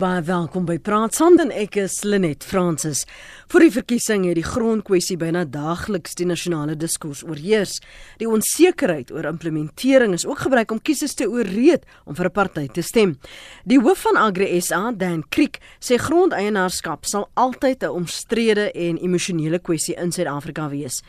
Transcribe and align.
Baie 0.00 0.22
welkom 0.24 0.64
by 0.64 0.78
Praat 0.80 1.12
Sand 1.18 1.42
en 1.42 1.50
ek 1.52 1.74
is 1.82 1.98
Lenet 2.08 2.40
Fransis. 2.48 3.02
Vir 3.52 3.66
die 3.66 3.72
verkiesing 3.74 4.22
het 4.24 4.38
die 4.38 4.44
grondkwessie 4.46 5.18
byna 5.20 5.42
daagliks 5.44 6.16
die 6.16 6.24
nasionale 6.24 6.72
diskurs 6.72 7.20
oorheers. 7.26 7.74
Die 8.16 8.28
onsekerheid 8.30 9.12
oor 9.12 9.28
implementering 9.28 10.14
is 10.16 10.24
ook 10.24 10.40
gebruik 10.46 10.72
om 10.72 10.80
kiesers 10.80 11.18
te 11.20 11.28
ooreed 11.28 11.84
om 12.08 12.16
vir 12.16 12.30
'n 12.30 12.32
party 12.32 12.66
te 12.72 12.82
stem. 12.82 13.18
Die 13.66 13.80
hoof 13.80 14.06
van 14.08 14.16
Agri 14.16 14.60
SA, 14.60 14.90
Dan 14.92 15.22
Kriek, 15.28 15.60
sê 15.80 15.98
grondeienaarskap 15.98 17.04
sal 17.04 17.28
altyd 17.34 17.82
'n 17.84 17.92
omstrede 17.92 18.72
en 18.72 18.96
emosionele 18.96 19.58
kwessie 19.58 19.96
in 19.96 20.12
Suid-Afrika 20.12 20.70
wees. 20.70 21.02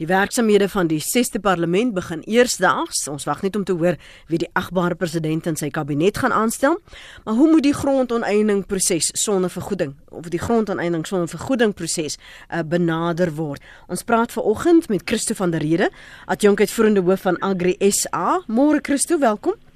Die 0.00 0.08
werksamehede 0.08 0.64
van 0.68 0.86
die 0.88 1.02
6ste 1.04 1.42
parlement 1.44 1.92
begin 1.92 2.22
eersdaags. 2.24 3.02
Ons 3.12 3.26
wag 3.28 3.42
net 3.44 3.56
om 3.56 3.66
te 3.68 3.74
hoor 3.76 3.98
wie 4.32 4.40
die 4.40 4.48
agbare 4.56 4.96
president 4.96 5.44
en 5.50 5.60
sy 5.60 5.68
kabinet 5.68 6.22
gaan 6.22 6.32
aanstel. 6.32 6.78
Maar 7.26 7.36
hoe 7.36 7.50
moet 7.50 7.66
die 7.68 7.74
grondoneening 7.76 8.64
proses 8.66 9.10
sonder 9.12 9.52
vergoeding 9.52 9.92
of 10.08 10.32
die 10.32 10.40
grondoneening 10.40 11.04
sonder 11.04 11.28
vergoeding 11.28 11.76
proses 11.76 12.16
uh, 12.16 12.64
benader 12.64 13.34
word? 13.36 13.60
Ons 13.92 14.08
praat 14.08 14.32
ver 14.32 14.48
oggend 14.48 14.88
met 14.88 15.04
Christo 15.04 15.36
van 15.36 15.52
der 15.52 15.60
Rede, 15.60 15.90
adjunkuitvoerende 16.32 17.04
hoof 17.04 17.28
van 17.28 17.36
Agri 17.44 17.76
SA. 17.92 18.40
Môre 18.48 18.80
Christo, 18.80 19.20
welkom. 19.20 19.69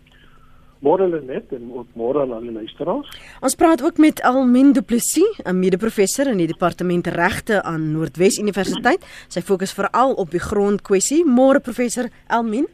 Môre 0.85 1.07
net 1.09 1.49
en 1.57 1.71
ook 1.73 1.95
môre 1.97 2.21
aan 2.27 2.33
al 2.37 2.43
die 2.45 2.53
luisteraars. 2.53 3.09
Ons 3.41 3.55
praat 3.57 3.81
ook 3.81 3.97
met 3.97 4.21
Almin 4.21 4.75
Du 4.77 4.83
Plessis, 4.83 5.41
'n 5.45 5.59
mede-professor 5.59 6.27
in 6.27 6.37
die 6.37 6.47
departement 6.47 7.07
regte 7.07 7.63
aan 7.63 7.93
Noordwes 7.93 8.39
Universiteit. 8.39 9.01
Sy 9.29 9.41
fokus 9.41 9.73
veral 9.73 10.13
op 10.13 10.31
die 10.31 10.41
grondkwessie. 10.41 11.25
Môre 11.25 11.61
professor 11.61 12.09
Almin. 12.27 12.67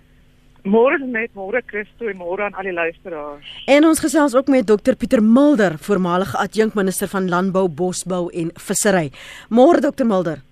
Môre 0.64 0.98
net, 0.98 1.30
môre 1.34 1.62
Christo 1.66 2.08
en 2.08 2.16
môre 2.16 2.42
aan 2.42 2.54
al 2.54 2.64
die 2.64 2.72
luisteraars. 2.72 3.46
En 3.66 3.84
ons 3.84 4.00
gesels 4.00 4.34
ook 4.34 4.48
met 4.48 4.66
Dr 4.66 4.94
Pieter 4.94 5.22
Mulder, 5.22 5.78
voormalige 5.78 6.36
adjunkminister 6.36 7.08
van 7.08 7.28
Landbou, 7.28 7.68
Bosbou 7.68 8.28
en 8.32 8.50
Vissery. 8.54 9.10
Môre 9.48 9.80
Dr 9.80 10.04
Mulder. 10.04 10.42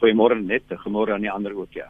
Goeiemôre 0.00 0.36
net, 0.42 0.66
goeiemôre 0.68 1.14
aan 1.14 1.22
die 1.24 1.30
ander 1.30 1.54
ook 1.56 1.76
ja. 1.76 1.86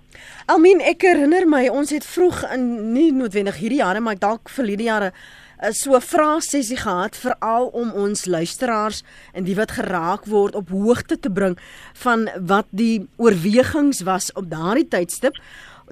Almien, 0.47 0.83
ek 0.85 1.07
herinner 1.07 1.47
my 1.49 1.69
ons 1.73 1.91
het 1.95 2.05
vroeg 2.05 2.43
in 2.55 2.93
nie 2.93 3.11
noodwendig 3.13 3.57
hierdie 3.63 3.81
jare, 3.81 4.03
maar 4.05 4.19
dalk 4.21 4.53
verlede 4.53 4.87
jare 4.87 5.13
eh, 5.59 5.73
so 5.73 5.97
'n 5.97 6.01
vraesessie 6.01 6.77
gehad 6.77 7.17
veral 7.17 7.69
om 7.73 7.93
ons 7.93 8.27
luisteraars 8.27 9.03
en 9.33 9.45
die 9.45 9.57
wat 9.57 9.71
geraak 9.71 10.27
word 10.27 10.55
op 10.55 10.69
hoogte 10.69 11.19
te 11.19 11.31
bring 11.31 11.59
van 11.95 12.29
wat 12.41 12.67
die 12.71 13.09
oorwegings 13.17 14.03
was 14.03 14.33
op 14.33 14.51
daardie 14.51 14.89
tydstip 14.89 15.35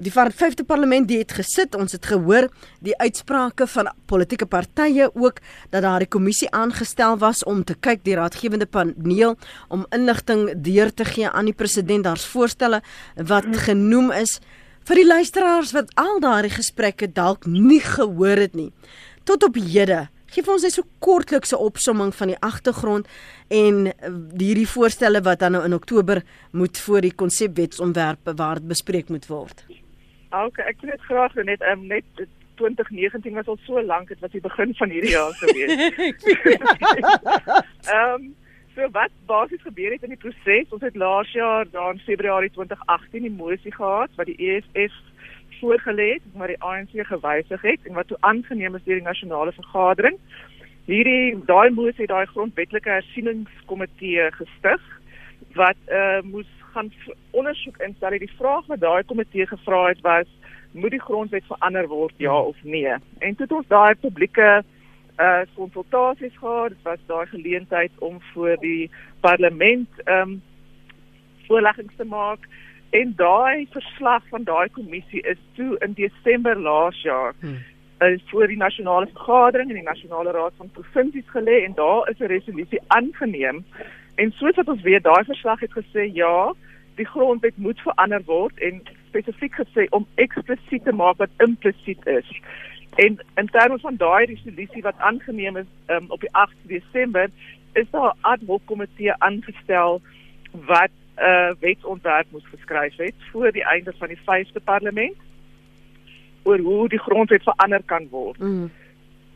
Die 0.01 0.09
vyfde 0.11 0.63
parlement 0.65 1.05
die 1.07 1.19
het 1.19 1.35
gesit, 1.37 1.75
ons 1.77 1.91
het 1.93 2.05
gehoor 2.09 2.47
die 2.81 2.95
uitsprake 2.97 3.67
van 3.69 3.91
politieke 4.09 4.47
partye 4.49 5.11
ook 5.13 5.37
dat 5.69 5.83
daar 5.83 6.01
'n 6.01 6.07
kommissie 6.09 6.49
aangestel 6.49 7.17
was 7.17 7.43
om 7.43 7.63
te 7.63 7.75
kyk 7.75 8.03
die 8.03 8.15
raadgewende 8.15 8.65
paneel 8.65 9.37
om 9.69 9.85
inligting 9.91 10.61
deur 10.61 10.93
te 10.93 11.05
gee 11.05 11.29
aan 11.29 11.45
die 11.45 11.53
president. 11.53 12.03
Daar's 12.03 12.25
voorstelle 12.25 12.81
wat 13.15 13.45
genoem 13.45 14.11
is 14.11 14.39
vir 14.83 14.95
die 14.95 15.07
luisteraars 15.07 15.71
wat 15.71 15.91
al 15.95 16.19
daardie 16.19 16.51
gesprekke 16.51 17.11
dalk 17.11 17.45
nie 17.45 17.81
gehoor 17.81 18.37
het 18.37 18.55
nie. 18.55 18.71
Tot 19.23 19.43
op 19.43 19.55
hede 19.55 20.09
Geef 20.33 20.47
ons 20.47 20.63
net 20.65 20.73
so 20.73 20.81
kortlikse 21.03 21.57
opsomming 21.57 22.09
van 22.15 22.31
die 22.31 22.39
agtergrond 22.41 23.07
en 23.53 23.85
eh, 23.91 24.09
hierdie 24.39 24.67
voorstelle 24.67 25.21
wat 25.21 25.39
dan 25.39 25.51
nou 25.51 25.63
in 25.67 25.73
Oktober 25.73 26.23
moet 26.51 26.77
voor 26.77 27.01
die 27.01 27.13
konsepwetsontwerp 27.13 28.33
waar 28.35 28.55
dit 28.55 28.67
bespreek 28.67 29.09
moet 29.09 29.27
word. 29.29 29.65
Okay, 30.33 30.65
ek 30.65 30.81
weet 30.81 31.01
graag 31.05 31.35
net 31.45 31.61
um, 31.69 31.85
net 31.87 32.05
2019 32.57 33.33
was 33.33 33.47
al 33.47 33.57
so 33.65 33.81
lank, 33.81 34.07
dit 34.09 34.19
was 34.19 34.31
die 34.33 34.41
begin 34.41 34.73
van 34.75 34.89
hierdie 34.89 35.13
jaar 35.13 35.33
gewees. 35.37 35.73
Ehm 37.93 38.13
um, 38.13 38.31
so 38.73 38.87
wat 38.95 39.13
basies 39.29 39.61
gebeur 39.61 39.91
het 39.93 40.03
in 40.03 40.15
die 40.15 40.17
proses? 40.17 40.71
Ons 40.73 40.81
het 40.81 40.95
laas 40.97 41.29
jaar 41.37 41.69
dan 41.69 42.01
Februarie 42.07 42.49
2018 42.55 43.27
die 43.27 43.31
mosie 43.31 43.73
gehad 43.73 44.09
wat 44.17 44.25
die 44.25 44.37
EFF 44.41 44.95
voorgelê 45.59 46.07
het, 46.15 46.25
maar 46.33 46.49
die 46.49 46.61
ANC 46.61 46.97
gewysig 47.11 47.61
het 47.61 47.85
en 47.85 47.93
wat 47.93 48.09
toe 48.09 48.17
aangeneem 48.19 48.75
is 48.75 48.83
deur 48.87 48.97
die 48.97 49.05
nasionale 49.05 49.53
vergadering. 49.53 50.17
Hierdie 50.89 51.37
daai 51.45 51.69
mosie 51.69 52.07
het 52.07 52.11
daai 52.15 52.25
grondwetlike 52.33 52.89
hersieningskomitee 52.89 54.31
gestig 54.39 54.89
wat 55.53 55.77
uh 56.01 56.19
moes 56.25 56.49
gaan 56.73 56.91
ondersoek 57.31 57.77
instel. 57.85 58.17
Die 58.19 58.31
vraag 58.37 58.65
wat 58.71 58.79
daai 58.79 59.03
komitee 59.03 59.47
gevra 59.47 59.85
het 59.87 60.01
was, 60.01 60.29
moet 60.71 60.91
die 60.91 61.01
grondwet 61.01 61.45
verander 61.47 61.87
word 61.87 62.13
ja 62.17 62.35
of 62.35 62.57
nee? 62.63 62.95
En 63.19 63.35
toe 63.35 63.45
het 63.45 63.51
ons 63.51 63.67
daai 63.67 63.95
publieke 63.95 64.63
uh 65.21 65.41
konsultasies 65.55 66.37
gehad. 66.37 66.69
Dit 66.69 66.81
was 66.83 66.99
daai 67.05 67.25
geleentheid 67.27 67.91
om 67.99 68.21
voor 68.33 68.57
die 68.59 68.91
parlement 69.21 69.89
ehm 70.03 70.29
um, 70.29 70.41
voorleggings 71.47 71.95
te 71.95 72.05
maak 72.05 72.47
en 72.89 73.13
daai 73.15 73.67
verslag 73.71 74.23
van 74.29 74.43
daai 74.43 74.69
kommissie 74.69 75.21
is 75.21 75.37
toe 75.53 75.75
in 75.85 75.93
Desember 75.93 76.59
laas 76.59 77.01
jaar 77.01 77.33
hmm 77.39 77.61
is 78.11 78.23
voor 78.25 78.47
die 78.47 78.57
nasionale 78.57 79.07
vergadering 79.13 79.69
en 79.69 79.75
die 79.75 79.83
nasionale 79.83 80.31
raad 80.31 80.53
van 80.57 80.69
provinsies 80.71 81.29
gelê 81.35 81.63
en 81.63 81.73
daar 81.73 82.09
is 82.09 82.19
'n 82.19 82.33
resolusie 82.35 82.81
aangeneem 82.87 83.65
En 84.15 84.31
soos 84.31 84.55
wat 84.55 84.67
ons 84.67 84.81
weet, 84.81 85.03
daai 85.03 85.23
verslag 85.23 85.59
het 85.59 85.71
gesê 85.71 86.05
ja, 86.13 86.53
die 86.95 87.05
grondwet 87.05 87.57
moet 87.57 87.79
verander 87.81 88.21
word 88.25 88.59
en 88.61 88.81
spesifiek 89.07 89.55
gesê 89.57 89.87
om 89.89 90.05
eksplisiet 90.21 90.83
te 90.83 90.93
maak 90.93 91.17
wat 91.17 91.33
implisiet 91.45 92.05
is. 92.05 92.29
En 93.01 93.17
in 93.41 93.49
terme 93.49 93.79
van 93.79 93.95
daai 93.97 94.25
resolusie 94.25 94.81
wat 94.81 94.97
aangeneem 94.97 95.57
is 95.57 95.69
um, 95.87 96.05
op 96.13 96.21
die 96.21 96.29
8 96.31 96.53
Desember, 96.69 97.29
is 97.73 97.89
daar 97.91 98.13
'n 98.13 98.17
ad 98.21 98.39
hoc 98.47 98.61
komitee 98.65 99.13
aangestel 99.17 100.01
wat 100.51 100.93
'n 101.17 101.21
uh, 101.21 101.51
wetsontwerp 101.59 102.27
moet 102.31 102.45
geskryf 102.45 102.95
het 102.97 103.15
voor 103.31 103.51
die 103.51 103.65
einde 103.65 103.93
van 103.97 104.07
die 104.07 104.21
5de 104.21 104.61
parlement 104.63 105.17
oor 106.43 106.59
hoe 106.59 106.89
die 106.89 106.99
grondwet 106.99 107.43
verander 107.43 107.81
kan 107.85 108.07
word. 108.09 108.37
Mm 108.39 108.71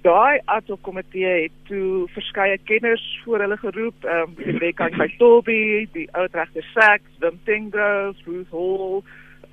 daai 0.03 0.39
ad 0.45 0.67
hoc 0.67 0.81
komitee 0.81 1.33
het 1.43 1.55
toe 1.67 2.07
verskeie 2.13 2.57
kenners 2.69 3.03
voor 3.23 3.39
hulle 3.45 3.57
geroep, 3.57 4.05
ehm 4.05 4.29
um, 4.29 4.35
die 4.35 4.51
Rebecca 4.51 4.89
Kaitobi, 4.89 5.87
die 5.93 6.07
oudregter 6.11 6.65
Sachs, 6.73 7.19
Wim 7.19 7.39
Tinggrove, 7.45 8.17
Ruth 8.25 8.51
Hall, 8.51 9.03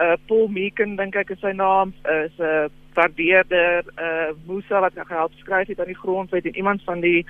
uh 0.00 0.16
Paul 0.26 0.48
Meeken 0.48 0.96
dink 0.96 1.16
ek 1.16 1.30
is 1.30 1.40
sy 1.40 1.52
naam, 1.52 1.94
is 2.04 2.38
'n 2.38 2.44
uh, 2.44 2.68
waardeerder 2.94 3.84
uh 3.98 4.30
Musa 4.46 4.80
wat 4.80 4.94
gehelp 4.94 5.32
skryf 5.38 5.68
het 5.68 5.80
aan 5.80 5.92
die 5.92 6.02
grondwet 6.02 6.46
en 6.46 6.56
iemand 6.56 6.82
van 6.84 7.00
die 7.00 7.26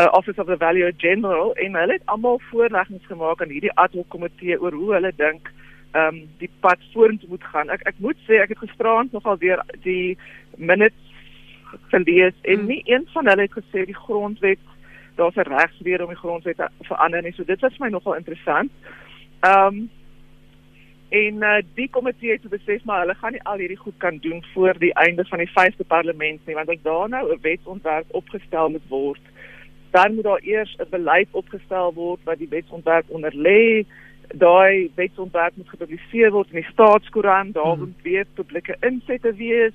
uh, 0.00 0.08
Office 0.12 0.40
of 0.40 0.46
the 0.46 0.56
Value 0.56 0.92
General 0.96 1.54
en 1.54 1.74
hulle 1.74 1.92
het 1.92 2.06
almal 2.06 2.40
voorleggings 2.50 3.06
gemaak 3.06 3.42
aan 3.42 3.54
hierdie 3.54 3.74
ad 3.74 3.92
hoc 3.92 4.08
komitee 4.08 4.60
oor 4.60 4.72
hoe 4.72 4.92
hulle 4.92 5.12
dink 5.16 5.52
ehm 5.92 6.14
um, 6.14 6.22
die 6.38 6.50
pad 6.60 6.78
vorentoe 6.92 7.28
moet 7.28 7.44
gaan. 7.44 7.70
Ek 7.70 7.82
ek 7.88 7.98
moet 7.98 8.18
sê 8.28 8.40
ek 8.42 8.48
het 8.48 8.58
gisteraand 8.58 9.12
nogal 9.12 9.38
weer 9.38 9.62
die 9.82 10.18
minutes 10.56 11.15
gelees 11.88 12.34
en 12.42 12.58
hmm. 12.58 12.66
nie 12.66 12.82
een 12.84 13.08
van 13.12 13.26
hulle 13.26 13.42
het 13.42 13.52
gesê 13.52 13.84
die 13.84 14.00
grondwet 14.06 14.58
daar's 15.16 15.36
'n 15.36 15.40
regsrede 15.40 16.02
om 16.02 16.08
die 16.08 16.24
grondwet 16.24 16.56
te 16.56 16.68
verander 16.80 17.22
nie. 17.22 17.32
So 17.32 17.44
dit 17.44 17.60
was 17.60 17.78
my 17.78 17.88
nogal 17.88 18.14
interessant. 18.14 18.70
Ehm 19.40 19.66
um, 19.66 19.90
en 21.08 21.34
uh, 21.34 21.56
die 21.74 21.90
komitee 21.90 22.30
het 22.30 22.48
besef 22.48 22.84
maar 22.84 23.00
hulle 23.00 23.14
gaan 23.14 23.32
nie 23.32 23.42
al 23.42 23.58
hierdie 23.58 23.76
goed 23.76 23.94
kan 23.96 24.18
doen 24.20 24.44
voor 24.54 24.78
die 24.78 24.94
einde 24.94 25.24
van 25.24 25.38
die 25.38 25.50
5de 25.50 25.86
parlement 25.86 26.46
nie 26.46 26.54
want 26.54 26.68
ek 26.68 26.82
daar 26.82 27.08
nou 27.08 27.32
'n 27.32 27.38
wetsontwerp 27.40 28.06
opgestel 28.10 28.68
moet 28.68 28.88
word. 28.88 29.20
Dan 29.90 30.14
moet 30.14 30.24
daar 30.24 30.42
eers 30.42 30.76
'n 30.78 30.90
beleid 30.90 31.28
opgestel 31.30 31.94
word 31.94 32.20
wat 32.24 32.38
die 32.38 32.48
wetsontwerp 32.48 33.08
onder 33.08 33.32
lê. 33.34 33.86
Daai 34.34 34.90
wetsontwerp 34.94 35.56
moet 35.56 35.68
gepubliseer 35.68 36.30
word 36.30 36.48
in 36.48 36.60
die 36.60 36.72
staatskoerant, 36.72 37.54
daar 37.54 37.64
hmm. 37.64 37.78
moet 37.78 38.02
weer 38.02 38.26
publieke 38.34 38.76
insette 38.80 39.34
wees. 39.34 39.74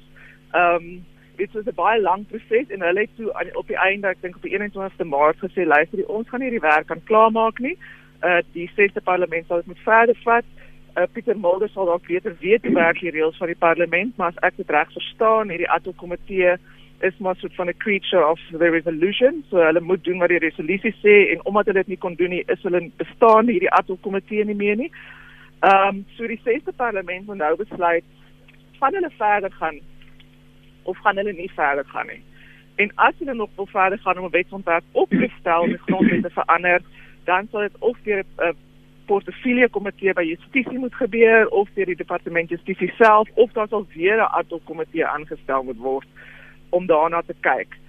Ehm 0.51 0.75
um, 0.75 1.05
dit 1.37 1.51
was 1.51 1.65
'n 1.65 1.75
baie 1.75 2.01
lang 2.01 2.27
proses 2.27 2.67
en 2.69 2.81
hulle 2.81 2.99
het 2.99 3.15
toe 3.15 3.31
op 3.53 3.67
die 3.67 3.77
einde 3.77 4.07
ek 4.07 4.21
dink 4.21 4.35
op 4.35 4.41
die 4.41 4.53
21ste 4.57 5.05
Maart 5.05 5.37
gesê 5.37 5.65
luister 5.65 6.07
ons 6.07 6.29
gaan 6.29 6.41
hierdie 6.41 6.59
werk 6.59 6.87
kan 6.87 7.03
klaarmaak 7.03 7.59
nie. 7.59 7.77
Uh 8.23 8.41
die 8.53 8.69
sesde 8.75 9.01
parlement 9.01 9.47
sal 9.47 9.57
dit 9.57 9.67
moet 9.67 9.83
verder 9.83 10.15
vat. 10.23 10.45
Uh 10.97 11.07
Pieter 11.13 11.37
Mulder 11.37 11.69
sal 11.69 11.85
dalk 11.85 12.07
beter 12.07 12.35
weet 12.39 12.65
hoe 12.65 12.73
werk 12.73 12.99
die 12.99 13.11
reëls 13.11 13.37
van 13.37 13.47
die 13.47 13.63
parlement, 13.67 14.17
maar 14.17 14.27
as 14.27 14.43
ek 14.43 14.57
dit 14.57 14.69
reg 14.69 14.91
verstaan, 14.91 15.49
hierdie 15.49 15.69
ad 15.69 15.85
hoc 15.85 15.97
komitee 15.97 16.55
is 17.01 17.17
maar 17.17 17.35
soort 17.35 17.55
van 17.55 17.67
'n 17.67 17.77
creature 17.77 18.25
of 18.27 18.39
the 18.51 18.69
resolution. 18.69 19.43
So 19.49 19.57
hulle 19.57 19.79
moet 19.79 20.03
doen 20.03 20.19
wat 20.19 20.29
die 20.29 20.37
resolusie 20.37 20.95
sê 21.03 21.31
en 21.31 21.45
omdat 21.45 21.65
hulle 21.65 21.79
dit 21.79 21.87
nie 21.87 21.97
kon 21.97 22.15
doen 22.15 22.29
nie, 22.29 22.43
is 22.47 22.61
hulle 22.61 22.91
bestaan 22.97 23.47
hierdie 23.47 23.71
ad 23.71 23.87
hoc 23.87 24.01
komitee 24.01 24.45
nie 24.45 24.55
meer 24.55 24.75
nie. 24.75 24.91
Um, 25.61 26.05
so 26.17 26.27
die 26.27 26.41
sesde 26.43 26.71
parlement 26.71 27.25
moet 27.25 27.37
nou 27.37 27.55
besluit 27.55 28.03
van 28.79 28.93
hulle 28.93 29.11
verder 29.17 29.51
gaan 29.51 29.79
of 30.83 30.97
gaan 30.97 31.15
hulle 31.15 31.33
nie 31.33 31.51
verder 31.55 31.85
gaan 31.85 32.07
nie. 32.07 32.23
En 32.75 32.91
as 32.95 33.13
hulle 33.17 33.33
nog 33.33 33.49
wil 33.55 33.65
verder 33.65 33.99
gaan 33.99 34.17
om 34.17 34.25
'n 34.25 34.37
wetsontwerp 34.37 34.83
op 34.91 35.09
te 35.09 35.29
stel 35.39 35.61
om 35.61 35.69
die 35.69 35.77
grondwet 35.77 36.21
te 36.21 36.29
verander, 36.29 36.81
dan 37.23 37.47
sal 37.51 37.59
dit 37.59 37.77
of 37.79 37.97
deur 38.03 38.23
'n 38.23 38.43
uh, 38.43 38.53
portefeulje 39.05 39.69
komitee 39.69 40.13
by 40.13 40.23
justisie 40.23 40.79
moet 40.79 40.95
gebeur 40.95 41.47
of 41.47 41.69
deur 41.73 41.85
die 41.85 41.95
departement 41.95 42.49
justisie 42.49 42.93
self 42.97 43.29
of 43.33 43.51
daar 43.51 43.67
sal 43.67 43.85
weer 43.95 44.17
'n 44.17 44.31
ad 44.39 44.49
hoc 44.49 44.65
komitee 44.65 45.05
aangestel 45.05 45.63
moet 45.63 45.77
word 45.77 46.07
om 46.69 46.85
daarna 46.85 47.21
te 47.21 47.35
kyk. 47.39 47.79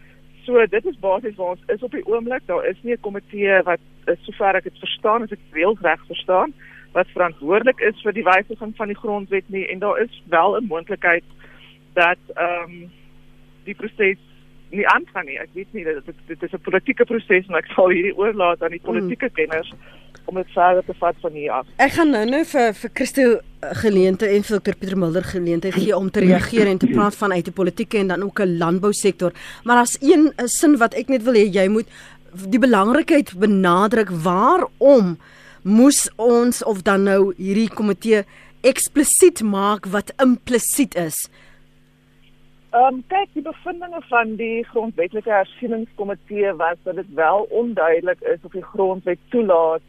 so 0.44 0.66
dit 0.66 0.86
is 0.86 0.98
basies 0.98 1.36
waar 1.36 1.54
ons 1.54 1.70
is 1.74 1.82
op 1.82 1.90
die 1.90 2.06
oomblik. 2.06 2.46
Daar 2.46 2.66
is 2.66 2.76
nie 2.82 2.94
'n 2.94 3.00
komitee 3.00 3.62
wat 3.62 3.80
sover 4.22 4.54
ek 4.54 4.64
dit 4.64 4.78
verstaan, 4.78 5.22
as 5.22 5.32
ek 5.32 5.38
wel 5.50 5.76
reg 5.80 6.06
verstaan, 6.06 6.52
wat 6.92 7.06
verantwoordelik 7.14 7.80
is 7.80 8.02
vir 8.02 8.12
die 8.12 8.24
wysiging 8.24 8.76
van 8.76 8.88
die 8.88 8.96
grondwet 8.96 9.48
nie 9.48 9.66
en 9.68 9.78
daar 9.78 9.98
is 10.00 10.22
wel 10.28 10.56
'n 10.56 10.66
moontlikheid 10.66 11.24
dat 11.94 12.20
ehm 12.34 12.70
um, 12.70 12.90
die 13.64 13.74
proses 13.74 14.18
nie 14.72 14.86
aangaan 14.88 15.26
nie. 15.28 15.38
Ek 15.38 15.50
weet 15.54 15.72
nie 15.76 15.84
dit 15.84 16.14
dit 16.26 16.42
is 16.42 16.52
'n 16.52 16.64
politieke 16.68 17.04
proses 17.04 17.48
en 17.48 17.54
ek 17.54 17.68
sal 17.74 17.90
hierdie 17.90 18.16
oorlaat 18.16 18.62
aan 18.62 18.70
die 18.70 18.80
politieke 18.80 19.28
mm. 19.28 19.34
kenners 19.34 19.72
om 20.24 20.34
dit 20.34 20.50
verder 20.54 20.84
te 20.84 20.94
vat 20.98 21.16
van 21.20 21.32
hier 21.32 21.50
af. 21.50 21.66
Ek 21.76 21.92
gaan 21.92 22.10
nou 22.10 22.24
nou 22.24 22.44
vir 22.44 22.74
vir 22.74 22.90
Christo 22.94 23.40
geleente 23.82 24.26
en 24.26 24.42
vir 24.42 24.60
Dr 24.60 24.76
Pieter 24.78 24.98
Mulder 24.98 25.24
geleente 25.24 25.72
gee 25.72 25.96
om 25.96 26.10
te 26.10 26.20
reageer 26.20 26.66
en 26.66 26.78
te 26.78 26.86
praat 26.86 27.16
vanuit 27.16 27.44
die 27.44 27.54
politieke 27.54 27.98
en 27.98 28.06
dan 28.14 28.22
ook 28.22 28.40
'n 28.40 28.56
landbousektor. 28.58 29.32
Maar 29.64 29.76
as 29.76 29.98
een 30.00 30.32
sin 30.46 30.76
wat 30.76 30.94
ek 30.94 31.08
net 31.08 31.22
wil 31.22 31.34
hê 31.34 31.46
jy 31.52 31.68
moet 31.68 31.88
die 32.32 32.58
belangrikheid 32.58 33.34
benadruk 33.38 34.10
waarom 34.10 35.18
moes 35.62 36.10
ons 36.16 36.64
of 36.64 36.82
dan 36.82 37.02
nou 37.02 37.34
hierdie 37.36 37.68
komitee 37.68 38.24
eksplisiet 38.60 39.42
maak 39.42 39.86
wat 39.86 40.12
implisiet 40.22 40.94
is. 40.94 41.28
Ehm 42.72 42.94
um, 42.94 43.00
kyk 43.12 43.28
die 43.36 43.42
bevindinge 43.44 43.98
van 44.08 44.30
die 44.36 44.64
grondwetlike 44.64 45.30
hersieningskomitee 45.30 46.54
was 46.56 46.78
dat 46.82 46.94
dit 46.96 47.10
wel 47.14 47.42
onduidelik 47.50 48.20
is 48.20 48.38
of 48.42 48.52
die 48.52 48.62
grondwet 48.64 49.19
toelaat 49.28 49.82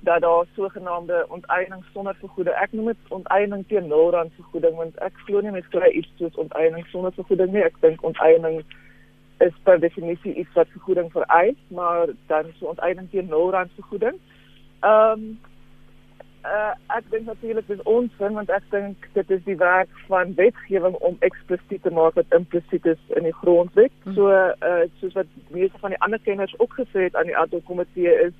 dat 0.00 0.20
daar 0.20 0.44
sogenaamde 0.54 1.26
onteiening 1.28 1.82
sonder 1.92 2.14
vergoeding. 2.20 2.56
Ek 2.56 2.72
noem 2.72 2.92
dit 2.92 3.10
onteiening 3.18 3.64
teen 3.66 3.88
nul 3.90 4.10
rand 4.14 4.30
vergoeding 4.38 4.76
want 4.78 5.02
ek 5.02 5.18
glo 5.24 5.42
nie 5.42 5.50
mens 5.56 5.66
kry 5.74 5.90
iets 5.90 6.12
soos 6.20 6.38
onteiening 6.44 6.86
sonder 6.92 7.12
vergoeding 7.18 7.50
nie. 7.56 7.66
Ek 7.66 7.82
dink 7.82 8.06
onteiening 8.06 8.62
is 9.48 9.58
per 9.66 9.82
definisie 9.82 10.34
iets 10.34 10.54
wat 10.54 10.70
vergoeding 10.76 11.10
vereis, 11.12 11.58
maar 11.74 12.14
dan 12.30 12.54
so 12.60 12.70
onteiening 12.76 13.10
teen 13.10 13.34
nul 13.34 13.50
rand 13.50 13.74
vergoeding. 13.80 14.22
Ehm 14.86 15.26
um, 15.26 15.28
uh, 16.46 16.72
ek 16.96 17.10
dink 17.10 17.26
natuurlik 17.26 17.68
dis 17.68 17.82
ons 17.90 18.12
sin 18.18 18.38
want 18.38 18.50
ek 18.54 18.66
dink 18.70 19.08
dit 19.18 19.30
is 19.36 19.42
die 19.46 19.58
werk 19.60 19.90
van 20.10 20.34
wetgewing 20.38 20.96
om 21.08 21.18
eksplisiet 21.28 21.82
te 21.82 21.92
maak 21.94 22.18
wat 22.18 22.36
implisiet 22.38 22.86
is 22.86 23.02
in 23.18 23.28
die 23.28 23.34
grondwet. 23.42 23.94
Hm. 24.04 24.14
So 24.18 24.30
uh, 24.30 24.84
soos 25.00 25.18
wat 25.18 25.30
meeste 25.54 25.80
van 25.82 25.94
die 25.94 26.02
ander 26.06 26.22
kenners 26.22 26.54
ook 26.58 26.78
gesê 26.80 27.08
het 27.08 27.16
aan 27.16 27.30
die 27.30 27.38
ad 27.38 27.54
hoc 27.56 27.66
komitee 27.68 28.14
is 28.28 28.36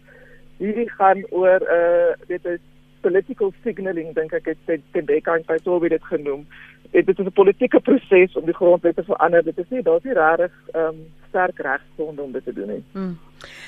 hierdie 0.59 0.89
gaan 0.97 1.23
oor 1.31 1.61
uh 1.61 2.15
dit 2.31 2.45
is 2.55 2.63
political 3.07 3.53
signaling 3.65 4.15
dink 4.15 4.35
ek 4.37 4.51
het 4.53 5.07
by 5.47 5.59
so 5.65 5.79
wie 5.81 5.93
dit 5.93 6.05
genoem. 6.11 6.47
Dit 6.93 7.09
is 7.09 7.19
'n 7.19 7.33
politieke 7.33 7.81
proses 7.81 8.37
om 8.37 8.45
die 8.45 8.55
grondwet 8.55 8.97
te 8.97 9.05
verander. 9.05 9.45
Dit 9.45 9.59
is 9.59 9.71
nie 9.71 9.83
daar's 9.83 10.05
nie 10.05 10.15
regtig 10.15 10.53
um 10.75 10.97
sterk 11.29 11.59
regstonde 11.59 12.23
om 12.23 12.33
dit 12.33 12.45
te 12.45 12.53
doen 12.53 12.69
nie. 12.69 12.85
Hmm. 12.93 13.19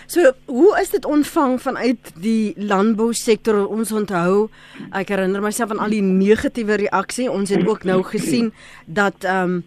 So, 0.06 0.32
hoe 0.46 0.78
is 0.80 0.90
dit 0.90 1.04
ontvang 1.04 1.60
vanuit 1.60 2.12
die 2.20 2.54
landbousektor? 2.56 3.66
Ons 3.68 3.92
onthou, 3.92 4.48
ek 4.92 5.08
herinner 5.08 5.42
myself 5.42 5.70
aan 5.70 5.84
al 5.84 5.90
die 5.90 6.02
negatiewe 6.02 6.74
reaksie. 6.74 7.30
Ons 7.30 7.50
het 7.50 7.68
ook 7.68 7.84
nou 7.84 8.02
gesien 8.02 8.52
dat 8.86 9.24
um 9.24 9.62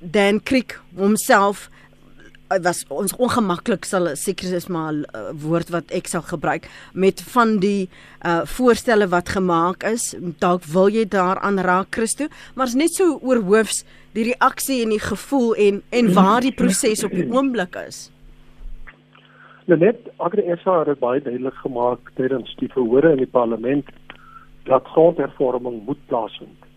Dan 0.00 0.42
Creek 0.42 0.80
homself 0.94 1.70
was 2.48 2.84
ons 2.88 3.14
ongemaklik 3.16 3.84
sal 3.84 4.08
seker 4.16 4.54
is 4.54 4.68
maar 4.68 4.94
uh, 4.94 5.30
woord 5.42 5.70
wat 5.74 5.90
ek 5.90 6.08
sal 6.10 6.22
gebruik 6.22 6.68
met 6.94 7.22
van 7.34 7.58
die 7.62 7.88
uh 8.24 8.42
voorstelle 8.56 9.08
wat 9.10 9.28
gemaak 9.34 9.84
is 9.84 10.14
dalk 10.42 10.64
wil 10.72 10.88
jy 10.88 11.04
daaraan 11.04 11.58
raak 11.58 11.94
Christo 11.94 12.28
maar 12.54 12.66
is 12.66 12.78
net 12.78 12.94
so 12.94 13.18
oor 13.22 13.42
hoofs 13.42 13.84
die 14.14 14.30
reaksie 14.32 14.82
en 14.82 14.94
die 14.94 15.02
gevoel 15.02 15.54
en 15.54 15.82
en 15.90 16.12
waar 16.14 16.40
die 16.40 16.54
proses 16.54 17.04
op 17.04 17.14
die 17.14 17.26
oomblik 17.30 17.76
is 17.86 18.10
Net 19.66 19.98
Agri 20.22 20.44
SA 20.62 20.84
het 20.86 21.00
baie 21.02 21.18
duidelik 21.20 21.56
gemaak 21.58 22.12
tydens 22.14 22.52
die 22.60 22.68
verhore 22.70 23.10
in 23.16 23.18
die 23.18 23.26
parlement 23.26 23.88
dat 24.68 24.86
grondhervorming 24.94 25.80
moet 25.88 25.98
plaasvind. 26.06 26.68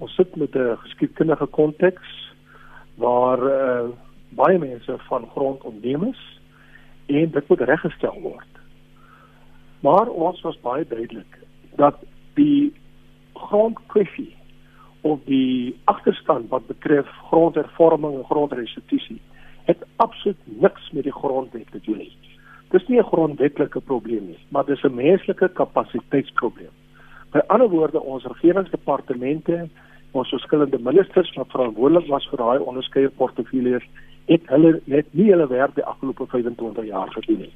Ons 0.00 0.14
sit 0.16 0.36
met 0.36 0.56
'n 0.56 0.76
geskiedkundige 0.84 1.46
konteks 1.46 2.08
waar 2.96 3.38
uh 3.38 3.88
baie 4.34 4.58
mense 4.58 4.98
van 5.08 5.28
grond 5.34 5.62
ontneem 5.62 6.04
is 6.04 6.22
en 7.06 7.30
dit 7.30 7.48
moet 7.48 7.60
reggestel 7.60 8.20
word. 8.20 8.60
Maar 9.80 10.08
ons 10.08 10.40
was 10.40 10.60
baie 10.60 10.86
duidelik 10.86 11.38
dat 11.76 11.98
die 12.34 12.72
grondkwessie 13.34 14.34
of 15.00 15.18
die 15.24 15.74
agterstand 15.84 16.48
wat 16.48 16.66
betref 16.66 17.08
grondhervorming 17.30 18.18
en 18.18 18.24
grondrestitusie 18.24 19.20
het 19.64 19.82
absoluut 19.96 20.38
niks 20.44 20.90
met 20.90 21.02
die 21.02 21.14
grondwet 21.14 21.70
te 21.70 21.80
doen 21.86 21.98
nie. 21.98 22.12
Dis 22.70 22.86
nie 22.88 22.98
'n 22.98 23.10
grondwetlike 23.12 23.80
probleem 23.80 24.26
nie, 24.26 24.38
maar 24.48 24.64
dis 24.64 24.82
'n 24.82 24.94
menslike 24.94 25.48
kapasiteitsprobleem. 25.48 26.70
By 27.32 27.40
ander 27.46 27.68
woorde, 27.68 28.00
ons 28.00 28.24
regeringsdepartemente, 28.24 29.68
ons 30.10 30.28
verskillende 30.28 30.78
ministers 30.78 31.34
wat 31.34 31.50
verantwoordelik 31.50 32.06
was 32.06 32.28
vir 32.28 32.38
daai 32.38 32.58
onderskeie 32.58 33.08
portefeuilles 33.08 33.84
het 34.26 34.48
hulle 34.52 34.80
net 34.84 35.06
nie 35.10 35.30
hulle 35.30 35.46
werk 35.50 35.74
die 35.74 35.84
afgelope 35.84 36.26
25 36.26 36.84
jaar 36.86 37.10
gedoen 37.12 37.38
nie. 37.46 37.52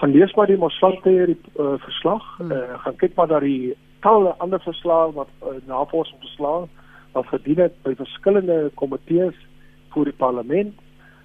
Gaan 0.00 0.10
lees 0.10 0.34
maar 0.34 0.46
die 0.46 0.58
Moslante 0.58 1.08
hierdie 1.08 1.38
uh, 1.56 1.74
verslag, 1.84 2.24
uh, 2.40 2.62
gaan 2.84 2.96
kyk 2.96 3.14
maar 3.14 3.30
daar 3.30 3.46
die 3.46 3.76
talle 4.00 4.34
ander 4.38 4.60
verslae 4.60 5.12
wat 5.12 5.30
uh, 5.42 5.56
navorsingsverslae 5.66 6.68
wat 7.12 7.26
verdien 7.28 7.60
het 7.60 7.74
by 7.84 7.94
verskillende 7.94 8.70
komitees 8.80 9.36
vir 9.94 10.08
die 10.08 10.16
parlement 10.16 10.78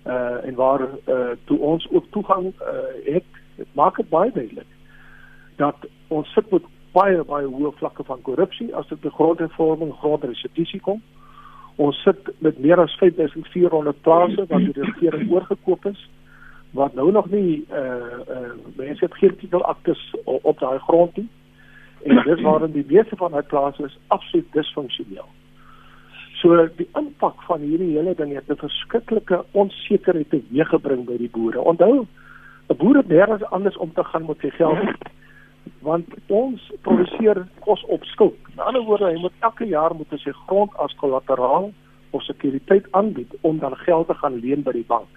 uh, 0.05 0.43
en 0.43 0.55
waar 0.55 0.83
uh, 0.83 1.35
toe 1.49 1.59
ons 1.59 1.87
ook 1.91 2.09
toegang 2.11 2.51
uh, 2.51 2.89
het, 3.05 3.27
dit 3.55 3.69
maak 3.79 3.95
dit 3.97 4.09
baie 4.09 4.31
duidelik 4.31 4.73
dat 5.57 5.87
ons 6.13 6.33
sit 6.33 6.51
met 6.51 6.65
baie 6.93 7.23
baie 7.29 7.47
hoë 7.47 7.73
vlakke 7.79 8.03
van 8.07 8.21
korrupsie 8.25 8.69
as 8.77 8.87
dit 8.91 9.01
by 9.01 9.09
grondhervorming, 9.15 9.93
grondrestitusie 10.01 10.79
kom. 10.85 11.01
Ons 11.77 11.97
sit 12.01 12.29
met 12.41 12.59
meer 12.59 12.79
as 12.81 12.95
5400 12.97 14.01
plase 14.01 14.45
wat 14.49 14.63
die 14.65 14.81
regering 14.81 15.31
oorgekoop 15.31 15.85
is 15.85 16.09
wat 16.77 16.93
nou 16.93 17.11
nog 17.11 17.29
nie 17.29 17.65
eh 17.69 17.79
uh, 17.79 18.37
uh, 18.37 18.53
mense 18.75 19.05
het 19.05 19.13
geen 19.15 19.35
titelaktes 19.37 20.01
op, 20.23 20.45
op 20.45 20.59
daai 20.59 20.79
grond 20.79 21.17
nie. 21.17 21.29
En 22.03 22.23
dis 22.25 22.41
waarom 22.41 22.71
die 22.71 22.85
meeste 22.87 23.15
van 23.15 23.31
daai 23.31 23.43
plase 23.43 23.83
is 23.83 23.99
absoluut 24.07 24.51
disfunksioneel. 24.51 25.29
So 26.41 26.67
die 26.75 26.89
impak 26.93 27.41
van 27.47 27.61
hierdie 27.61 27.95
hele 27.97 28.15
ding 28.15 28.33
het 28.33 28.49
'n 28.49 28.59
verskriklike 28.65 29.45
onsekerheid 29.51 30.29
teweeggebring 30.29 31.05
by 31.05 31.17
die 31.17 31.29
boere. 31.29 31.61
Onthou, 31.61 32.05
'n 32.69 32.77
boer 32.77 32.95
het 32.95 33.07
nêrens 33.07 33.49
anders 33.49 33.77
om 33.77 33.93
te 33.93 34.03
gaan 34.03 34.25
met 34.25 34.39
sy 34.39 34.49
geld 34.49 34.77
want 35.85 36.13
ons 36.27 36.63
produseer 36.81 37.43
kos 37.65 37.83
op 37.93 38.03
skuld. 38.03 38.37
In 38.53 38.63
ander 38.63 38.83
woorde, 38.87 39.11
hy 39.11 39.21
moet 39.21 39.45
elke 39.45 39.67
jaar 39.69 39.95
moet 39.95 40.11
sy 40.23 40.33
grond 40.47 40.73
as 40.83 40.95
kollateraal 41.01 41.71
of 42.15 42.23
sekuriteit 42.23 42.87
aanbied 42.91 43.33
om 43.41 43.59
dan 43.59 43.75
geld 43.83 44.07
te 44.07 44.17
gaan 44.21 44.39
leen 44.43 44.63
by 44.63 44.73
die 44.75 44.87
bank. 44.87 45.07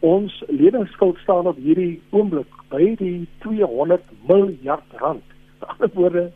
Ons 0.00 0.42
leningsskuld 0.48 1.18
staan 1.22 1.46
op 1.46 1.58
hierdie 1.62 2.00
oomblik 2.10 2.50
by 2.70 2.94
die 2.98 3.28
200 3.44 4.02
miljard 4.28 4.98
rand. 5.02 5.24
In 5.62 5.68
ander 5.74 5.92
woorde, 5.94 6.26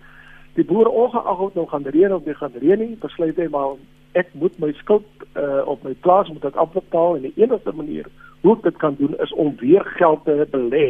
die 0.55 0.64
boer 0.64 0.88
ongeag 0.88 1.38
of 1.38 1.55
nou 1.55 1.66
gaan 1.69 1.87
reën 1.97 2.14
of 2.14 2.25
nie 2.25 2.35
gaan 2.35 2.55
reën 2.62 2.78
nie, 2.81 2.95
besluit 3.02 3.37
hy 3.37 3.49
maar 3.52 3.76
ek 4.16 4.33
moet 4.40 4.55
my 4.62 4.71
skuld 4.81 5.07
uh, 5.37 5.62
op 5.69 5.83
my 5.85 5.93
plaas 6.05 6.31
moet 6.33 6.47
ek 6.49 6.57
afbetaal 6.61 7.19
en 7.19 7.26
die 7.28 7.35
enigste 7.43 7.75
manier 7.76 8.09
hoe 8.45 8.55
ek 8.57 8.64
dit 8.69 8.78
kan 8.81 8.97
doen 8.99 9.16
is 9.25 9.33
om 9.37 9.52
weer 9.61 9.85
geld 9.99 10.25
te 10.25 10.47
belê 10.52 10.87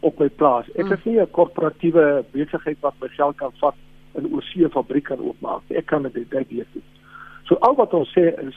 op 0.00 0.18
my 0.18 0.28
plaas. 0.28 0.68
Ek 0.74 0.90
is 0.90 1.04
nie 1.04 1.20
'n 1.20 1.30
korporatiewe 1.30 2.24
besigheid 2.32 2.80
wat 2.80 2.94
my 3.00 3.08
geld 3.08 3.36
kan 3.36 3.52
vat 3.60 3.74
en 4.14 4.22
'n 4.22 4.34
oorsee 4.34 4.68
fabriek 4.68 5.04
kan 5.04 5.20
oopmaak. 5.20 5.62
Ek 5.68 5.86
kan 5.86 6.02
dit 6.02 6.14
dit 6.14 6.48
doen. 6.48 6.82
So 7.44 7.54
al 7.54 7.74
wat 7.74 7.94
ons 7.94 8.12
sê 8.18 8.34
is 8.46 8.56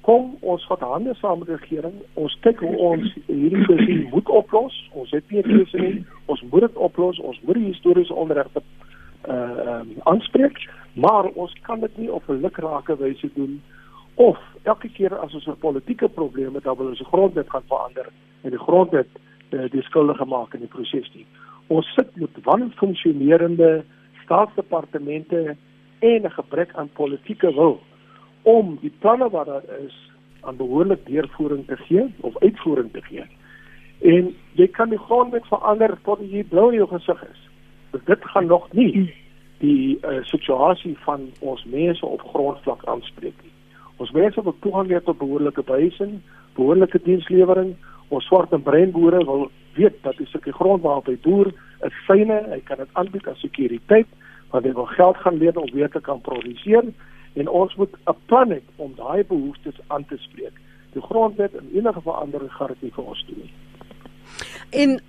kom 0.00 0.36
ons 0.40 0.66
vat 0.66 0.80
hande 0.80 1.14
saam 1.14 1.38
met 1.38 1.48
die 1.48 1.56
regering. 1.56 1.94
Ons 2.14 2.38
kyk 2.40 2.60
hoe 2.60 2.76
ons 2.76 3.14
hierdie 3.26 3.64
kwessie 3.64 4.08
moet 4.12 4.28
oplos. 4.28 4.88
Ons 4.92 5.10
het 5.10 5.30
nie 5.30 5.42
keuse 5.42 5.78
nie. 5.78 6.04
Ons 6.26 6.42
moet 6.50 6.60
dit 6.60 6.76
oplos. 6.76 7.18
Ons 7.18 7.40
moet 7.40 7.54
die 7.54 7.70
historiese 7.72 8.14
onderrigte 8.14 8.62
uh 9.28 9.80
um, 9.80 9.88
aanspreek, 10.02 10.70
maar 10.92 11.24
ons 11.24 11.52
kan 11.62 11.80
dit 11.80 11.96
nie 11.96 12.12
op 12.12 12.28
'n 12.28 12.40
lukrake 12.40 12.96
wyse 12.96 13.30
doen 13.34 13.62
of 14.14 14.38
elke 14.62 14.88
keer 14.88 15.18
as 15.18 15.34
ons 15.34 15.46
'n 15.46 15.58
politieke 15.58 16.08
probleem 16.08 16.54
het, 16.54 16.64
dan 16.64 16.76
wil 16.76 16.86
ons 16.86 16.98
die 16.98 17.06
grondwet 17.06 17.50
gaan 17.50 17.62
verander 17.68 18.06
en 18.42 18.50
die 18.50 18.58
grondwet 18.58 19.08
uh, 19.54 19.70
die 19.70 19.82
skuldige 19.82 20.24
maak 20.24 20.54
in 20.54 20.60
die 20.60 20.72
proses 20.72 21.08
nie. 21.14 21.26
Ons 21.68 21.86
sit 21.94 22.16
met 22.16 22.42
wanfunksionerende 22.44 23.84
staatsdepartemente 24.22 25.56
en 25.98 26.22
'n 26.22 26.30
gebrek 26.30 26.74
aan 26.74 26.90
politieke 26.92 27.52
wil 27.54 27.80
om 28.42 28.78
die 28.80 28.92
planne 28.98 29.30
wat 29.30 29.46
daar 29.46 29.64
is 29.84 29.96
aan 30.40 30.56
behoorlik 30.56 31.06
deurvoering 31.06 31.66
te 31.66 31.76
gee 31.76 32.14
of 32.20 32.38
uitvoering 32.38 32.92
te 32.92 33.02
gee. 33.02 33.24
En 34.00 34.34
jy 34.52 34.66
kan 34.66 34.88
die 34.88 34.98
grondwet 34.98 35.46
verander 35.46 35.98
tot 36.02 36.20
jy 36.20 36.44
blou 36.44 36.70
in 36.70 36.78
jou 36.78 36.88
gesig 36.88 37.22
is. 37.30 37.40
Dus 37.90 38.04
dit 38.04 38.24
gaan 38.24 38.46
nog 38.46 38.72
nie 38.72 39.14
die 39.58 39.98
uh, 40.02 40.22
situasie 40.22 40.96
van 40.98 41.30
ons 41.40 41.64
mense 41.64 42.06
op 42.06 42.22
grondvlak 42.22 42.84
aanspreek 42.84 43.34
nie. 43.42 43.54
Ons 43.98 44.10
mense 44.14 44.42
wil 44.42 44.54
toegang 44.62 44.90
hê 44.92 45.00
tot 45.02 45.18
behoorlike 45.18 45.62
behuising, 45.66 46.20
behoorlike 46.54 47.00
dienslewering. 47.02 47.74
Ons 48.08 48.24
swart 48.24 48.52
en 48.52 48.62
bruin 48.62 48.90
boere 48.90 49.24
wil 49.24 49.50
weet 49.74 50.02
dat 50.02 50.20
'n 50.20 50.26
stukkie 50.26 50.52
grond 50.52 50.82
waarop 50.82 51.06
hy 51.06 51.18
boer, 51.22 51.52
is 51.86 51.92
fyne, 52.06 52.38
hy 52.50 52.60
kan 52.64 52.76
dit 52.76 52.88
aanbied 52.92 53.26
as 53.26 53.40
sekuriteit, 53.40 54.06
want 54.50 54.64
hy 54.64 54.72
wil 54.72 54.86
geld 54.86 55.16
gaan 55.16 55.38
leen 55.38 55.56
om 55.56 55.70
weer 55.72 55.90
te 55.90 56.00
kan 56.00 56.20
produseer 56.20 56.84
en 57.34 57.48
ons 57.48 57.74
moet 57.74 57.92
'n 58.06 58.16
plan 58.26 58.50
hê 58.50 58.60
om 58.76 58.94
daai 58.96 59.24
behoeftes 59.24 59.78
aan 59.86 60.04
te 60.04 60.16
spreek. 60.16 60.52
Die 60.92 61.02
grondwet 61.02 61.54
en 61.54 61.70
enige 61.74 62.00
verandering 62.00 62.52
gaan 62.52 62.66
dit 62.66 62.82
nie 62.82 62.92
vir 62.94 63.04
ons 63.04 63.24
doen 63.26 63.40
nie. 63.42 63.52
En 64.70 65.00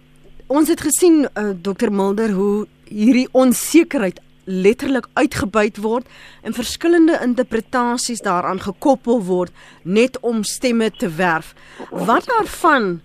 ons 0.47 0.67
het 0.69 0.81
gesien 0.81 1.27
uh, 1.33 1.49
Dr 1.61 1.91
Mulder 1.91 2.31
hoe 2.31 2.67
hierdie 2.85 3.27
onsekerheid 3.31 4.21
letterlik 4.49 5.05
uitgebuit 5.13 5.77
word 5.77 6.07
en 6.41 6.57
verskillende 6.57 7.19
interpretasies 7.21 8.23
daaraan 8.25 8.59
gekoppel 8.59 9.21
word 9.25 9.53
net 9.83 10.19
om 10.25 10.43
stemme 10.43 10.89
te 10.91 11.09
werf. 11.19 11.53
Wat 11.91 12.25
daarvan 12.25 13.01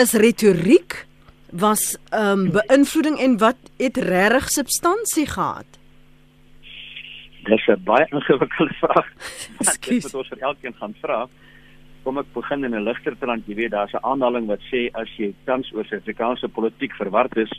is 0.00 0.12
retoriek 0.12 1.04
was 1.50 1.96
ehm 2.12 2.46
um, 2.46 2.50
beïnvloeding 2.52 3.18
en 3.18 3.38
wat 3.38 3.56
het 3.76 3.96
regtig 3.96 4.48
substansie 4.50 5.26
gehad? 5.26 5.66
Dis 7.44 7.66
'n 7.66 7.82
baie 7.84 8.06
ingewikkelde 8.10 8.74
vraag. 8.80 9.08
Ek 9.72 9.84
het 9.84 10.14
ons 10.14 10.28
vir 10.28 10.38
elkeen 10.38 10.74
gaan 10.74 10.94
vra. 11.00 11.28
Kom 12.02 12.18
ek 12.18 12.32
begin 12.32 12.64
in 12.64 12.74
'n 12.74 12.84
ligter 12.84 13.16
trant, 13.18 13.46
jy 13.46 13.54
weet 13.54 13.70
daar's 13.70 13.92
'n 13.92 14.04
aanhaling 14.04 14.46
wat 14.46 14.60
sê 14.72 14.90
as 14.92 15.08
jy 15.16 15.34
tans 15.44 15.72
oor 15.72 15.84
Suid-Afrikaanse 15.84 16.48
politiek 16.48 16.92
verward 16.92 17.36
is, 17.36 17.52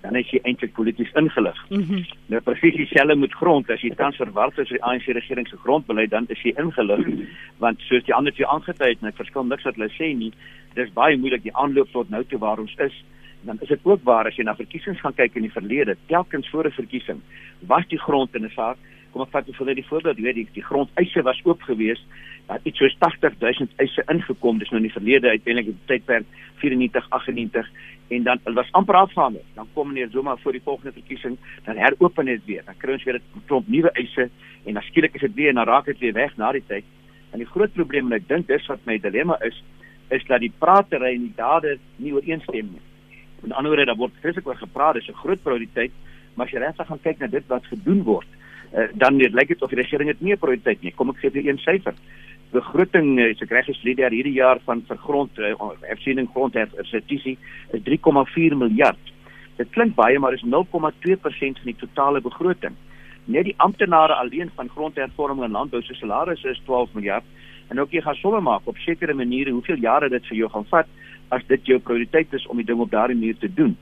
dan 0.00 0.16
is 0.16 0.30
jy 0.30 0.40
eintlik 0.42 0.72
polities 0.72 1.12
ingelig. 1.12 1.56
Mm 1.68 1.82
-hmm. 1.82 2.04
Nou 2.26 2.40
presies 2.40 2.76
dieselfde 2.76 3.16
met 3.16 3.32
grond, 3.32 3.70
as 3.70 3.80
jy 3.80 3.94
tans 3.94 4.16
verward 4.16 4.58
is 4.58 4.70
oor 4.70 4.78
die 4.78 4.84
ANC 4.84 5.06
regering 5.06 5.48
se 5.48 5.56
grondbeleid, 5.56 6.10
dan 6.10 6.24
is 6.28 6.42
jy 6.42 6.52
ingelig 6.56 7.06
want 7.58 7.80
soos 7.80 8.04
die 8.04 8.14
ander 8.14 8.32
twee 8.32 8.46
aangetui 8.46 8.88
het, 8.88 8.98
en 9.02 9.08
ek 9.08 9.16
verskil 9.16 9.44
niks 9.44 9.64
wat 9.64 9.74
hulle 9.74 9.90
sê 9.92 10.16
nie, 10.16 10.32
dis 10.74 10.92
baie 10.92 11.16
moeilik 11.16 11.42
die 11.42 11.56
aanloop 11.56 11.90
tot 11.92 12.10
nou 12.10 12.24
toe 12.24 12.38
waar 12.38 12.58
ons 12.58 12.74
is 12.78 13.04
dan 13.42 13.56
is 13.60 13.68
dit 13.68 13.80
ook 13.82 14.00
waar 14.04 14.26
as 14.26 14.36
jy 14.36 14.44
na 14.44 14.54
verkiesings 14.54 15.00
gaan 15.00 15.14
kyk 15.16 15.34
in 15.34 15.42
die 15.42 15.52
verlede, 15.52 15.96
telkens 16.06 16.48
voor 16.48 16.66
'n 16.66 16.70
verkiesing, 16.76 17.20
was 17.66 17.86
die 17.88 17.98
grond 17.98 18.34
in 18.34 18.44
'n 18.44 18.52
saak 18.54 18.76
kom 19.12 19.22
ek 19.22 19.32
vat 19.34 19.46
vir 19.58 19.66
net 19.66 19.76
die 19.76 19.88
voorbeeld, 19.88 20.18
jy 20.18 20.24
weet 20.24 20.34
die, 20.34 20.48
die 20.54 20.64
grondeise 20.64 21.22
was 21.22 21.40
oop 21.44 21.62
geweest, 21.62 22.04
daar 22.46 22.60
iets 22.64 22.78
soos 22.78 22.96
80000 22.98 23.70
eise 23.82 24.02
ingekom, 24.08 24.58
dis 24.58 24.70
nou 24.70 24.80
in 24.80 24.88
die 24.88 24.96
verlede 24.96 25.28
uiteindelik 25.28 25.70
die 25.70 25.86
tydperk 25.86 26.26
94 26.62 27.06
98 27.10 27.70
en 28.10 28.22
dan 28.26 28.40
dit 28.44 28.54
was 28.54 28.72
amper 28.72 28.94
afgehandel. 28.94 29.44
Dan 29.54 29.68
kom 29.72 29.88
meneer 29.88 30.08
Zuma 30.10 30.36
voor 30.36 30.52
die 30.52 30.62
volgende 30.64 30.92
verkiesing, 30.92 31.36
dan 31.64 31.76
heropen 31.76 32.26
dit 32.26 32.44
weer. 32.44 32.62
Dan 32.66 32.74
kry 32.78 32.92
ons 32.92 33.04
weer 33.04 33.20
'n 33.20 33.42
klomp 33.46 33.68
nuwe 33.68 33.90
eise 33.90 34.30
en 34.66 34.74
dan 34.74 34.82
skielik 34.82 35.14
is 35.14 35.20
dit 35.20 35.34
weer 35.34 35.54
dan 35.54 35.66
raak 35.66 35.84
dit 35.84 35.98
weer 35.98 36.12
weg 36.12 36.36
na 36.36 36.52
die 36.52 36.64
tyd. 36.66 36.84
En 37.30 37.38
die 37.38 37.46
groot 37.46 37.72
probleem 37.72 38.06
en 38.06 38.18
ek 38.18 38.28
dink 38.28 38.46
dis 38.46 38.66
wat 38.66 38.80
my 38.84 38.98
dilemma 38.98 39.38
is, 39.40 39.62
is 40.10 40.24
dat 40.26 40.40
die 40.40 40.52
pratery 40.58 41.14
en 41.14 41.20
die 41.20 41.36
dade 41.36 41.78
nie 41.96 42.12
ooreenstem 42.12 42.66
nie. 42.72 42.82
Met 43.42 43.52
ander 43.52 43.70
woorde, 43.70 43.86
daar 43.86 43.96
word 43.96 44.12
vreeslik 44.20 44.46
oor 44.46 44.56
gepraat, 44.56 44.94
dis 44.94 45.08
'n 45.08 45.22
groot 45.22 45.42
prioriteit, 45.42 45.92
maar 46.34 46.46
as 46.46 46.52
jy 46.52 46.58
regtig 46.58 46.86
gaan 46.86 47.02
kyk 47.02 47.18
na 47.18 47.26
dit 47.26 47.46
wat 47.46 47.64
gedoen 47.64 48.02
word, 48.02 48.26
uh, 48.74 48.88
dan 48.94 49.16
net 49.16 49.34
lyk 49.34 49.48
dit 49.48 49.62
of 49.62 49.70
die 49.70 49.80
regering 49.80 50.10
dit 50.10 50.20
nie 50.20 50.32
'n 50.32 50.38
prioriteit 50.38 50.82
nie. 50.82 50.92
Kom 50.92 51.10
ek 51.10 51.20
gee 51.20 51.30
vir 51.30 51.46
een 51.46 51.58
syfer. 51.58 51.94
Begroting 52.52 53.18
uh, 53.18 53.30
is 53.30 53.42
ek 53.42 53.50
reg 53.50 53.68
is 53.68 53.82
leer 53.82 54.10
hierdie 54.10 54.38
jaar 54.38 54.58
van 54.64 54.82
vergrond 54.86 55.38
uh, 55.38 55.54
hersiening 55.82 56.28
grondherfstitusie 56.34 57.38
is 57.72 57.82
3,4 57.82 58.56
miljard. 58.56 59.12
Dit 59.56 59.70
klink 59.70 59.94
baie 59.94 60.18
maar 60.18 60.32
is 60.32 60.44
0,2% 60.44 61.60
van 61.60 61.68
die 61.68 61.76
totale 61.76 62.20
begroting. 62.20 62.74
Net 63.24 63.44
die 63.44 63.54
amptenare 63.56 64.14
alleen 64.14 64.50
van 64.56 64.68
grondhervorming 64.68 65.44
en 65.44 65.50
landbou 65.50 65.82
se 65.82 65.94
salarisse 65.94 66.48
is 66.48 66.62
12 66.64 66.94
miljard. 66.94 67.24
En 67.70 67.80
ook 67.80 67.92
jy 67.92 68.00
gaan 68.00 68.18
somme 68.18 68.40
maak 68.40 68.66
op 68.66 68.78
sekere 68.82 69.14
maniere 69.14 69.52
hoeveel 69.54 69.78
jare 69.78 70.08
dit 70.08 70.26
vir 70.26 70.36
jou 70.36 70.48
gaan 70.50 70.66
vat 70.70 70.88
as 71.28 71.44
dit 71.46 71.66
jou 71.66 71.78
prioriteit 71.78 72.32
is 72.34 72.46
om 72.46 72.58
die 72.58 72.66
ding 72.66 72.80
op 72.80 72.90
daardie 72.90 73.18
manier 73.18 73.38
te 73.38 73.52
doen. 73.54 73.76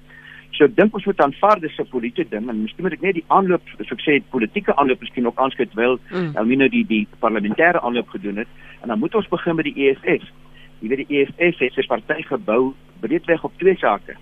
So 0.56 0.64
ek 0.64 0.76
dink 0.76 0.94
ons 0.96 1.04
moet 1.06 1.20
aanvaar 1.20 1.60
dis 1.60 1.78
'n 1.78 1.88
politieke 1.90 2.30
ding 2.30 2.48
en 2.48 2.62
miskien 2.62 2.82
moet 2.84 2.92
ek 2.92 3.02
net 3.02 3.14
die 3.14 3.24
aanloop, 3.28 3.62
soos 3.76 3.92
ek 3.92 4.00
sê, 4.00 4.22
politieke 4.30 4.74
aanloop 4.76 5.00
miskien 5.00 5.26
ook 5.26 5.38
aanskud 5.38 5.74
wel 5.74 5.98
mm. 6.10 6.36
Elmino 6.36 6.68
die 6.68 6.84
die 6.86 7.06
parlementêre 7.20 7.80
aanloop 7.80 8.08
gedoen 8.08 8.36
het 8.36 8.48
en 8.82 8.88
dan 8.88 8.98
moet 8.98 9.14
ons 9.14 9.28
begin 9.28 9.56
met 9.56 9.64
die 9.64 9.88
EFF. 9.88 10.24
Jy 10.80 10.88
weet 10.88 11.08
die 11.08 11.16
EFF 11.18 11.58
het 11.58 11.72
sy 11.74 11.86
party 11.86 12.22
gebou 12.22 12.74
breedweg 13.00 13.44
op 13.44 13.52
twee 13.58 13.76
sake. 13.76 14.16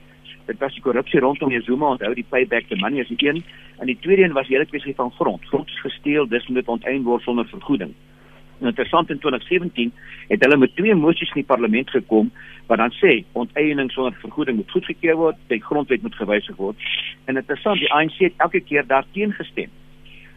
Dit 0.46 0.58
was 0.58 0.74
die 0.74 0.82
korrupsie 0.82 1.20
rondom 1.20 1.50
Zuma 1.62 1.86
onthou 1.86 2.14
die 2.14 2.26
payback 2.28 2.68
the 2.68 2.76
money 2.76 3.00
as 3.00 3.08
die 3.08 3.28
een 3.28 3.42
en 3.78 3.86
die 3.86 3.98
tweede 4.00 4.22
een 4.22 4.32
was 4.32 4.46
die 4.46 4.56
hele 4.56 4.66
kwessie 4.66 4.94
van 4.94 5.10
grond. 5.10 5.44
Grond 5.44 5.68
is 5.68 5.80
gesteel, 5.80 6.28
dis 6.28 6.46
moet 6.46 6.68
onteien 6.68 7.02
word 7.02 7.22
sonder 7.22 7.46
vergoeding. 7.46 7.90
En 7.90 8.15
interessant 8.60 9.10
in 9.10 9.18
2017 9.18 9.92
het 10.28 10.42
hulle 10.44 10.56
met 10.56 10.76
twee 10.76 10.94
moties 10.94 11.32
in 11.34 11.42
die 11.42 11.50
parlement 11.50 11.90
gekom 11.90 12.30
wat 12.66 12.78
dan 12.78 12.94
sê 12.98 13.24
onteiening 13.32 13.90
sonder 13.92 14.16
vergoeding 14.20 14.56
moet 14.56 14.70
goedgekeur 14.70 15.16
word, 15.16 15.36
die 15.48 15.62
grondwet 15.62 16.02
moet 16.02 16.14
gewysig 16.14 16.56
word. 16.56 16.76
En 17.24 17.36
interessant, 17.36 17.78
die 17.78 17.92
ANC 17.92 18.18
het 18.18 18.32
elke 18.36 18.60
keer 18.60 18.86
daarteen 18.86 19.32
gestem. 19.32 19.70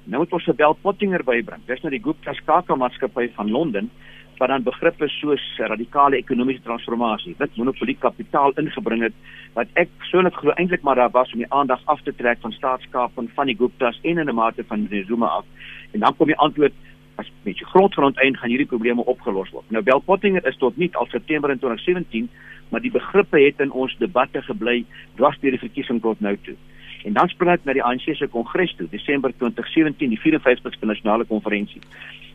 Nou 0.03 0.21
moet 0.23 0.33
ons 0.33 0.43
se 0.43 0.53
Bell 0.53 0.75
Pottinger 0.81 1.23
bybring. 1.23 1.61
Dis 1.67 1.81
nou 1.81 1.91
die 1.93 2.03
Gupta 2.03 2.33
skakelmaatskappy 2.33 3.29
van 3.35 3.51
Londen 3.51 3.89
wat 4.39 4.49
dan 4.49 4.63
begrippe 4.63 5.07
soos 5.11 5.43
radikale 5.57 6.15
ekonomiese 6.15 6.63
transformasie, 6.63 7.33
wat 7.41 7.57
monopolie 7.59 7.97
kapitaal 7.99 8.53
ingebring 8.61 9.03
het 9.03 9.15
wat 9.57 9.71
ek 9.81 9.89
persoonlik 9.99 10.37
glo 10.39 10.53
eintlik 10.55 10.85
maar 10.87 10.95
daar 10.95 11.11
was 11.11 11.33
om 11.33 11.41
die 11.43 11.51
aandag 11.51 11.81
af 11.91 11.99
te 12.05 12.13
trek 12.15 12.39
van 12.45 12.55
staatskaping 12.55 13.27
van 13.35 13.51
die 13.51 13.57
Guptas 13.59 13.99
en 14.03 14.21
in 14.23 14.29
'n 14.29 14.35
mate 14.35 14.63
van 14.63 14.87
Zuma 15.07 15.27
af. 15.27 15.45
En 15.91 15.99
dan 15.99 16.15
kom 16.15 16.27
die 16.27 16.37
antwoord 16.37 16.73
as 17.19 17.31
met 17.43 17.59
grondgrond 17.73 18.17
eind 18.23 18.37
gaan 18.37 18.49
hierdie 18.49 18.69
probleme 18.69 19.05
opgelos 19.05 19.51
word. 19.51 19.67
Nou 19.75 19.83
Bell 19.83 20.01
Pottinger 20.05 20.45
is 20.47 20.57
tot 20.57 20.77
nie 20.77 20.89
al 20.95 21.07
September 21.11 21.51
2017, 21.51 22.29
maar 22.69 22.81
die 22.81 22.93
begrippe 22.93 23.41
het 23.41 23.59
in 23.59 23.71
ons 23.71 23.95
debatte 23.99 24.41
gebly 24.47 24.83
dwars 25.19 25.39
deur 25.41 25.57
die 25.57 25.65
verkiesing 25.65 26.01
tot 26.05 26.21
nou 26.23 26.35
toe. 26.47 26.55
En 27.07 27.15
dan 27.15 27.31
spring 27.31 27.51
ek 27.53 27.67
na 27.67 27.75
die 27.77 27.83
ANC 27.83 28.09
se 28.15 28.27
kongres 28.31 28.73
toe, 28.77 28.87
Desember 28.91 29.31
2017, 29.39 30.15
die 30.15 30.19
54ste 30.19 30.87
nasionale 30.87 31.27
konferensie. 31.27 31.81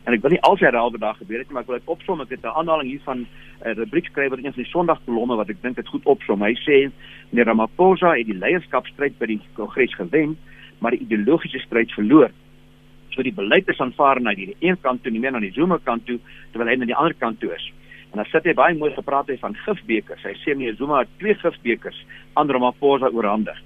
En 0.05 0.13
ek 0.13 0.21
wil 0.21 0.35
nie 0.35 0.41
al 0.45 0.57
sy 0.57 0.67
herhaal 0.67 0.93
wat 0.93 1.01
daar 1.01 1.17
gebeur 1.17 1.41
het 1.41 1.49
nie, 1.49 1.57
maar 1.57 1.65
ek 1.65 1.69
wil 1.71 1.79
dit 1.79 1.91
opsom. 1.93 2.21
Ek 2.21 2.33
het 2.33 2.45
'n 2.45 2.57
aanhaling 2.61 2.89
hier 2.89 3.01
van 3.05 3.19
'n 3.19 3.27
uh, 3.65 3.73
rubriekskrywer 3.73 4.37
in 4.37 4.45
een 4.45 4.53
van 4.53 4.63
die 4.63 4.71
Sondagkolomme 4.71 5.35
wat 5.35 5.49
ek 5.49 5.61
dink 5.61 5.75
dit 5.75 5.87
goed 5.87 6.05
opsom. 6.05 6.41
Hy 6.41 6.53
sê 6.53 6.91
meneer 7.29 7.45
Ramaphosa 7.45 8.13
het 8.17 8.25
die 8.25 8.37
leierskapstryd 8.37 9.17
by 9.17 9.25
die 9.25 9.41
kongres 9.53 9.93
gewen, 9.95 10.37
maar 10.79 10.91
die 10.91 11.05
ideologiese 11.05 11.59
stryd 11.59 11.91
verloor 11.91 12.29
so 13.15 13.23
die 13.23 13.33
beleid 13.33 13.67
is 13.71 13.79
aanvaar 13.79 14.21
na 14.21 14.33
die 14.35 14.55
een 14.59 14.77
kant 14.81 15.03
toe 15.03 15.11
nie 15.11 15.19
meer 15.23 15.31
na 15.31 15.39
die 15.39 15.53
Zuma 15.55 15.79
kant 15.83 16.05
toe 16.05 16.19
terwyl 16.51 16.71
hy 16.71 16.75
na 16.75 16.89
die 16.89 16.95
ander 16.95 17.15
kant 17.19 17.39
toe 17.39 17.53
is. 17.55 17.71
En 18.11 18.21
dan 18.21 18.29
sit 18.31 18.45
hy 18.47 18.53
baie 18.53 18.75
mooi 18.77 18.91
gepraat 18.95 19.31
hy 19.31 19.37
van 19.41 19.55
gifbekers. 19.65 20.23
Hy 20.23 20.35
sê 20.43 20.55
meneer 20.55 20.75
Zuma 20.79 21.01
het 21.03 21.11
twee 21.19 21.35
gifbekers 21.35 21.97
aan 22.35 22.51
Ramaphosa 22.51 23.11
oorhandig. 23.11 23.57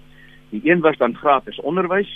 Die 0.54 0.62
een 0.66 0.82
was 0.86 0.98
dan 0.98 1.18
gratis 1.18 1.60
onderwys 1.62 2.10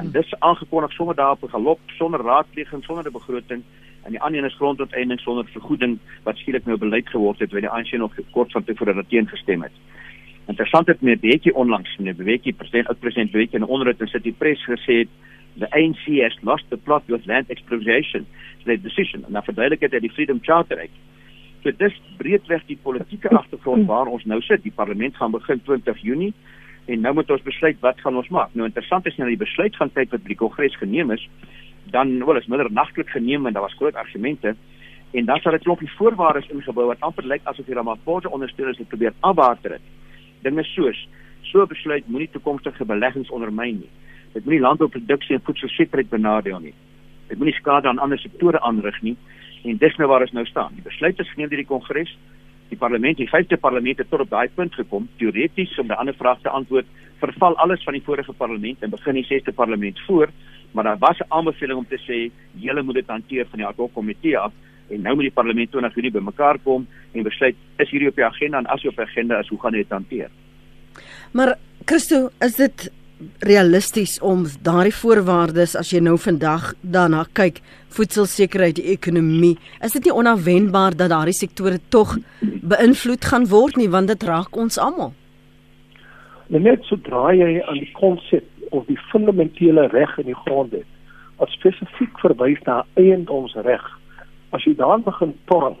en 0.00 0.10
dis 0.12 0.34
aangekondig 0.40 0.92
sommer 0.92 1.14
daar 1.14 1.36
op 1.36 1.44
'n 1.44 1.54
galop 1.56 1.80
sonder 1.98 2.20
raadpleging, 2.20 2.84
sonder 2.84 3.06
'n 3.06 3.12
begroting 3.12 3.62
en 4.04 4.10
die 4.10 4.20
ander 4.20 4.40
een 4.40 4.50
is 4.50 4.56
grondonteeneming 4.56 5.20
sonder 5.20 5.46
vergoeding 5.52 5.98
wat 6.22 6.36
skielik 6.36 6.66
nou 6.66 6.78
beleid 6.78 7.08
geword 7.08 7.38
het 7.38 7.52
wanneer 7.52 7.70
die 7.70 7.78
ANC 7.78 7.92
nog 7.98 8.14
kort 8.30 8.52
van 8.52 8.64
tevore 8.64 8.94
daarteen 8.94 9.28
gestem 9.28 9.62
het. 9.62 9.72
Interessant 10.46 10.86
het 10.86 11.00
meneer 11.00 11.20
Bekkie 11.20 11.54
onlangs 11.54 11.96
meneer 11.96 12.16
Bekkie 12.16 12.52
president 12.52 12.88
oud 12.88 13.00
president 13.00 13.30
Bekkie 13.30 13.58
in 13.58 13.64
'n 13.64 13.68
onderhoud 13.68 14.00
in 14.00 14.08
City 14.08 14.32
Press 14.32 14.64
gesê 14.64 14.98
het 14.98 15.08
the 15.58 15.68
ANC 15.72 16.22
has 16.22 16.36
lost 16.42 16.64
the 16.70 16.76
plot 16.76 17.02
with 17.08 17.26
land 17.26 17.50
expropriation. 17.50 18.26
So 18.58 18.70
the 18.70 18.80
decision 18.80 19.24
en 19.24 19.32
dan 19.32 19.42
verduidelik 19.42 19.80
dit 19.80 19.92
uit 19.92 20.02
die 20.02 20.12
Freedom 20.12 20.38
Charter 20.42 20.78
uit. 20.78 20.90
So 21.62 21.72
dis 21.76 21.94
breedweg 22.18 22.66
die 22.66 22.78
politieke 22.82 23.30
agtergrond 23.30 23.86
waar 23.86 24.10
ons 24.12 24.24
nou 24.24 24.40
sit. 24.42 24.62
Die 24.62 24.74
parlement 24.74 25.16
gaan 25.16 25.32
begin 25.32 25.62
20 25.64 26.02
Junie 26.02 26.32
en 26.84 27.00
nou 27.00 27.14
moet 27.14 27.30
ons 27.30 27.42
besluit 27.42 27.80
wat 27.80 28.00
gaan 28.04 28.16
ons 28.20 28.28
maak. 28.28 28.52
Nou 28.52 28.66
interessant 28.68 29.06
is 29.06 29.16
nou 29.16 29.28
die 29.30 29.40
besluit 29.40 29.76
gaan 29.76 29.92
kyk 29.94 30.12
wat 30.12 30.26
die 30.28 30.36
Kongres 30.36 30.76
geneem 30.76 31.14
is. 31.14 31.24
Dan 31.94 32.18
wel 32.26 32.40
is 32.40 32.48
minder 32.52 32.72
nagtelik 32.72 33.08
geneem 33.14 33.46
en 33.46 33.56
daar 33.56 33.64
was 33.64 33.76
groot 33.80 33.94
argumente 33.94 34.56
en 35.14 35.24
dan 35.24 35.40
sal 35.40 35.54
dit 35.54 35.62
klompie 35.62 35.90
voorwaardes 35.94 36.48
ingebou 36.50 36.88
wat 36.90 37.00
amper 37.06 37.26
lyk 37.30 37.44
asof 37.46 37.66
die 37.68 37.76
Ramaphosa 37.78 38.28
ondersteuners 38.34 38.80
dit 38.80 38.88
probeer 38.88 39.14
afwater 39.20 39.76
het. 39.76 39.84
Dinge 40.42 40.64
soos 40.74 40.98
so 41.48 41.66
besluit 41.70 42.08
moenie 42.08 42.28
toekomstige 42.32 42.84
beleggings 42.84 43.30
ondermyn 43.30 43.78
nie. 43.84 43.92
Dit 44.34 44.44
moenie 44.44 44.62
landbouproduksie 44.62 45.36
en 45.36 45.44
voedselsekerheid 45.46 46.10
benadeel 46.10 46.60
nie. 46.60 46.74
Dit 47.30 47.38
moenie 47.38 47.54
skade 47.54 47.88
aan 47.88 48.02
ander 48.02 48.18
sektore 48.18 48.60
aanrig 48.60 49.00
nie. 49.02 49.16
En 49.64 49.78
dis 49.80 49.96
nou 49.96 50.08
waar 50.10 50.26
ons 50.26 50.34
nou 50.36 50.44
staan. 50.46 50.74
Die 50.74 50.84
besluit 50.84 51.18
is 51.22 51.30
geneem 51.32 51.48
deur 51.52 51.62
die 51.62 51.70
Kongres. 51.70 52.10
Die 52.68 52.78
Parlement, 52.80 53.16
die 53.16 53.28
vyfde 53.30 53.56
Parlement 53.60 53.98
het 54.00 54.10
tot 54.10 54.24
op 54.24 54.30
daai 54.30 54.48
punt 54.54 54.74
gekom. 54.74 55.08
Teoreties 55.20 55.78
om 55.78 55.86
'n 55.86 56.00
ander 56.00 56.14
vraag 56.14 56.40
te 56.40 56.48
antwoord, 56.48 56.86
verval 57.18 57.56
alles 57.56 57.82
van 57.84 57.96
die 57.96 58.02
vorige 58.02 58.32
Parlement 58.32 58.82
en 58.82 58.90
begin 58.90 59.14
die 59.14 59.24
sesde 59.24 59.52
Parlement 59.52 60.00
voor, 60.06 60.28
maar 60.72 60.84
daar 60.84 60.98
was 60.98 61.18
'n 61.18 61.32
aanbeveling 61.32 61.78
om 61.78 61.86
te 61.88 61.98
sê 61.98 62.30
julle 62.60 62.82
moet 62.82 62.94
dit 62.94 63.06
hanteer 63.06 63.46
van 63.46 63.58
die 63.58 63.66
ad 63.66 63.76
hoc 63.76 63.92
komitee 63.92 64.38
af 64.38 64.52
en 64.88 65.00
nou 65.00 65.14
moet 65.14 65.24
die 65.24 65.38
Parlement 65.40 65.70
20 65.70 65.94
Junie 65.94 66.10
bymekaar 66.10 66.58
kom 66.58 66.86
en 67.12 67.22
besluit 67.22 67.56
is 67.76 67.90
hierdie 67.90 68.08
op 68.08 68.16
die 68.16 68.24
agenda 68.24 68.58
en 68.58 68.66
as 68.66 68.82
jy 68.82 68.88
op 68.88 68.96
die 68.96 69.04
agenda 69.04 69.38
is, 69.38 69.48
hoe 69.48 69.60
gaan 69.60 69.72
jy 69.72 69.82
dit 69.82 69.90
hanteer? 69.90 70.30
Maar 71.32 71.54
Christo, 71.84 72.28
is 72.40 72.56
dit 72.56 72.92
realisties 73.38 74.18
om 74.20 74.44
daardie 74.62 74.94
voorwaardes 74.94 75.76
as 75.78 75.90
jy 75.92 76.00
nou 76.02 76.16
vandag 76.18 76.72
daarna 76.80 77.24
kyk, 77.32 77.60
voedselsekerheid, 77.94 78.76
die 78.76 78.90
ekonomie, 78.94 79.54
is 79.86 79.94
dit 79.94 80.08
nie 80.08 80.14
onverwendbaar 80.14 80.96
dat 80.98 81.12
daardie 81.12 81.36
sektore 81.36 81.78
tog 81.94 82.16
beïnvloed 82.42 83.24
gaan 83.30 83.46
word 83.52 83.78
nie 83.78 83.90
want 83.90 84.10
dit 84.10 84.26
raak 84.26 84.56
ons 84.56 84.78
almal. 84.78 85.14
Net 86.48 86.82
sodra 86.90 87.32
jy 87.34 87.62
aan 87.62 87.80
die 87.80 87.92
konsep 87.96 88.44
of 88.74 88.86
die 88.90 88.98
fundamentele 89.10 89.86
reg 89.94 90.18
in 90.18 90.32
die 90.32 90.40
grondwet 90.44 90.88
wat 91.38 91.50
spesifiek 91.50 92.18
verwys 92.22 92.60
na 92.66 92.84
eiendomsreg, 93.00 93.82
as 94.54 94.62
jy 94.66 94.74
daaraan 94.78 95.02
begin 95.02 95.32
torn, 95.50 95.74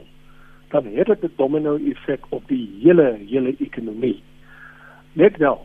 dan 0.74 0.88
het 0.96 1.06
dit 1.06 1.22
'n 1.22 1.34
domino 1.36 1.76
effek 1.76 2.26
op 2.30 2.42
die 2.48 2.66
hele 2.82 3.18
hele 3.28 3.54
ekonomie. 3.58 4.22
Net 5.12 5.36
wel 5.36 5.60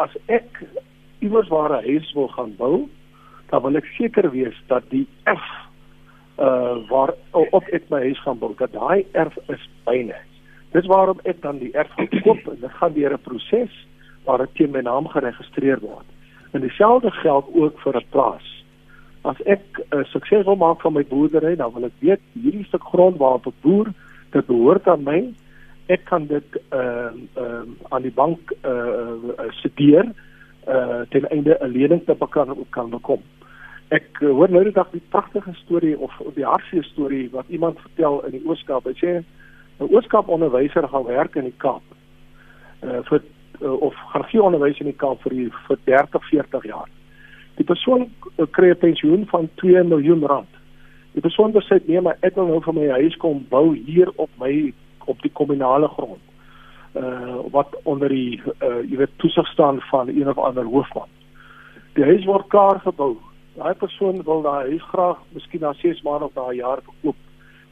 as 0.00 0.16
ek 0.26 0.62
iewers 1.20 1.48
waar 1.48 1.72
'n 1.76 1.84
huis 1.84 2.12
wil 2.12 2.28
gaan 2.28 2.54
bou, 2.56 2.88
dan 3.50 3.62
wil 3.62 3.76
ek 3.76 3.88
seker 3.98 4.30
wees 4.30 4.56
dat 4.66 4.84
die 4.90 5.06
erf 5.24 5.48
uh 6.38 6.76
waar 6.88 7.12
op 7.32 7.66
ek 7.68 7.90
my 7.90 8.00
huis 8.00 8.20
gaan 8.24 8.38
bou, 8.38 8.54
dat 8.56 8.72
daai 8.72 9.04
erf 9.12 9.36
is 9.48 9.68
byne. 9.84 10.16
Dis 10.72 10.86
waarom 10.86 11.20
ek 11.24 11.42
dan 11.42 11.58
die 11.58 11.72
erf 11.72 11.92
koop 12.22 12.46
en 12.48 12.60
dit 12.60 12.72
gaan 12.78 12.92
deur 12.92 13.12
'n 13.12 13.26
proses 13.28 13.74
waar 14.24 14.38
dit 14.38 14.54
teen 14.54 14.70
my 14.70 14.80
naam 14.80 15.08
geregistreer 15.08 15.80
word. 15.80 16.06
En 16.52 16.60
dieselfde 16.60 17.10
geld 17.10 17.46
ook 17.54 17.80
vir 17.80 17.96
'n 17.96 18.10
plaas. 18.10 18.46
As 19.22 19.36
ek 19.44 19.62
uh, 19.92 20.04
sukses 20.04 20.44
wil 20.44 20.56
maak 20.56 20.80
van 20.80 20.92
my 20.92 21.04
boerdery, 21.04 21.56
dan 21.56 21.72
wil 21.72 21.84
ek 21.84 21.98
weet 22.00 22.20
hierdie 22.32 22.64
stuk 22.64 22.82
grond 22.82 23.16
waarop 23.16 23.46
ek 23.46 23.60
boer, 23.60 23.92
dit 24.30 24.46
behoort 24.46 24.88
aan 24.88 25.02
my 25.02 25.34
ek 25.90 26.04
kan 26.06 26.26
dit 26.30 26.56
ehm 26.70 27.18
uh, 27.36 27.42
ehm 27.42 27.74
uh, 27.74 27.90
aan 27.94 28.02
die 28.02 28.14
bank 28.14 28.52
eh 28.62 28.70
uh, 28.70 29.50
studeer 29.58 30.06
eh 30.66 30.74
uh, 30.74 31.00
ten 31.10 31.28
einde 31.30 31.58
'n 31.60 31.72
lening 31.72 32.04
te 32.04 32.16
kan 32.30 32.56
kan 32.70 32.90
bekom. 32.90 33.22
Ek 33.88 34.20
uh, 34.20 34.30
hoor 34.30 34.50
nou 34.50 34.64
die 34.64 34.72
dag 34.72 34.90
die 34.90 35.08
pragtige 35.08 35.54
storie 35.54 35.98
of 35.98 36.12
die 36.34 36.44
hartseer 36.44 36.84
storie 36.84 37.30
wat 37.30 37.48
iemand 37.48 37.80
vertel 37.80 38.22
in 38.26 38.30
die 38.30 38.46
Ooskaap. 38.46 38.84
Hy 38.84 38.94
sê 39.02 39.24
'n 39.80 39.90
Ooskaap 39.94 40.28
onderwyser 40.28 40.88
gaan 40.88 41.04
werk 41.04 41.34
in 41.34 41.44
die 41.44 41.58
Kaap. 41.58 41.82
Eh 42.82 42.88
uh, 42.88 43.02
vir 43.04 43.22
uh, 43.60 43.80
of 43.80 43.94
gaan 43.94 44.24
gee 44.24 44.42
onderwys 44.42 44.78
in 44.78 44.86
die 44.86 45.00
Kaap 45.02 45.22
vir 45.22 45.32
die, 45.32 45.50
vir 45.66 45.78
30, 45.84 46.28
40 46.28 46.64
jaar. 46.64 46.88
Die 47.56 47.64
persoon 47.64 48.12
uh, 48.38 48.46
kry 48.50 48.70
'n 48.70 48.78
pensioen 48.78 49.26
van 49.26 49.48
2 49.54 49.82
miljoen 49.82 50.26
rand. 50.26 50.54
Die 51.12 51.20
persoon 51.20 51.52
besluit 51.52 51.88
nee, 51.88 52.00
maar 52.00 52.16
ek 52.20 52.34
wil 52.34 52.46
nou 52.46 52.62
vir 52.62 52.74
my 52.74 52.88
huis 52.88 53.16
kom 53.16 53.46
bou 53.48 53.74
hier 53.74 54.12
op 54.16 54.30
my 54.38 54.72
op 55.12 55.22
die 55.22 55.32
kommunale 55.40 55.88
grond 55.88 56.30
uh 56.94 57.38
wat 57.50 57.76
onder 57.82 58.08
die 58.08 58.42
uh 58.62 58.82
jy 58.90 58.96
weet 58.96 59.18
toesig 59.22 59.46
staan 59.46 59.80
van 59.90 60.08
een 60.08 60.28
of 60.28 60.38
ander 60.38 60.64
hoofman. 60.64 61.08
Die 61.94 62.04
huis 62.04 62.24
word 62.24 62.46
klaar 62.48 62.80
gebou. 62.80 63.16
Daai 63.54 63.74
persoon 63.74 64.22
wil 64.22 64.42
daai 64.42 64.70
huis 64.70 64.82
graag 64.82 65.18
miskien 65.32 65.60
na 65.60 65.72
6 65.72 66.02
maande 66.02 66.24
of 66.24 66.34
daai 66.34 66.56
jaar 66.56 66.82
verkoop. 66.82 67.16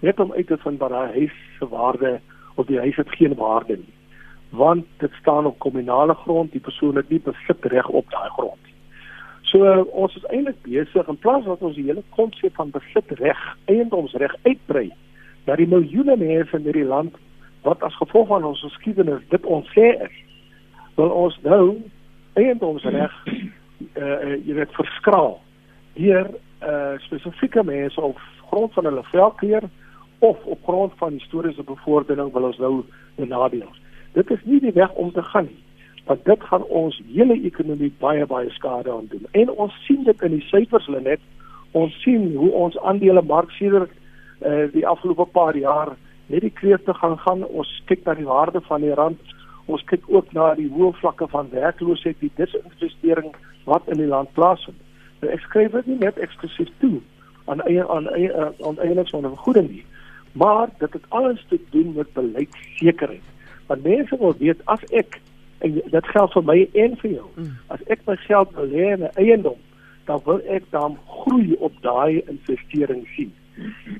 Net 0.00 0.20
om 0.20 0.32
uit 0.32 0.46
te 0.46 0.56
vind 0.56 0.78
wat 0.78 0.90
daai 0.90 1.12
huis 1.18 1.34
se 1.58 1.68
waarde 1.68 2.20
of 2.54 2.66
die 2.66 2.78
huis 2.78 2.96
het 2.96 3.10
geen 3.10 3.34
waarde 3.34 3.76
nie. 3.76 3.94
Want 4.50 4.86
dit 4.98 5.12
staan 5.20 5.46
op 5.46 5.58
kommunale 5.58 6.14
grond, 6.14 6.52
die 6.52 6.60
persoon 6.60 6.96
het 6.96 7.08
nie 7.08 7.20
besit 7.20 7.64
reg 7.64 7.88
op 7.88 8.10
daai 8.10 8.30
grond 8.30 8.62
nie. 8.64 8.74
So 9.42 9.64
uh, 9.64 9.84
ons 9.92 10.16
is 10.16 10.24
eintlik 10.24 10.62
besig 10.62 11.08
in 11.08 11.18
plaas 11.18 11.44
dat 11.44 11.62
ons 11.62 11.76
die 11.76 11.86
hele 11.88 12.02
konsep 12.14 12.54
van 12.54 12.70
besit 12.70 13.10
reg, 13.18 13.38
eiendomsreg 13.64 14.34
uitbrei 14.44 14.90
na 15.46 15.56
die 15.56 15.66
miljoene 15.66 16.16
mense 16.16 16.56
in 16.56 16.66
hierdie 16.68 16.84
land 16.84 17.16
wat 17.68 17.82
as 17.86 18.00
gevolg 18.00 18.28
van 18.32 18.44
ons 18.48 18.64
geskiedenis 18.64 19.24
dit 19.34 19.46
ons 19.46 19.68
sê 19.76 19.92
is 20.08 20.16
wil 20.96 21.12
ons 21.24 21.36
nou 21.44 21.64
eiendomsreg 22.40 23.14
eh 23.28 24.02
uh, 24.02 24.34
jy 24.46 24.54
weet 24.58 24.78
verskraal 24.80 25.36
deur 25.98 26.26
eh 26.28 26.70
uh, 26.72 26.94
spesifieke 27.06 27.62
mense 27.64 28.00
op 28.00 28.18
grond 28.50 28.72
van 28.72 28.84
hulle 28.84 29.04
velkleur 29.12 29.68
of 30.18 30.44
op 30.44 30.62
grond 30.62 30.92
van 30.96 31.12
historiese 31.12 31.62
bevordering 31.62 32.32
wil 32.32 32.42
ons 32.42 32.58
nou 32.58 32.84
benadeel. 33.14 33.70
Dit 34.12 34.30
is 34.30 34.44
nie 34.44 34.60
die 34.60 34.72
weg 34.72 34.92
om 34.92 35.12
te 35.12 35.22
gaan 35.22 35.44
nie. 35.44 35.62
Want 36.04 36.24
dit 36.24 36.42
gaan 36.42 36.64
ons 36.64 37.02
hele 37.12 37.36
ekonomie 37.42 37.92
baie 37.98 38.26
baie 38.26 38.50
skade 38.50 38.92
aan 38.92 39.06
doen. 39.10 39.26
En 39.30 39.50
ons 39.50 39.84
sien 39.86 40.04
dit 40.04 40.22
in 40.22 40.30
die 40.38 40.46
syfers 40.50 40.86
hulle 40.86 41.00
net. 41.00 41.20
Ons 41.72 41.94
sien 42.02 42.34
hoe 42.34 42.50
ons 42.50 42.78
aandele 42.78 43.22
mark 43.22 43.50
sedert 43.50 43.92
eh 44.40 44.52
uh, 44.52 44.72
die 44.72 44.86
afgelope 44.86 45.24
paar 45.24 45.56
jaar 45.56 45.96
net 46.28 46.44
die 46.44 46.54
kreef 46.60 46.84
te 46.84 46.94
gaan 46.94 47.18
gaan 47.18 47.44
ons 47.44 47.68
kyk 47.90 48.04
na 48.04 48.14
die 48.14 48.28
waarde 48.28 48.60
van 48.68 48.80
die 48.80 48.94
rand 48.94 49.36
ons 49.66 49.84
kyk 49.84 50.04
ook 50.08 50.32
na 50.32 50.54
die 50.54 50.70
hoë 50.72 50.94
vlakke 51.00 51.28
van 51.28 51.50
werkloosheid 51.52 52.16
die 52.20 52.32
disinvestering 52.36 53.34
wat 53.68 53.84
in 53.92 54.00
die 54.00 54.08
land 54.08 54.32
plaasvind. 54.32 54.78
Nou, 55.20 55.32
ek 55.32 55.40
skryf 55.44 55.72
dit 55.72 55.86
nie 55.86 55.98
net 56.00 56.18
eksklusief 56.24 56.70
toe 56.80 57.00
aan 57.48 57.60
eie 57.66 57.84
aan 57.88 58.08
eie 58.16 58.32
aan 58.38 58.78
eienaars 58.78 59.10
van 59.10 59.26
'n 59.26 59.36
vergoeding 59.36 59.70
nie 59.70 59.84
maar 60.32 60.68
dit 60.78 60.92
het 60.92 61.04
alles 61.08 61.44
te 61.48 61.60
doen 61.70 61.92
met 61.92 62.12
beleidsekerheid 62.12 63.26
want 63.66 63.82
mense 63.82 64.16
wil 64.18 64.34
weet 64.38 64.60
as 64.64 64.84
ek 64.90 65.20
en 65.58 65.80
dit 65.90 66.06
geld 66.06 66.32
vir 66.32 66.44
my 66.50 66.58
en 66.72 66.96
vir 67.02 67.10
jou 67.10 67.26
mm. 67.34 67.56
as 67.74 67.82
ek 67.94 68.04
my 68.06 68.16
geld 68.16 68.52
belê 68.56 68.84
in 68.94 69.02
'n 69.02 69.14
eiendom 69.14 69.58
dan 70.04 70.20
wil 70.24 70.40
ek 70.48 70.64
dan 70.70 70.98
groei 71.06 71.56
op 71.58 71.72
daai 71.82 72.22
investering 72.26 73.06
sien 73.16 73.32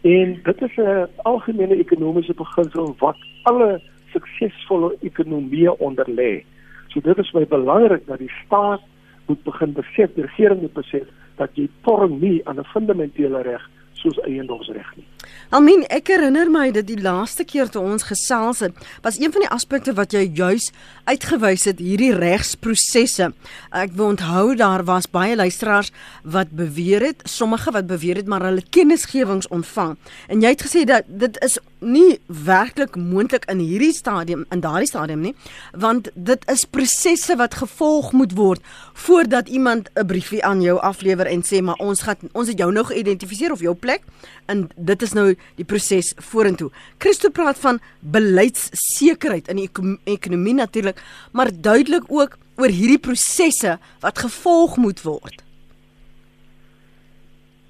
En 0.03 0.41
dit 0.43 0.63
is 0.63 0.77
'n 0.77 1.07
algemene 1.23 1.77
ekonomiese 1.77 2.35
beginsel 2.35 2.95
wat 2.99 3.17
alle 3.43 3.81
suksesvolle 4.13 4.97
ekonomieë 5.01 5.77
onderlê. 5.79 6.45
So 6.89 7.01
dit 7.01 7.19
is 7.19 7.31
baie 7.31 7.47
belangrik 7.47 8.07
dat 8.07 8.19
die 8.19 8.33
staat 8.45 8.81
moet 9.27 9.43
begin 9.43 9.73
besef, 9.73 10.15
die 10.15 10.25
regering 10.25 10.61
moet 10.61 10.73
besef 10.73 11.07
dat 11.37 11.51
jy 11.55 11.69
torm 11.83 12.19
nie 12.21 12.41
aan 12.49 12.59
'n 12.59 12.65
fundamentele 12.65 13.43
reg 13.43 13.71
soos 14.03 14.19
eiendomsreg 14.25 14.97
nie. 14.97 15.07
Almin, 15.49 15.87
ek 15.89 16.11
herinner 16.13 16.51
my 16.53 16.67
dat 16.77 16.85
die 16.91 16.99
laaste 17.01 17.45
keer 17.49 17.71
toe 17.73 17.81
ons 17.81 18.05
gesels 18.05 18.61
het, 18.61 18.75
was 19.05 19.17
een 19.17 19.33
van 19.33 19.47
die 19.47 19.51
aspekte 19.55 19.95
wat 19.97 20.13
jy 20.13 20.27
juis 20.37 20.67
uitgewys 21.09 21.65
het, 21.71 21.81
hierdie 21.81 22.13
regsprosesse. 22.13 23.31
Ek 23.73 23.95
wil 23.97 24.13
onthou 24.13 24.53
daar 24.61 24.85
was 24.85 25.09
baie 25.09 25.39
luisteraars 25.41 25.89
wat 26.23 26.53
beweer 26.53 27.07
het, 27.07 27.25
sommige 27.25 27.73
wat 27.73 27.89
beweer 27.89 28.21
het 28.21 28.29
maar 28.29 28.45
hulle 28.45 28.65
kennisgewings 28.77 29.49
ontvang. 29.49 29.97
En 30.29 30.45
jy 30.45 30.53
het 30.53 30.67
gesê 30.69 30.85
dat 30.89 31.09
dit 31.09 31.41
is 31.45 31.57
nie 31.81 32.19
werklik 32.27 32.97
moontlik 32.97 33.47
in 33.49 33.63
hierdie 33.63 33.95
stadium 33.95 34.45
in 34.53 34.61
daardie 34.61 34.91
stadium 34.91 35.23
nie, 35.23 35.35
want 35.73 36.11
dit 36.15 36.45
is 36.51 36.67
prosesse 36.67 37.37
wat 37.39 37.57
gevolg 37.63 38.13
moet 38.13 38.35
word 38.37 38.63
voordat 39.07 39.49
iemand 39.49 39.89
'n 39.95 40.07
briefie 40.07 40.45
aan 40.45 40.61
jou 40.61 40.79
aflewer 40.79 41.27
en 41.27 41.43
sê 41.43 41.63
maar 41.63 41.79
ons 41.79 42.03
gaan 42.03 42.17
ons 42.33 42.49
het 42.49 42.59
jou 42.59 42.73
nou 42.73 42.85
geïdentifiseer 42.85 43.53
of 43.53 43.61
jou 43.61 43.75
plek 43.89 44.05
en 44.53 44.67
dit 44.77 45.03
is 45.07 45.15
nou 45.17 45.27
die 45.57 45.67
proses 45.69 46.13
vorentoe. 46.31 46.71
Christo 47.03 47.33
praat 47.35 47.59
van 47.65 47.81
beleidssekerheid 48.01 49.49
in 49.53 49.63
die 49.63 49.71
ekonomie 50.09 50.57
natuurlik, 50.61 51.01
maar 51.33 51.53
duidelik 51.53 52.09
ook 52.09 52.39
oor 52.59 52.73
hierdie 52.75 53.01
prosesse 53.01 53.79
wat 54.05 54.25
gevolg 54.25 54.77
moet 54.77 55.05
word. 55.07 55.45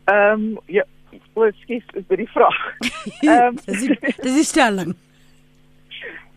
Ehm 0.08 0.54
um, 0.54 0.62
ja, 0.66 0.84
O, 1.38 1.46
skies, 1.62 1.84
is 1.94 2.04
dit 2.08 2.18
die 2.18 2.30
vraag. 2.34 2.56
Ehm 3.22 3.54
um, 3.54 3.58
dis 3.66 3.84
dis 4.22 4.38
is 4.42 4.48
stelling. 4.48 4.94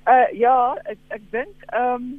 Uh 0.06 0.28
ja, 0.44 0.58
ek 0.92 1.00
ek 1.18 1.24
dink 1.34 1.66
ehm 1.72 1.96
um, 1.96 2.12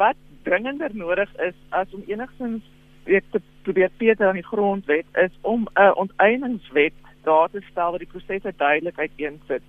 wat 0.00 0.18
dringender 0.46 0.92
nodig 0.94 1.30
is 1.46 1.54
as 1.74 1.92
om 1.96 2.02
enigstens 2.06 2.64
weet 3.06 3.24
te 3.30 3.40
probeer 3.62 3.90
Peter 3.96 4.26
aan 4.26 4.40
die 4.40 4.46
grondwet 4.46 5.06
is 5.12 5.34
om 5.40 5.66
'n 5.74 5.80
uh, 5.80 5.92
onteieningswet 5.94 6.92
daar 7.22 7.48
te 7.50 7.60
stel 7.70 7.90
wat 7.90 7.98
die 7.98 8.12
prosesse 8.14 8.52
duidelik 8.56 8.98
uiteensit. 8.98 9.62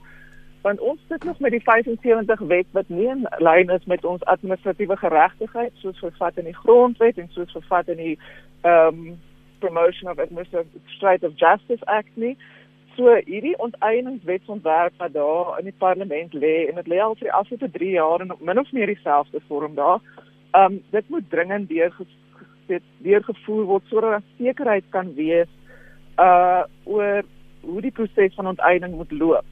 Want 0.61 0.79
ons 0.79 0.99
sit 1.07 1.23
nog 1.23 1.39
met 1.39 1.51
die 1.51 1.61
75 1.63 2.39
wet 2.39 2.65
wat 2.71 2.89
nie 2.89 3.07
in 3.07 3.27
lyn 3.37 3.69
is 3.69 3.85
met 3.85 4.05
ons 4.05 4.23
administratiewe 4.23 4.97
geregtigheid 4.97 5.71
soos 5.73 5.99
vervat 5.99 6.37
in 6.37 6.49
die 6.49 6.59
grondwet 6.63 7.17
en 7.17 7.29
soos 7.29 7.51
vervat 7.51 7.87
in 7.87 7.97
die 7.97 8.19
um, 8.61 9.19
promotion 9.59 10.11
of 10.11 10.19
administrative 10.19 11.33
justice 11.35 11.85
act 11.85 12.15
nie. 12.15 12.37
So 12.97 13.13
hierdie 13.25 13.57
onteieningswetsontwerp 13.57 14.93
wat 14.97 15.13
daar 15.13 15.59
in 15.59 15.69
die 15.69 15.77
parlement 15.77 16.33
lê 16.33 16.55
en 16.69 16.81
dit 16.81 16.87
lê 16.87 17.01
al 17.01 17.15
vir 17.15 17.29
die 17.29 17.37
afgelope 17.39 17.71
3 17.77 17.91
jaar 17.91 18.25
in 18.25 18.33
min 18.39 18.59
of 18.59 18.71
meer 18.71 18.89
dieselfde 18.89 19.41
vorm 19.47 19.75
daar. 19.75 20.01
Um 20.57 20.81
dit 20.91 21.09
moet 21.09 21.29
dringend 21.29 21.69
deur 22.67 22.81
deurgevoer 22.97 23.65
word 23.65 23.83
sodat 23.89 24.11
daar 24.11 24.29
sekerheid 24.37 24.83
kan 24.89 25.13
wees 25.15 25.49
uh 26.19 26.63
oor 26.83 27.23
hoe 27.61 27.81
die 27.81 27.91
proses 27.91 28.35
van 28.35 28.47
onteiening 28.47 28.95
moet 28.95 29.11
loop. 29.11 29.45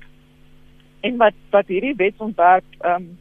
En 1.01 1.17
wat 1.17 1.37
wat 1.49 1.67
hierdie 1.67 1.95
wetsontwerp 1.95 2.65
um 2.81 3.17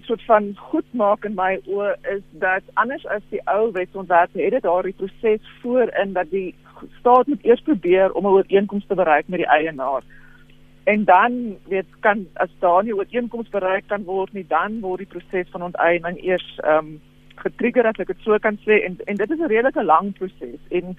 soort 0.00 0.24
van 0.24 0.52
goed 0.56 0.88
maak 0.90 1.24
in 1.24 1.34
my 1.34 1.58
oë 1.68 1.92
is 2.14 2.22
dat 2.42 2.62
anders 2.74 3.04
as 3.06 3.22
die 3.30 3.42
ou 3.44 3.70
wetsontwerp 3.72 4.32
het 4.34 4.56
dit 4.56 4.64
daardie 4.64 4.96
proses 4.96 5.52
voorin 5.62 6.12
dat 6.16 6.30
die 6.30 6.54
staat 6.98 7.26
moet 7.26 7.44
eers 7.44 7.60
probeer 7.60 8.12
om 8.12 8.26
'n 8.26 8.34
ooreenkoms 8.38 8.86
te 8.86 8.94
bereik 8.94 9.28
met 9.28 9.38
die 9.38 9.48
eienaar. 9.48 10.02
En 10.84 11.04
dan 11.04 11.56
weet 11.68 11.86
kan 12.00 12.26
as 12.34 12.50
daar 12.58 12.82
nie 12.82 12.92
'n 12.92 12.98
ooreenkoms 12.98 13.48
bereik 13.48 13.86
kan 13.86 14.04
word 14.04 14.32
nie, 14.32 14.46
dan 14.48 14.80
word 14.80 14.98
die 14.98 15.12
proses 15.14 15.50
van 15.50 15.62
onteiening 15.62 16.24
eers 16.24 16.58
ehm 16.64 16.78
um, 16.78 17.00
getrigger 17.42 17.86
as 17.86 17.98
ek 17.98 18.14
dit 18.14 18.24
so 18.24 18.38
kan 18.38 18.58
sê 18.66 18.84
en 18.86 18.96
en 19.06 19.16
dit 19.16 19.30
is 19.30 19.38
'n 19.38 19.52
redelike 19.54 19.84
lang 19.84 20.12
proses 20.18 20.62
en 20.70 20.96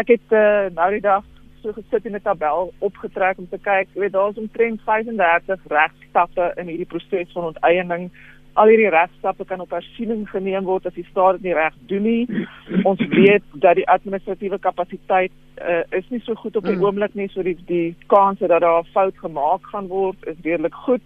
ek 0.00 0.08
het 0.08 0.26
uh, 0.32 0.70
nou 0.74 0.90
die 0.90 1.04
dag 1.04 1.24
so 1.62 1.72
gesit 1.72 2.06
in 2.06 2.14
'n 2.16 2.22
tabel 2.22 2.72
opgetrek 2.78 3.38
om 3.38 3.48
te 3.48 3.58
kyk, 3.58 3.88
jy 3.92 4.00
weet 4.00 4.12
daar's 4.12 4.36
omtrent 4.36 4.80
35 4.84 5.60
regstappe 5.68 6.52
in 6.56 6.66
hierdie 6.66 6.86
proses 6.86 7.32
van 7.32 7.44
onteiening. 7.44 8.10
Al 8.52 8.66
hierdie 8.66 8.88
regstappe 8.88 9.44
kan 9.44 9.60
op 9.60 9.70
hersiening 9.70 10.28
geneem 10.28 10.64
word 10.64 10.86
as 10.86 10.94
die 10.94 11.06
staat 11.10 11.32
dit 11.32 11.42
nie 11.42 11.54
reg 11.54 11.74
doen 11.86 12.02
nie. 12.02 12.46
Ons 12.82 13.00
weet 13.08 13.44
dat 13.52 13.74
die 13.74 13.88
administratiewe 13.88 14.58
kapasiteit 14.58 15.32
uh, 15.62 15.82
is 15.90 16.08
nie 16.08 16.20
so 16.24 16.34
goed 16.34 16.56
op 16.56 16.64
die 16.64 16.76
mm. 16.76 16.84
oomblik 16.84 17.14
nie, 17.14 17.28
so 17.28 17.42
die 17.42 17.56
die 17.66 17.94
kanse 18.06 18.46
dat 18.46 18.60
daar 18.60 18.80
'n 18.80 18.92
fout 18.92 19.18
gemaak 19.18 19.66
gaan 19.72 19.86
word 19.86 20.16
is 20.26 20.36
redelik 20.42 20.74
goed. 20.74 21.02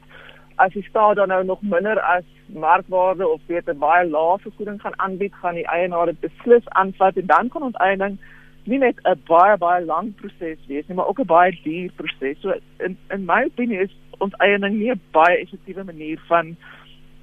As 0.56 0.72
die 0.72 0.82
staat 0.82 1.16
dan 1.16 1.28
nou 1.28 1.44
nog 1.44 1.62
minder 1.62 2.00
as 2.00 2.24
markwaarde 2.46 3.28
of 3.28 3.40
weet 3.46 3.68
'n 3.68 3.78
baie 3.78 4.08
lae 4.08 4.38
vergoeding 4.38 4.80
gaan 4.80 4.98
aanbied, 4.98 5.34
gaan 5.34 5.54
die 5.54 5.66
eienaar 5.66 6.06
dit 6.06 6.20
beslis 6.20 6.68
aanvat 6.68 7.16
en 7.16 7.26
dan 7.26 7.48
kan 7.48 7.62
onteiening 7.62 8.18
nie 8.64 8.78
net 8.78 8.96
'n 9.04 9.20
baie 9.26 9.56
baie 9.56 9.84
lang 9.84 10.14
proses 10.14 10.58
wees 10.66 10.86
nie, 10.86 10.96
maar 10.96 11.08
ook 11.08 11.20
'n 11.20 11.26
baie 11.26 11.60
duur 11.62 11.90
proses. 11.96 12.40
So 12.40 12.54
in 12.78 12.96
in 13.10 13.24
my 13.24 13.44
opinie 13.44 13.78
is 13.78 13.96
onteiening 14.18 14.78
nie 14.78 14.90
'n 14.90 15.00
baie 15.10 15.36
effektiewe 15.36 15.84
manier 15.84 16.18
van 16.26 16.56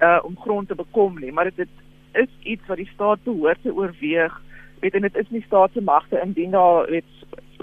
uh 0.00 0.18
om 0.22 0.36
grond 0.38 0.68
te 0.68 0.74
bekom 0.74 1.18
nie, 1.18 1.32
maar 1.32 1.50
dit 1.56 1.68
is 2.12 2.28
iets 2.42 2.66
wat 2.66 2.76
die 2.76 2.90
staat 2.94 3.22
behoort 3.22 3.62
te 3.62 3.74
oorweeg. 3.74 4.40
Weet 4.80 4.94
en 4.94 5.02
dit 5.02 5.16
is 5.16 5.30
nie 5.30 5.42
staat 5.46 5.70
se 5.72 5.80
magte 5.80 6.20
indien 6.24 6.50
daar 6.50 6.90
weet 6.90 7.04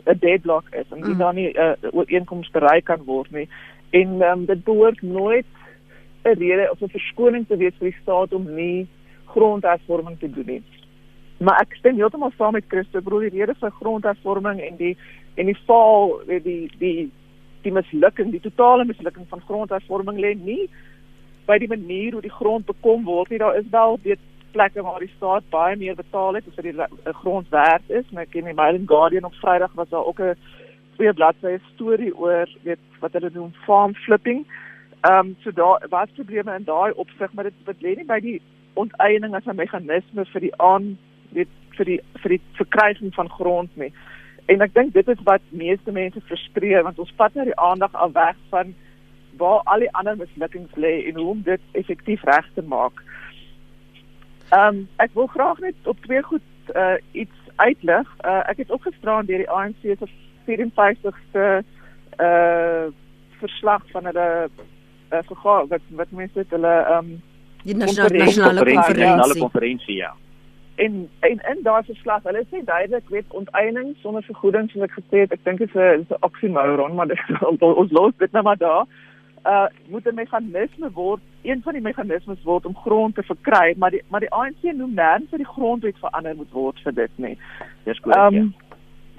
'n 0.06 0.18
deadlock 0.20 0.66
is 0.70 0.90
en 0.90 0.98
indien 0.98 1.14
mm. 1.14 1.18
daar 1.18 1.34
nie 1.34 1.50
'n 1.54 1.60
uh, 1.60 1.90
ooreenkoms 1.92 2.50
bereik 2.50 2.84
kan 2.84 3.04
word 3.04 3.32
nie. 3.32 3.50
En 3.90 4.22
um, 4.22 4.46
dit 4.46 4.64
behoort 4.64 5.02
nooit 5.02 5.46
'n 6.24 6.40
rede 6.40 6.72
of 6.72 6.82
'n 6.82 6.90
verskoning 6.90 7.48
te 7.48 7.58
wees 7.58 7.76
vir 7.80 7.92
die 7.92 8.02
staat 8.02 8.34
om 8.34 8.56
nie 8.56 8.88
grondhervorming 9.26 10.20
te 10.20 10.30
doen 10.30 10.46
nie. 10.46 10.64
Maar 11.38 11.62
ek 11.62 11.76
stem 11.80 11.96
heeltemal 11.96 12.32
saam 12.38 12.54
met 12.54 12.68
Christo, 12.68 13.02
broer, 13.02 13.30
die 13.30 13.40
rede 13.40 13.56
vir 13.56 13.72
grondhervorming 13.72 14.60
en 14.60 14.76
die 14.78 14.98
en 15.36 15.46
die 15.46 15.58
faal, 15.66 16.20
die 16.28 16.42
die 16.42 16.70
die, 16.80 17.12
die 17.62 17.72
mislukking, 17.72 18.32
die 18.32 18.44
totale 18.44 18.86
mislukking 18.86 19.28
van 19.30 19.42
grondhervorming 19.48 20.20
lê 20.20 20.34
nie 20.36 20.70
by 21.46 21.58
die 21.58 21.68
manier 21.68 22.12
hoe 22.14 22.22
die 22.22 22.38
grond 22.40 22.66
bekom 22.66 23.06
word 23.08 23.30
nie. 23.30 23.40
Daar 23.40 23.58
is 23.58 23.70
wel 23.72 24.00
weet 24.04 24.20
plekke 24.52 24.82
waar 24.82 25.00
die 25.00 25.12
staat 25.16 25.44
baie 25.50 25.76
meer 25.78 25.96
betaal 25.96 26.34
het 26.34 26.48
as 26.48 26.56
wat 26.56 26.66
die 26.66 27.14
grond 27.22 27.50
werd 27.50 27.84
is. 27.88 28.06
Ek 28.18 28.32
ken 28.34 28.50
die 28.50 28.54
Mail 28.58 28.82
and 28.82 28.90
Guardian 28.90 29.28
op 29.30 29.38
Vrydag 29.42 29.74
was 29.80 29.90
daar 29.90 30.06
ook 30.06 30.20
'n 30.20 30.36
twee 30.98 31.14
bladsye 31.14 31.60
storie 31.74 32.12
oor 32.18 32.50
weet 32.64 32.80
wat 33.00 33.14
hulle 33.14 33.32
noem 33.34 33.54
farm 33.66 33.94
flipping. 33.96 34.46
Ehm 35.02 35.28
um, 35.28 35.36
so 35.40 35.52
daar 35.52 35.86
was 35.90 36.10
probleme 36.16 36.56
in 36.56 36.64
daai 36.64 36.92
opsig, 36.92 37.34
maar 37.34 37.44
dit 37.44 37.54
dit 37.66 37.82
lê 37.82 37.96
nie 37.96 38.06
by 38.06 38.20
die 38.20 38.42
onteiening 38.74 39.36
as 39.36 39.46
'n 39.46 39.56
meganisme 39.56 40.26
vir 40.26 40.42
die 40.42 40.56
aan 40.58 40.98
weet 41.32 41.48
vir 41.78 41.86
die 41.86 42.00
vir 42.22 42.30
die 42.30 42.42
verkryging 42.54 43.14
van 43.14 43.30
grond 43.30 43.78
nie. 43.78 43.94
En 44.46 44.62
ek 44.62 44.74
dink 44.74 44.94
dit 44.94 45.08
is 45.08 45.24
wat 45.24 45.42
meeste 45.50 45.92
mense 45.92 46.22
frustreer 46.22 46.84
want 46.84 47.00
ons 47.00 47.14
vat 47.16 47.34
nou 47.34 47.46
die 47.46 47.60
aandag 47.60 47.94
af 47.94 48.12
weg 48.12 48.36
van 48.50 48.76
waar 49.38 49.62
al 49.64 49.80
die 49.80 49.94
ander 49.94 50.18
mislukkings 50.18 50.76
lê 50.76 50.94
en 51.08 51.16
hoe 51.16 51.30
om 51.30 51.42
dit 51.42 51.62
effektief 51.72 52.24
reg 52.24 52.48
te 52.54 52.62
maak. 52.62 53.04
Ehm 54.52 54.68
um, 54.68 54.88
ek 54.98 55.14
wil 55.14 55.28
graag 55.28 55.60
net 55.60 55.76
op 55.84 56.00
twee 56.02 56.22
goed 56.22 56.76
uh 56.76 56.98
iets 57.12 57.38
uitlig. 57.56 58.08
Uh 58.26 58.42
ek 58.50 58.58
het 58.58 58.72
opgestraan 58.72 59.26
deur 59.26 59.38
die 59.38 59.50
ANC 59.50 59.82
se 59.82 60.10
54ste 60.50 61.46
uh 62.20 62.88
verslag 63.40 63.84
van 63.92 64.06
hulle 64.06 64.50
uh 65.12 65.24
vergader 65.28 65.68
wat 65.68 65.82
wat 66.02 66.12
mense 66.12 66.40
het 66.40 66.50
hulle 66.50 66.76
ehm 66.80 66.98
um, 66.98 67.22
die 67.64 67.76
nasionale 67.76 69.40
konferensie 69.40 69.96
ja. 69.96 70.14
en 70.76 71.10
en 71.20 71.42
in 71.52 71.64
daai 71.64 71.84
verslag 71.84 72.24
hulle 72.24 72.46
sê 72.52 72.64
duidelik 72.66 73.10
weet 73.10 73.38
onteiening 73.42 73.96
sonder 74.02 74.24
vergoeding 74.24 74.70
soos 74.72 74.88
ek 74.88 74.98
gesê 75.02 75.26
het 75.26 75.36
ek 75.36 75.44
dink 75.44 75.60
dit 75.60 75.76
is 75.76 75.76
'n 75.76 76.02
is 76.02 76.12
'n 76.16 76.26
oksimoron 76.30 76.96
maar 76.96 77.08
dit 77.08 77.20
ons 77.60 77.92
los 77.92 78.14
dit 78.18 78.32
nou 78.32 78.44
maar 78.44 78.58
daar. 78.58 78.86
Uh 79.46 79.68
moet 79.88 80.08
'n 80.08 80.16
meganisme 80.16 80.90
word 80.92 81.22
een 81.42 81.62
van 81.62 81.74
die 81.74 81.82
meganismes 81.82 82.44
word 82.44 82.66
om 82.66 82.76
grond 82.76 83.16
te 83.16 83.24
verkry 83.24 83.74
maar 83.78 83.92
die 83.92 84.02
maar 84.08 84.20
die 84.20 84.32
ANC 84.32 84.62
noem 84.64 84.94
nêrens 84.96 85.30
dat 85.30 85.40
die 85.40 85.54
grondwet 85.56 85.98
verander 86.00 86.36
moet 86.36 86.52
word 86.52 86.80
vir 86.84 86.94
dit 86.94 87.12
nie. 87.16 87.38
Dis 87.84 88.00
korrek 88.00 88.32
um, 88.32 88.36
ja 88.36 88.69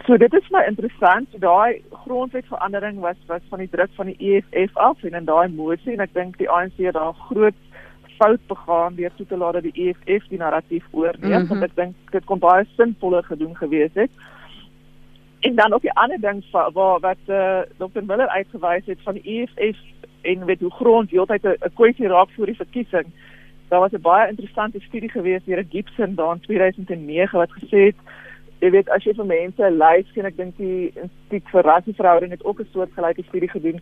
So 0.06 0.16
dit 0.16 0.32
is 0.32 0.48
maar 0.48 0.66
interessant. 0.66 1.28
Daai 1.40 1.82
grondwetverandering 1.92 3.00
was 3.00 3.16
was 3.26 3.40
van 3.48 3.58
die 3.58 3.68
druk 3.68 3.90
van 3.94 4.06
die 4.06 4.16
EFF 4.18 4.76
af 4.76 5.02
en 5.02 5.14
in 5.14 5.24
daai 5.24 5.48
mosie 5.48 5.92
en 5.92 6.04
ek 6.04 6.14
dink 6.14 6.38
die 6.38 6.48
ANC 6.50 6.78
het 6.80 6.96
daar 6.96 7.14
groot 7.28 7.58
fout 8.16 8.40
begaan 8.46 8.94
deur 8.94 9.12
toe 9.16 9.26
te 9.26 9.36
laat 9.36 9.58
dat 9.58 9.68
die 9.68 9.88
EFF 9.88 10.28
die 10.28 10.38
narratief 10.38 10.84
oorneem 10.90 11.30
mm 11.30 11.36
-hmm. 11.36 11.48
want 11.48 11.62
ek 11.62 11.76
dink 11.76 12.12
dit 12.16 12.24
kon 12.24 12.38
baie 12.38 12.64
sinvoller 12.76 13.24
gedoen 13.24 13.56
gewees 13.56 13.94
het. 13.94 14.10
En 15.40 15.54
dan 15.54 15.72
ook 15.72 15.82
die 15.82 15.92
ander 15.92 16.20
ding 16.20 16.44
waar 16.52 17.00
wat 17.00 17.24
eh 17.26 17.36
uh, 17.36 17.60
Dr 17.78 18.04
Miller 18.04 18.28
uitgewys 18.28 18.86
het 18.86 18.98
van 19.02 19.14
die 19.14 19.26
EFF 19.36 19.78
en 20.22 20.44
weet 20.44 20.60
hoe 20.60 20.70
grond 20.70 21.10
heeltyd 21.10 21.44
'n 21.44 21.74
kwessie 21.74 22.08
raak 22.08 22.30
vir 22.30 22.46
die 22.46 22.56
verkiesing. 22.62 23.06
Daar 23.68 23.80
was 23.80 23.92
'n 23.92 24.00
baie 24.00 24.28
interessante 24.28 24.80
studie 24.80 25.10
gewees 25.10 25.44
deur 25.44 25.64
Gibson 25.70 26.14
daar 26.14 26.32
in 26.34 26.40
2009 26.40 27.38
wat 27.38 27.52
gesê 27.52 27.80
het 27.92 28.00
jy 28.60 28.70
weet 28.70 28.88
as 28.88 29.04
jy 29.04 29.14
vir 29.14 29.26
mense 29.26 29.70
lys 29.70 30.12
sien 30.14 30.24
ek 30.24 30.36
dink 30.36 30.56
die 30.56 30.92
instituut 30.94 31.50
vir 31.52 31.62
rasverhouding 31.62 32.30
het 32.30 32.44
ook 32.44 32.60
'n 32.60 32.72
soort 32.72 32.92
gelyke 32.94 33.22
studie 33.28 33.48
gedoen 33.48 33.80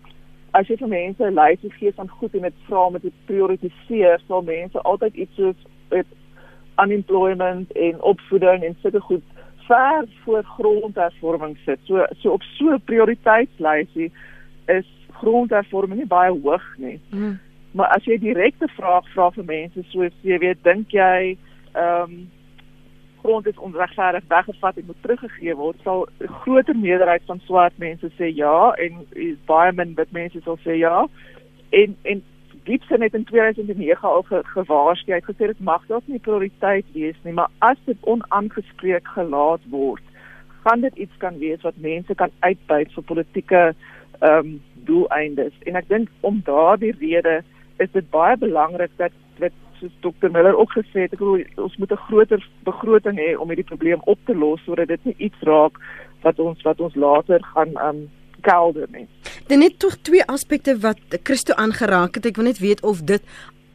as 0.52 0.68
jy 0.68 0.76
vir 0.80 0.88
mense 0.88 1.24
'n 1.24 1.34
lysie 1.34 1.70
gee 1.78 1.92
van 1.92 2.08
goed 2.08 2.34
en 2.34 2.42
dit 2.42 2.54
vra 2.68 2.86
om 2.86 2.92
dit 2.92 3.02
te 3.02 3.12
prioritiseer, 3.26 4.20
sal 4.26 4.42
mense 4.42 4.80
altyd 4.80 5.14
iets 5.14 5.34
soos 5.34 5.56
met 5.90 6.06
unemployment 6.82 7.72
en 7.72 8.02
opvoeding 8.02 8.64
en 8.64 8.76
sulke 8.82 9.00
goed 9.00 9.22
ver 9.66 10.06
voor 10.24 10.42
grondhervorming 10.42 11.58
sit. 11.64 11.78
So 11.84 12.06
so 12.20 12.30
op 12.30 12.42
so 12.42 12.72
'n 12.72 12.80
prioriteitslysie 12.84 14.12
is 14.66 14.86
grondhervorming 15.12 15.98
nie 15.98 16.06
baie 16.06 16.30
hoog 16.30 16.64
nie. 16.76 17.00
Hmm. 17.10 17.38
Maar 17.72 17.86
as 17.86 18.04
jy 18.04 18.18
direkte 18.18 18.68
vrae 18.68 19.02
vra 19.14 19.30
vir 19.30 19.44
mense 19.44 19.82
soos 19.82 20.12
jy 20.22 20.38
weet, 20.38 20.62
dink 20.62 20.90
jy 20.90 21.36
ehm 21.74 22.02
um, 22.02 22.30
grond 23.22 23.46
is 23.46 23.58
onregverdig 23.58 24.24
weggevat 24.28 24.76
en 24.76 24.86
moet 24.86 25.02
teruggegee 25.02 25.54
word, 25.54 25.76
sal 25.82 26.06
'n 26.20 26.26
groter 26.26 26.76
meerderheid 26.76 27.22
van 27.26 27.40
swart 27.44 27.78
mense 27.78 28.10
sê 28.18 28.26
ja 28.34 28.72
en 28.72 29.06
baie 29.46 29.72
min 29.72 29.94
wit 29.94 30.12
mense 30.12 30.40
sal 30.40 30.58
sê 30.64 30.78
ja. 30.78 31.06
En 31.70 31.96
en 32.02 32.22
Gibson 32.64 33.00
het 33.00 33.14
in 33.14 33.24
2009 33.24 34.08
al 34.08 34.22
ge, 34.22 34.40
gewaarsku, 34.44 35.12
hy 35.12 35.16
het 35.16 35.30
gesê 35.30 35.46
dit 35.46 35.60
mag 35.60 35.86
dalk 35.86 36.04
nie 36.06 36.18
prioriteit 36.18 36.84
wees 36.92 37.16
nie, 37.24 37.32
maar 37.32 37.48
as 37.58 37.78
dit 37.84 37.96
onaangespreek 38.00 39.08
gelaat 39.08 39.60
word, 39.70 40.02
gaan 40.64 40.80
dit 40.80 40.96
iets 40.96 41.16
kan 41.16 41.38
wees 41.38 41.62
wat 41.64 41.76
mense 41.76 42.14
kan 42.14 42.30
uitbuit 42.40 42.92
vir 42.92 43.06
politieke 43.12 43.62
ehm 44.20 44.38
um, 44.38 44.60
doeleindes. 44.88 45.52
En 45.68 45.76
ek 45.76 45.88
dink 45.88 46.08
om 46.20 46.40
daardie 46.44 46.92
rede 47.00 47.42
is 47.78 47.90
dit 47.92 48.10
baie 48.10 48.36
belangrik 48.36 48.90
dat 48.96 49.12
dit 49.38 49.52
soos 49.80 49.94
Dr 50.00 50.30
Miller 50.30 50.56
ook 50.56 50.72
gesê 50.72 51.06
het, 51.06 51.12
ek 51.12 51.18
bedoel 51.18 51.44
ons 51.56 51.76
moet 51.76 51.92
'n 51.92 52.04
groter 52.08 52.40
begroting 52.64 53.18
hê 53.18 53.36
om 53.38 53.48
hierdie 53.48 53.70
probleem 53.72 54.00
op 54.04 54.18
te 54.24 54.34
los 54.34 54.60
sodat 54.64 54.88
dit 54.88 55.04
nie 55.04 55.14
iets 55.18 55.40
raak 55.40 55.78
wat 56.22 56.38
ons 56.38 56.62
wat 56.62 56.80
ons 56.80 56.94
later 56.94 57.40
gaan 57.54 57.76
um 57.88 58.08
kelder 58.40 58.86
nie. 58.90 59.06
Dit 59.46 59.58
net 59.58 59.78
tog 59.78 59.96
twee 60.02 60.24
aspekte 60.24 60.78
wat 60.78 61.00
Christo 61.22 61.54
aangeraak 61.54 62.14
het. 62.14 62.26
Ek 62.26 62.36
wil 62.36 62.44
net 62.44 62.58
weet 62.58 62.82
of 62.82 63.02
dit 63.02 63.22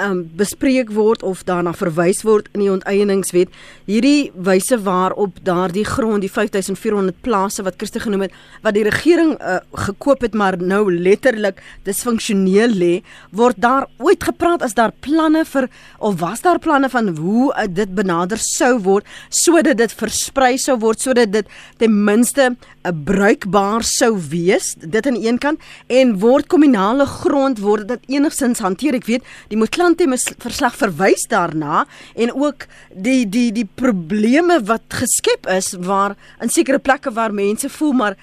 um, 0.04 0.24
bespreek 0.38 0.92
word 0.94 1.24
of 1.24 1.44
daarna 1.48 1.74
verwys 1.74 2.24
word 2.24 2.50
in 2.54 2.64
die 2.64 2.72
onteieningswet. 2.72 3.52
Hierdie 3.88 4.32
wyse 4.36 4.78
waarop 4.84 5.40
daardie 5.44 5.86
grond, 5.88 6.24
die 6.24 6.32
5400 6.32 7.22
plase 7.26 7.64
wat 7.64 7.78
Christo 7.78 8.00
genoem 8.04 8.28
het, 8.28 8.38
wat 8.64 8.78
die 8.78 8.86
regering 8.88 9.36
uh, 9.40 9.60
gekoop 9.88 10.22
het 10.26 10.34
maar 10.34 10.58
nou 10.58 10.86
letterlik 10.92 11.62
disfunksioneel 11.88 12.74
lê, 12.74 12.94
word 13.32 13.60
daar 13.64 13.88
ooit 14.04 14.24
gepraat 14.24 14.64
as 14.66 14.76
daar 14.78 14.94
planne 15.04 15.44
vir 15.46 15.70
of 16.00 16.20
was 16.22 16.44
daar 16.44 16.60
planne 16.60 16.90
van 16.90 17.14
hoe 17.18 17.52
uh, 17.54 17.68
dit 17.70 17.96
benader 17.96 18.42
sou 18.42 18.78
word 18.84 19.08
sodat 19.30 19.78
dit 19.80 19.96
versprei 20.00 20.58
sou 20.62 20.78
word 20.82 21.02
sodat 21.02 21.32
dit 21.34 21.48
ten 21.78 21.94
minste 22.06 22.50
'n 22.50 22.58
uh, 22.86 22.92
bruikbaar 23.06 23.84
sou 23.84 24.18
wees 24.30 24.76
dit 24.80 25.08
aan 25.08 25.20
een 25.20 25.38
kant 25.38 25.60
en 25.88 26.20
word 26.20 26.48
kommunale 26.48 27.06
grond 27.06 27.60
word 27.60 27.88
dit 27.88 28.00
enigstens 28.18 28.60
hanteer 28.60 28.96
ek 28.96 29.06
weet 29.06 29.24
die 29.50 29.58
moet 29.58 29.72
Klantiem 29.94 30.16
verslag 30.42 30.74
verwys 30.74 31.28
daarna 31.30 31.84
en 32.18 32.32
ook 32.34 32.66
die 32.90 33.28
die 33.30 33.52
die 33.54 33.66
probleme 33.66 34.58
wat 34.66 34.90
geskep 34.90 35.46
is 35.54 35.76
waar 35.78 36.16
in 36.42 36.50
sekere 36.50 36.80
plekke 36.80 37.14
waar 37.14 37.34
mense 37.34 37.70
voel 37.70 37.94
maar 37.94 38.16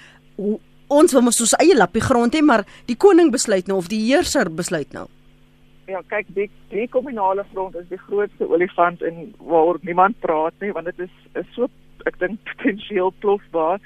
ons 0.90 1.14
wil 1.14 1.22
mos 1.22 1.38
ons 1.40 1.54
eie 1.62 1.76
lappie 1.76 2.02
grond 2.02 2.34
hê 2.34 2.42
maar 2.42 2.64
die 2.90 2.96
koning 2.98 3.30
besluit 3.30 3.70
nou 3.70 3.78
of 3.78 3.86
die 3.92 4.02
heerser 4.08 4.50
besluit 4.50 4.90
nou. 4.92 5.06
Ja, 5.86 6.02
kyk, 6.10 6.26
die 6.34 6.50
die 6.74 6.88
kommunale 6.90 7.46
grond 7.52 7.78
is 7.78 7.86
die 7.86 8.02
grootste 8.08 8.50
olifant 8.50 9.02
en 9.06 9.30
waaroor 9.38 9.78
niemand 9.86 10.18
praat 10.26 10.54
nie 10.58 10.74
want 10.74 10.90
dit 10.90 11.06
is 11.06 11.16
is 11.38 11.54
so 11.54 11.70
ek 12.10 12.18
dink 12.18 12.42
potensieel 12.50 13.14
plofbaar. 13.22 13.78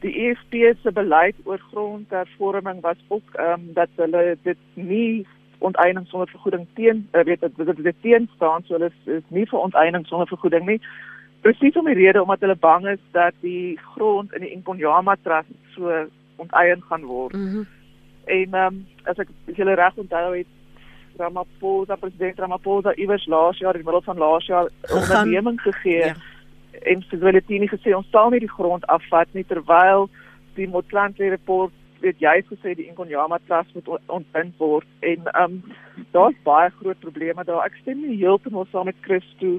Die 0.00 0.14
EFF 0.24 0.80
se 0.80 0.92
beleid 0.92 1.36
oor 1.44 1.60
grondhervorming 1.72 2.80
was 2.80 3.00
ook 3.08 3.36
ehm 3.36 3.60
um, 3.60 3.72
dat 3.76 3.92
hulle 4.00 4.38
dit 4.42 4.62
nie 4.74 5.26
onteiening 5.58 6.06
sonder 6.06 6.28
vergoeding 6.28 6.66
teen 6.74 7.08
uh, 7.12 7.24
weet 7.24 7.40
dit 7.40 7.56
dit 7.56 7.84
dit 7.84 8.00
teen 8.00 8.28
staan 8.34 8.62
so 8.64 8.74
hulle 8.74 8.90
is, 8.90 9.12
is 9.18 9.28
nie 9.28 9.46
vir 9.46 9.58
onteiening 9.58 10.06
sonder 10.06 10.28
vergoeding 10.28 10.66
nie 10.66 10.80
presies 11.46 11.76
om 11.76 11.86
die 11.86 11.94
rede 11.94 12.22
omdat 12.22 12.40
hulle 12.40 12.56
bang 12.56 12.86
is 12.88 13.02
dat 13.12 13.34
die 13.40 13.78
grond 13.94 14.32
in 14.34 14.42
die 14.46 14.52
Inkonyama 14.56 15.16
Trust 15.22 15.52
so 15.74 16.06
onteien 16.36 16.82
gaan 16.88 17.04
word. 17.04 17.32
Mm 17.32 17.48
-hmm. 17.48 17.66
En 18.24 18.54
ehm 18.54 18.74
um, 18.74 18.86
as 19.04 19.18
ek 19.18 19.28
julle 19.56 19.74
reg 19.74 19.96
onthou 19.96 20.36
het 20.36 20.46
Ramaphosa 21.16 21.96
president 21.96 22.38
Ramaphosa 22.38 22.94
iewers 22.94 23.26
laas 23.26 23.58
jaar 23.58 23.74
in 23.74 23.80
die 23.80 23.90
middel 23.90 24.02
van 24.02 24.18
laas 24.18 24.46
jaar 24.46 24.64
'n 24.64 24.96
onderneming 25.00 25.60
gegee 25.60 26.04
ja. 26.04 26.14
en 26.82 27.02
vir 27.02 27.20
hulle 27.20 27.42
teen 27.46 27.68
gesê 27.68 27.96
ons 27.96 28.10
sal 28.10 28.30
nie 28.30 28.40
die 28.40 28.56
grond 28.58 28.86
afvat 28.86 29.28
nie 29.32 29.44
terwyl 29.44 30.08
die 30.54 30.68
Motlanthe 30.68 31.28
report 31.28 31.72
weet 32.00 32.20
jy 32.20 32.36
gesê 32.50 32.74
die 32.74 32.88
Inkonyama 32.90 33.38
Trust 33.46 33.74
moet 33.74 33.88
ontbind 34.06 34.54
word 34.58 34.86
en 35.00 35.28
ehm 35.32 35.58
um, 35.58 35.74
daar's 36.12 36.38
baie 36.44 36.70
groot 36.80 37.00
probleme 37.00 37.44
daar 37.44 37.64
ek 37.66 37.76
stem 37.82 38.00
nie 38.02 38.18
heeltemal 38.22 38.66
saam 38.70 38.90
met 38.90 39.04
Christo 39.06 39.58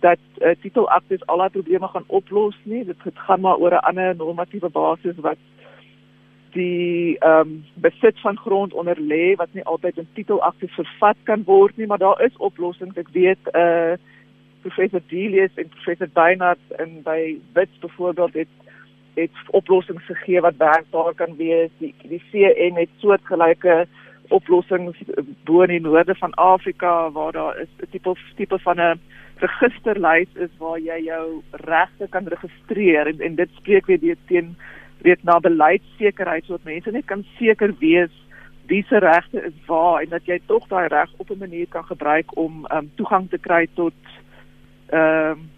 dat 0.00 0.20
uh, 0.40 0.54
titelaktes 0.62 1.26
al 1.26 1.42
daai 1.42 1.56
probleme 1.56 1.88
gaan 1.88 2.06
oplos 2.06 2.58
nie 2.64 2.84
dit 2.84 3.06
gaan 3.26 3.40
maar 3.40 3.56
oor 3.58 3.74
'n 3.74 3.86
ander 3.90 4.16
normatiewe 4.16 4.70
basis 4.70 5.16
wat 5.28 5.38
die 6.52 7.16
ehm 7.18 7.40
um, 7.40 7.64
besit 7.74 8.20
van 8.20 8.36
grond 8.36 8.72
onder 8.72 8.96
lê 9.00 9.34
wat 9.36 9.52
nie 9.52 9.64
altyd 9.64 9.98
in 9.98 10.08
titelakte 10.14 10.68
vervat 10.68 11.16
kan 11.22 11.42
word 11.44 11.76
nie, 11.76 11.86
maar 11.86 11.98
daar 11.98 12.22
is 12.24 12.36
oplossings. 12.36 12.96
Ek 12.96 13.08
weet 13.12 13.50
eh 13.52 13.92
uh, 13.92 13.98
professor 14.62 15.00
Delius 15.06 15.54
en 15.54 15.68
professor 15.68 16.08
Beinart 16.12 16.64
en 16.76 17.02
by 17.02 17.38
Wits 17.52 17.78
byvoorbeeld 17.78 18.34
het 18.34 18.48
het 19.18 19.54
oplossings 19.60 20.04
gegee 20.06 20.40
wat 20.40 20.56
werkbaar 20.56 21.14
kan 21.14 21.36
wees. 21.36 21.70
Die 21.78 21.94
die 22.02 22.22
CN 22.30 22.78
het 22.78 22.90
soortgelyke 23.02 23.86
oplossings 24.28 24.98
bo 25.48 25.62
in 25.64 25.74
die 25.76 25.80
noorde 25.80 26.14
van 26.14 26.34
Afrika 26.34 27.10
waar 27.10 27.32
daar 27.32 27.60
is 27.60 27.68
'n 27.82 27.90
tipe 27.90 28.14
tipe 28.36 28.58
van 28.58 28.80
'n 28.80 29.00
registerlys 29.38 30.28
is 30.34 30.50
waar 30.58 30.78
jy 30.78 30.98
jou 31.04 31.42
regte 31.50 32.08
kan 32.10 32.26
registreer 32.26 33.06
en 33.06 33.20
en 33.20 33.34
dit 33.34 33.50
spreek 33.54 33.86
weer 33.86 34.16
teen 34.26 34.56
weet 35.02 35.22
na 35.22 35.38
beleidssekerheid 35.40 36.44
sodat 36.44 36.64
mense 36.64 36.90
net 36.90 37.04
kan 37.04 37.24
seker 37.38 37.74
wees 37.78 38.14
wie 38.66 38.84
se 38.88 38.98
regte 38.98 39.42
is 39.42 39.66
waar 39.66 40.02
en 40.02 40.08
dat 40.08 40.26
jy 40.26 40.40
tog 40.46 40.66
daai 40.68 40.88
reg 40.88 41.10
op 41.16 41.30
'n 41.30 41.38
manier 41.38 41.66
kan 41.68 41.84
gebruik 41.84 42.36
om 42.36 42.66
um, 42.72 42.90
toegang 42.94 43.30
te 43.30 43.38
kry 43.38 43.68
tot 43.74 43.94
ehm 44.86 45.30
um, 45.30 45.50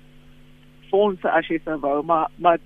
fondse 0.91 1.31
as 1.31 1.47
jy 1.47 1.61
wou 1.65 2.03
maar 2.05 2.29
maar 2.37 2.59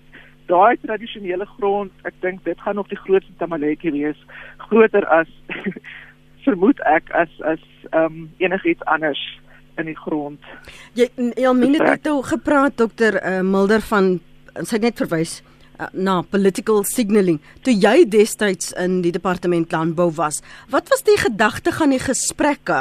daai 0.51 0.77
tradisionele 0.83 1.47
grond 1.57 1.93
ek 2.09 2.17
dink 2.25 2.45
dit 2.45 2.61
gaan 2.61 2.79
nog 2.81 2.91
die 2.93 3.01
grootste 3.01 3.33
tamaletjie 3.39 3.93
wees 3.95 4.21
groter 4.67 5.07
as 5.13 5.31
vermoed 6.47 6.81
ek 6.91 7.11
as 7.13 7.33
as 7.55 7.63
ehm 7.91 8.05
um, 8.05 8.29
enigiets 8.39 8.85
anders 8.91 9.21
in 9.79 9.89
die 9.91 9.99
grond. 9.99 10.41
Jy 10.95 11.09
Elmine 11.35 11.83
het 11.83 12.05
toe 12.07 12.21
gepraat 12.23 12.77
dokter 12.79 13.19
uh, 13.19 13.41
Mulder 13.43 13.83
van 13.83 14.19
sy 14.63 14.79
net 14.83 15.01
verwys 15.03 15.43
Uh, 15.75 15.89
na 15.91 16.21
political 16.23 16.85
signaling 16.87 17.41
toe 17.67 17.73
jy 17.75 18.05
destyds 18.07 18.69
in 18.79 19.01
die 19.03 19.11
departement 19.11 19.73
landbou 19.75 20.07
was 20.15 20.37
wat 20.71 20.87
was 20.93 21.03
die 21.03 21.17
gedagte 21.19 21.73
gaan 21.75 21.91
die 21.91 21.99
gesprekke 21.99 22.77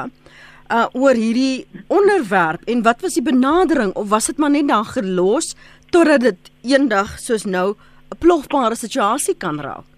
uh 0.71 0.87
oor 0.93 1.15
hierdie 1.15 1.65
onderwerp 1.87 2.61
en 2.65 2.83
wat 2.83 3.01
was 3.01 3.13
die 3.13 3.23
benadering 3.23 3.93
of 3.93 4.09
was 4.09 4.27
dit 4.31 4.37
maar 4.37 4.51
net 4.51 4.67
daar 4.67 4.85
gelos 4.85 5.55
totdat 5.89 6.21
dit 6.21 6.51
eendag 6.61 7.19
soos 7.19 7.45
nou 7.45 7.75
'n 8.11 8.17
plofbare 8.19 8.75
situasie 8.75 9.35
kan 9.37 9.59
raak 9.59 9.93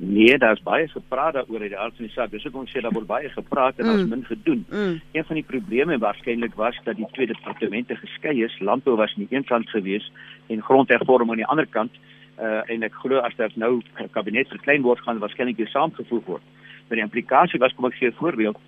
Nee, 0.00 0.38
daar's 0.38 0.62
baie 0.62 0.88
gepraat 0.88 1.34
daaroor 1.34 1.60
uit 1.60 1.72
die 1.72 1.78
aard 1.78 1.96
van 1.96 2.04
die 2.04 2.14
saak. 2.14 2.30
Dis 2.30 2.46
ook 2.46 2.54
ons 2.60 2.70
sê 2.70 2.80
daar 2.80 2.94
word 2.94 3.06
baie 3.06 3.28
gepraat 3.28 3.78
en 3.78 3.86
mm. 3.86 3.92
ons 3.92 4.10
min 4.12 4.24
gedoen. 4.24 4.60
Mm. 4.70 5.00
Een 5.12 5.24
van 5.24 5.38
die 5.40 5.46
probleme 5.46 5.98
waarskynlik 5.98 6.54
was 6.54 6.78
dat 6.84 6.96
die 6.96 7.08
twee 7.12 7.26
departemente 7.26 7.96
geskei 7.96 8.44
is. 8.44 8.54
Landbou 8.60 8.96
was 8.96 9.14
aan 9.16 9.26
die 9.26 9.36
een 9.36 9.44
kant 9.44 9.70
gewees 9.70 10.06
en 10.46 10.62
grondhervorming 10.62 11.30
aan 11.30 11.42
die 11.42 11.50
ander 11.54 11.66
kant. 11.66 11.98
Uh 12.38 12.62
en 12.70 12.86
ek 12.86 12.94
glo 13.02 13.18
as 13.26 13.34
dit 13.36 13.56
nou 13.56 13.80
kabinet 14.14 14.50
verklein 14.54 14.86
word 14.86 15.02
gaan 15.02 15.18
waarskynlik 15.18 15.58
weer 15.58 15.72
saamgevoeg 15.72 16.24
word. 16.24 16.44
Maar 16.86 17.00
die 17.00 17.06
implikasie 17.06 17.58
was 17.58 17.74
kom 17.74 17.90
ek 17.90 17.98
gee 17.98 18.12
'n 18.12 18.20
voorbeeld. 18.20 18.58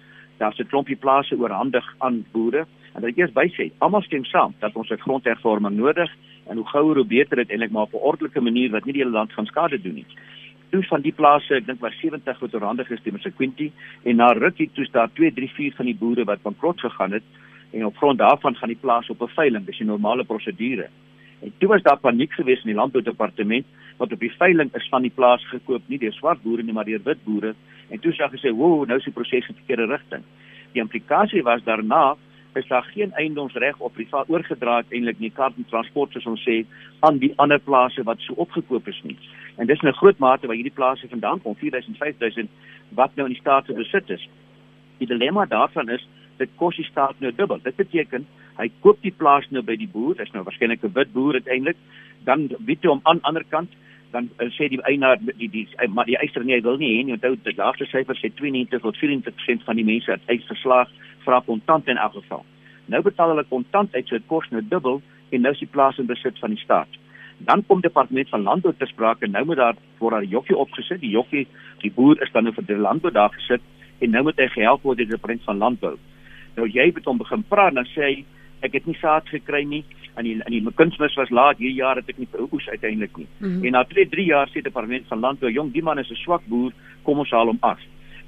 Daar's 0.41 0.59
'n 0.59 0.73
klompie 0.73 0.97
plase 0.97 1.37
oorhandig 1.37 1.95
aan 1.99 2.25
boere. 2.33 2.67
En 2.95 3.01
dat 3.01 3.11
ek 3.11 3.17
eers 3.17 3.33
bysê, 3.33 3.71
almal 3.79 4.03
stem 4.03 4.25
saam 4.25 4.55
dat 4.59 4.75
ons 4.75 4.91
'n 4.91 5.05
grondhervorming 5.07 5.77
nodig 5.77 6.11
en 6.49 6.57
hoe 6.57 6.67
gouer 6.67 6.97
hoe 6.97 7.07
beter 7.07 7.37
dit 7.37 7.51
eintlik 7.51 7.71
maar 7.71 7.83
op 7.83 7.93
'n 7.93 8.07
ordelike 8.11 8.41
manier 8.41 8.71
wat 8.71 8.85
nie 8.85 8.93
die 8.93 9.03
hele 9.03 9.19
land 9.19 9.33
gaan 9.33 9.47
skade 9.47 9.81
doen 9.81 9.95
nie. 9.95 10.07
Toe 10.71 10.83
van 10.83 11.01
die 11.01 11.13
plase, 11.13 11.55
ek 11.55 11.67
dink 11.67 11.81
was 11.81 12.01
70 12.01 12.39
wat 12.39 12.55
oorhandig 12.55 12.91
is 12.91 13.01
te 13.03 13.11
Msekwinti 13.13 13.73
en 14.03 14.17
na 14.17 14.33
rukkie 14.33 14.71
toe 14.73 14.85
staan 14.85 15.11
2, 15.13 15.33
3, 15.33 15.49
4 15.49 15.73
van 15.77 15.87
die 15.87 15.97
boere 15.97 16.25
wat 16.25 16.43
bankrot 16.43 16.81
gegaan 16.81 17.13
het 17.13 17.23
en 17.73 17.85
op 17.85 17.97
grond 17.97 18.19
daarvan 18.19 18.57
gaan 18.57 18.69
die 18.69 18.81
plaas 18.81 19.11
op 19.11 19.23
'n 19.23 19.29
veiling, 19.29 19.67
dis 19.67 19.81
'n 19.81 19.87
normale 19.87 20.25
prosedure. 20.25 20.89
En 21.41 21.53
toe 21.59 21.69
was 21.69 21.83
daar 21.83 21.99
paniek 21.99 22.33
geweest 22.33 22.65
in 22.65 22.73
die 22.73 22.81
landboudepartement 22.81 23.67
wat 23.97 24.13
op 24.13 24.21
die 24.21 24.33
veiling 24.33 24.75
is 24.75 24.89
van 24.89 25.03
die 25.03 25.13
plaas 25.15 25.45
gekoop, 25.49 25.83
nie 25.87 25.99
deur 25.99 26.13
swart 26.13 26.43
boere 26.43 26.63
nie, 26.63 26.73
maar 26.73 26.89
deur 26.89 27.03
wit 27.05 27.25
boere. 27.25 27.55
En 27.89 28.01
toe 28.01 28.13
sê 28.13 28.29
gesê, 28.33 28.53
"Wo, 28.55 28.85
nou 28.85 28.99
is 28.99 29.05
die 29.05 29.13
proses 29.13 29.49
in 29.49 29.55
verkeerde 29.55 29.87
rigting." 29.87 30.25
Die 30.73 30.83
implikasie 30.83 31.43
was 31.43 31.63
daarna 31.65 32.17
is 32.55 32.67
daar 32.67 32.83
geen 32.83 33.13
eiendomsreg 33.13 33.79
op 33.79 33.93
privaat 33.93 34.29
oorgedra 34.29 34.77
het 34.77 34.93
eintlik 34.93 35.19
nie 35.19 35.31
kar 35.31 35.53
en 35.57 35.67
transport 35.71 36.13
soos 36.13 36.27
ons 36.27 36.43
sê 36.49 36.65
aan 37.07 37.19
die 37.19 37.33
ander 37.37 37.59
plase 37.59 38.03
wat 38.03 38.21
so 38.21 38.35
opgekoop 38.37 38.89
is 38.89 39.01
nie. 39.03 39.17
En 39.57 39.67
dis 39.67 39.83
'n 39.83 39.93
groot 39.93 40.19
mate 40.19 40.47
waar 40.47 40.57
hierdie 40.57 40.75
plase 40.75 41.09
vandaan 41.09 41.41
kom, 41.43 41.55
4000 41.55 41.97
5000 41.97 42.49
wat 42.89 43.15
nou 43.15 43.27
in 43.27 43.33
die 43.33 43.41
staat 43.41 43.67
se 43.67 43.73
besit 43.73 44.11
is. 44.11 44.29
Die 44.99 45.07
dilemma 45.07 45.47
daarvan 45.47 45.89
is 45.89 46.09
dit 46.37 46.49
kos 46.57 46.77
die 46.77 46.85
staat 46.85 47.21
nou 47.21 47.33
dubbel. 47.35 47.59
Dit 47.63 47.77
beteken 47.77 48.27
hy 48.61 48.71
koop 48.85 49.01
die 49.03 49.15
plaas 49.17 49.47
nou 49.51 49.63
by 49.67 49.77
die 49.81 49.89
boer, 49.91 50.17
dis 50.19 50.33
nou 50.33 50.45
waarskynlik 50.45 50.85
'n 50.85 50.93
wit 50.95 51.13
boer 51.13 51.41
uiteindelik, 51.41 51.77
dan 52.25 52.49
bied 52.59 52.83
hy 52.83 52.89
hom 52.93 53.01
aan 53.05 53.23
ander 53.23 53.45
kant 53.49 53.73
dan 54.11 54.29
uh, 54.39 54.49
sê 54.55 54.69
die 54.71 54.81
eienaar 54.89 55.19
die 55.23 55.49
die 55.51 55.67
maar 55.95 56.09
die 56.09 56.19
eiser 56.19 56.45
nie 56.45 56.57
hy 56.57 56.63
wil 56.67 56.79
nie 56.81 56.91
hê 56.97 57.05
nie 57.07 57.15
onthou 57.17 57.37
die 57.45 57.57
laaste 57.57 57.87
syfer 57.91 58.19
sê 58.19 58.31
92 58.41 58.83
tot 58.83 58.99
94% 58.99 59.67
van 59.67 59.79
die 59.79 59.87
mense 59.87 60.11
het 60.11 60.33
eisverslag 60.33 60.91
vra 61.25 61.41
kontant 61.47 61.89
in 61.89 62.01
elk 62.01 62.17
geval. 62.19 62.45
Nou 62.91 63.03
betaal 63.07 63.35
hulle 63.35 63.47
kontant 63.51 63.95
uit 63.95 64.09
so 64.09 64.19
dit 64.19 64.27
kos 64.31 64.49
nou 64.51 64.63
dubbel 64.63 65.01
en 65.31 65.47
nou 65.47 65.53
is 65.55 65.63
die 65.63 65.71
plaas 65.71 65.99
in 66.03 66.11
besit 66.11 66.39
van 66.43 66.55
die 66.55 66.63
staat. 66.65 66.99
Dan 67.47 67.63
kom 67.69 67.81
departement 67.81 68.29
van 68.29 68.43
landbou 68.49 68.73
te 68.77 68.89
sprake 68.91 69.29
nou 69.31 69.45
moet 69.47 69.61
daar 69.63 69.79
word 70.01 70.17
daar 70.17 70.31
jokkie 70.35 70.57
opgesit. 70.57 71.01
Die 71.01 71.15
jokkie, 71.15 71.47
die 71.85 71.93
boer 71.95 72.21
is 72.23 72.33
dan 72.35 72.49
nou 72.49 72.55
vir 72.57 72.67
die 72.67 72.81
landbou 72.81 73.13
daar 73.15 73.33
gesit 73.37 73.63
en 74.01 74.11
nou 74.17 74.25
moet 74.27 74.41
hy 74.41 74.49
gehelp 74.57 74.83
word 74.83 74.99
deur 74.99 75.07
die 75.07 75.17
departement 75.17 75.47
van 75.47 75.63
landbou. 75.65 75.95
Nou 76.57 76.67
jy 76.67 76.91
het 76.91 77.07
hom 77.07 77.23
begin 77.23 77.47
praat 77.49 77.79
dan 77.79 77.89
sê 77.95 78.09
hy 78.09 78.15
ek 78.61 78.73
het 78.73 78.87
nie 78.87 78.99
saad 79.01 79.29
gekry 79.29 79.65
nie 79.65 79.85
en 80.17 80.25
die 80.25 80.35
en 80.43 80.53
die 80.53 80.75
kunsmis 80.75 81.15
was 81.17 81.31
laat 81.31 81.59
hierdie 81.59 81.81
jaar 81.83 81.97
het 81.97 82.09
ek 82.09 82.19
nie 82.19 82.29
oes 82.53 82.69
uiteindelik 82.69 83.17
nie. 83.17 83.27
Mm 83.39 83.49
-hmm. 83.49 83.65
En 83.65 83.73
na 83.73 83.85
2 83.85 84.09
3 84.09 84.25
jaar 84.25 84.49
sê 84.49 84.63
departement 84.63 85.07
van 85.07 85.21
landbou 85.21 85.51
jong 85.51 85.73
die 85.73 85.83
man 85.83 85.99
is 85.99 86.11
'n 86.11 86.15
swak 86.25 86.43
boer, 86.47 86.73
kom 87.03 87.19
ons 87.19 87.31
haal 87.31 87.47
hom 87.47 87.59
af 87.61 87.81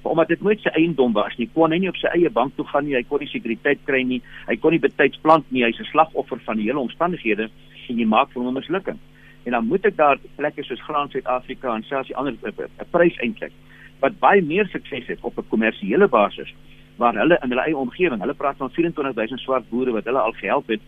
omdat 0.03 0.29
dit 0.29 0.43
nooit 0.43 0.61
sy 0.61 0.69
eiendom 0.69 1.13
was 1.13 1.37
nie, 1.39 1.49
kon 1.55 1.73
hy 1.73 1.79
nie 1.79 1.89
op 1.89 1.97
sy 1.97 2.11
eie 2.17 2.31
bank 2.31 2.57
toe 2.57 2.67
gaan 2.67 2.85
nie, 2.85 2.95
hy 2.95 3.05
kon 3.07 3.21
nie 3.23 3.31
sekuriteit 3.31 3.79
kry 3.87 4.03
nie, 4.03 4.21
hy 4.49 4.57
kon 4.57 4.75
nie 4.75 4.83
betyds 4.83 5.21
plant 5.23 5.47
nie, 5.51 5.63
hy's 5.65 5.79
'n 5.79 5.91
slagoffer 5.93 6.41
van 6.47 6.57
die 6.57 6.67
hele 6.67 6.83
omstandighede 6.83 7.49
en 7.89 7.99
jy 7.99 8.07
maak 8.07 8.33
vir 8.33 8.43
hom 8.43 8.49
'n 8.49 8.59
mislukking. 8.59 8.99
En 9.45 9.53
dan 9.53 9.67
moet 9.67 9.87
ek 9.87 9.97
daar 9.97 10.19
plekke 10.37 10.63
soos 10.63 10.81
Graan 10.81 11.11
Suid-Afrika 11.11 11.75
en 11.75 11.83
selfs 11.83 12.09
die 12.09 12.17
ander 12.17 12.35
'n 12.43 12.91
prys 12.91 13.17
eintlik 13.19 13.53
wat 14.01 14.19
baie 14.19 14.43
meer 14.43 14.67
sukses 14.67 15.07
het 15.07 15.19
op 15.23 15.39
'n 15.39 15.49
kommersiële 15.49 16.09
basis 16.09 16.53
waar 16.97 17.15
hulle 17.15 17.39
in 17.43 17.49
hulle 17.49 17.65
eie 17.65 17.77
omgewing, 17.77 18.21
hulle 18.21 18.35
praat 18.35 18.57
van 18.57 18.71
24000 18.71 19.41
swart 19.41 19.69
boere 19.71 19.93
wat 19.93 20.05
hulle 20.05 20.19
al 20.19 20.33
gehelp 20.33 20.69
het 20.69 20.81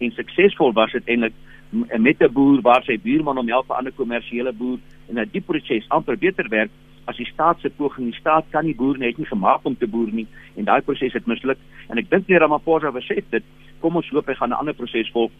en 0.00 0.12
suksesvol 0.16 0.72
was 0.72 0.92
dit 0.92 1.08
eintlik 1.08 1.34
met 1.70 2.20
'n 2.20 2.32
boer 2.32 2.60
waar 2.60 2.82
sy 2.82 2.98
buurman 2.98 3.36
hom 3.36 3.48
help 3.48 3.68
'n 3.68 3.78
ander 3.78 3.92
kommersiële 3.92 4.52
boer. 4.52 4.78
En 5.08 5.14
dat 5.14 5.32
die 5.32 5.40
proses 5.40 5.88
amper 5.88 6.18
beter 6.18 6.48
werk 6.48 6.70
as 7.04 7.16
die 7.16 7.26
staat 7.26 7.60
se 7.60 7.70
poging. 7.70 8.10
Die 8.10 8.20
staat 8.20 8.44
kan 8.50 8.64
nie 8.64 8.74
boer 8.74 8.98
net 8.98 9.16
nie 9.18 9.26
gemaak 9.26 9.60
om 9.62 9.76
te 9.76 9.86
boer 9.86 10.08
nie 10.12 10.26
en 10.56 10.64
daai 10.64 10.80
proses 10.80 11.12
het 11.12 11.26
misluk. 11.26 11.58
En 11.88 11.98
ek 11.98 12.10
dink 12.10 12.28
nie 12.28 12.38
Ramaphosa 12.38 12.90
besef 12.90 13.24
dit. 13.30 13.44
Kom 13.80 13.96
ons 13.96 14.08
hoop 14.08 14.26
hy 14.26 14.34
gaan 14.34 14.50
'n 14.50 14.58
ander 14.58 14.74
proses 14.74 15.10
volg. 15.10 15.30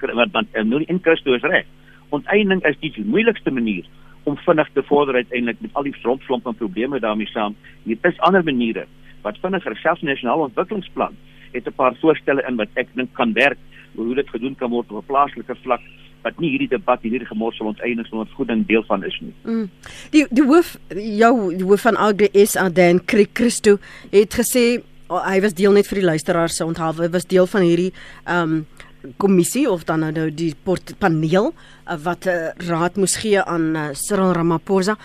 Wat 0.00 0.32
dan 0.32 0.46
nou 0.52 0.78
die 0.78 0.88
inkrusto 0.88 1.34
is 1.34 1.42
reg. 1.42 1.66
Onteiening 2.08 2.64
is 2.64 2.76
die 2.80 3.04
moeilikste 3.04 3.50
manier 3.50 3.84
om 4.24 4.36
vinnig 4.36 4.68
te 4.72 4.82
vorder 4.82 5.14
uiteindelik 5.14 5.60
met 5.60 5.70
al 5.74 5.82
die 5.82 5.92
frontflomp 5.92 6.46
en 6.46 6.54
probleme 6.54 7.00
daarmee 7.00 7.26
saam. 7.26 7.54
Hier 7.82 7.98
is 8.02 8.18
ander 8.18 8.44
maniere 8.44 8.86
wat 9.24 9.40
vinniger 9.42 9.76
selfs 9.82 10.02
nasionale 10.02 10.48
ontwikkelingsplan 10.50 11.16
het 11.52 11.66
'n 11.66 11.78
paar 11.80 11.94
voorstelle 12.00 12.44
in 12.48 12.56
wat 12.56 12.68
ek 12.74 12.88
dink 12.94 13.12
kan 13.12 13.32
werk 13.32 13.58
hoe 13.94 14.14
dit 14.14 14.28
gedoen 14.28 14.54
kan 14.54 14.70
word 14.70 14.90
op 14.90 15.02
'n 15.02 15.06
plaaslike 15.06 15.56
vlak 15.62 15.80
wat 16.24 16.40
nie 16.40 16.50
hierdie 16.54 16.70
debat 16.72 17.02
hierdie 17.04 17.28
gemorsel 17.28 17.66
onteiening 17.66 18.06
sonder 18.06 18.28
voeding 18.36 18.64
deel 18.66 18.84
van 18.88 19.04
is 19.04 19.16
nie. 19.20 19.34
Mm. 19.44 19.68
Die 20.10 20.24
die 20.30 20.46
hoof 20.48 20.76
jou 20.88 21.34
die 21.56 21.66
hoof 21.68 21.84
van 21.86 21.96
Agri 21.96 22.30
SA 22.46 22.68
Dan 22.68 23.02
Christo 23.06 23.78
het 24.10 24.34
gesê 24.40 24.82
oh, 25.08 25.20
hy 25.26 25.40
was 25.44 25.54
deel 25.54 25.76
net 25.76 25.88
vir 25.90 26.00
die 26.00 26.08
luisteraars 26.08 26.56
se 26.56 26.64
onthou 26.64 26.92
hy 27.02 27.10
was 27.12 27.28
deel 27.30 27.46
van 27.46 27.68
hierdie 27.68 27.92
ehm 28.24 28.42
um, 28.42 28.66
kommissie 29.20 29.66
of 29.68 29.82
dan 29.84 30.00
nou 30.00 30.30
die 30.32 30.54
port 30.64 30.94
paneel 30.98 31.52
uh, 31.52 31.96
wat 32.04 32.24
'n 32.24 32.28
uh, 32.30 32.68
raad 32.68 32.96
moes 32.96 33.16
gee 33.20 33.42
aan 33.42 33.76
uh, 33.76 33.88
Cyril 33.92 34.32
Ramaphosa. 34.32 34.96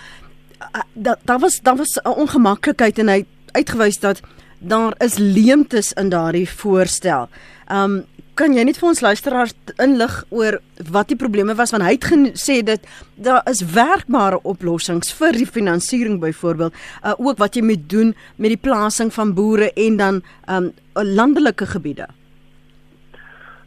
Uh, 0.60 0.82
daar 0.94 1.20
da 1.26 1.40
was 1.40 1.60
daar 1.62 1.76
was 1.76 2.00
'n 2.00 2.16
ongemaklikheid 2.16 3.00
en 3.00 3.08
hy 3.08 3.26
uitgewys 3.52 4.00
dat 4.00 4.22
daar 4.60 4.94
is 4.98 5.18
leemtes 5.18 5.94
in 5.94 6.10
daardie 6.10 6.50
voorstel. 6.50 7.30
Um 7.72 8.04
kan 8.40 8.54
jy 8.56 8.64
net 8.64 8.78
vir 8.80 8.88
ons 8.88 9.02
luisteraars 9.04 9.52
inlig 9.84 10.14
oor 10.32 10.62
wat 10.96 11.10
die 11.12 11.18
probleme 11.20 11.52
was 11.60 11.74
want 11.76 11.84
hy 11.84 11.98
het 11.98 12.06
gesê 12.08 12.62
dit 12.64 12.86
daar 13.20 13.44
is 13.52 13.60
werkbare 13.74 14.40
oplossings 14.48 15.12
vir 15.18 15.36
die 15.36 15.48
finansiering 15.50 16.22
byvoorbeeld 16.22 16.72
uh, 16.72 17.18
ook 17.18 17.42
wat 17.44 17.60
jy 17.60 17.66
moet 17.68 17.84
doen 17.92 18.14
met 18.38 18.56
die 18.56 18.62
plasing 18.70 19.12
van 19.12 19.36
boere 19.36 19.74
en 19.76 20.00
dan 20.00 20.22
um 20.48 20.72
landelike 20.96 21.68
gebiede. 21.68 22.08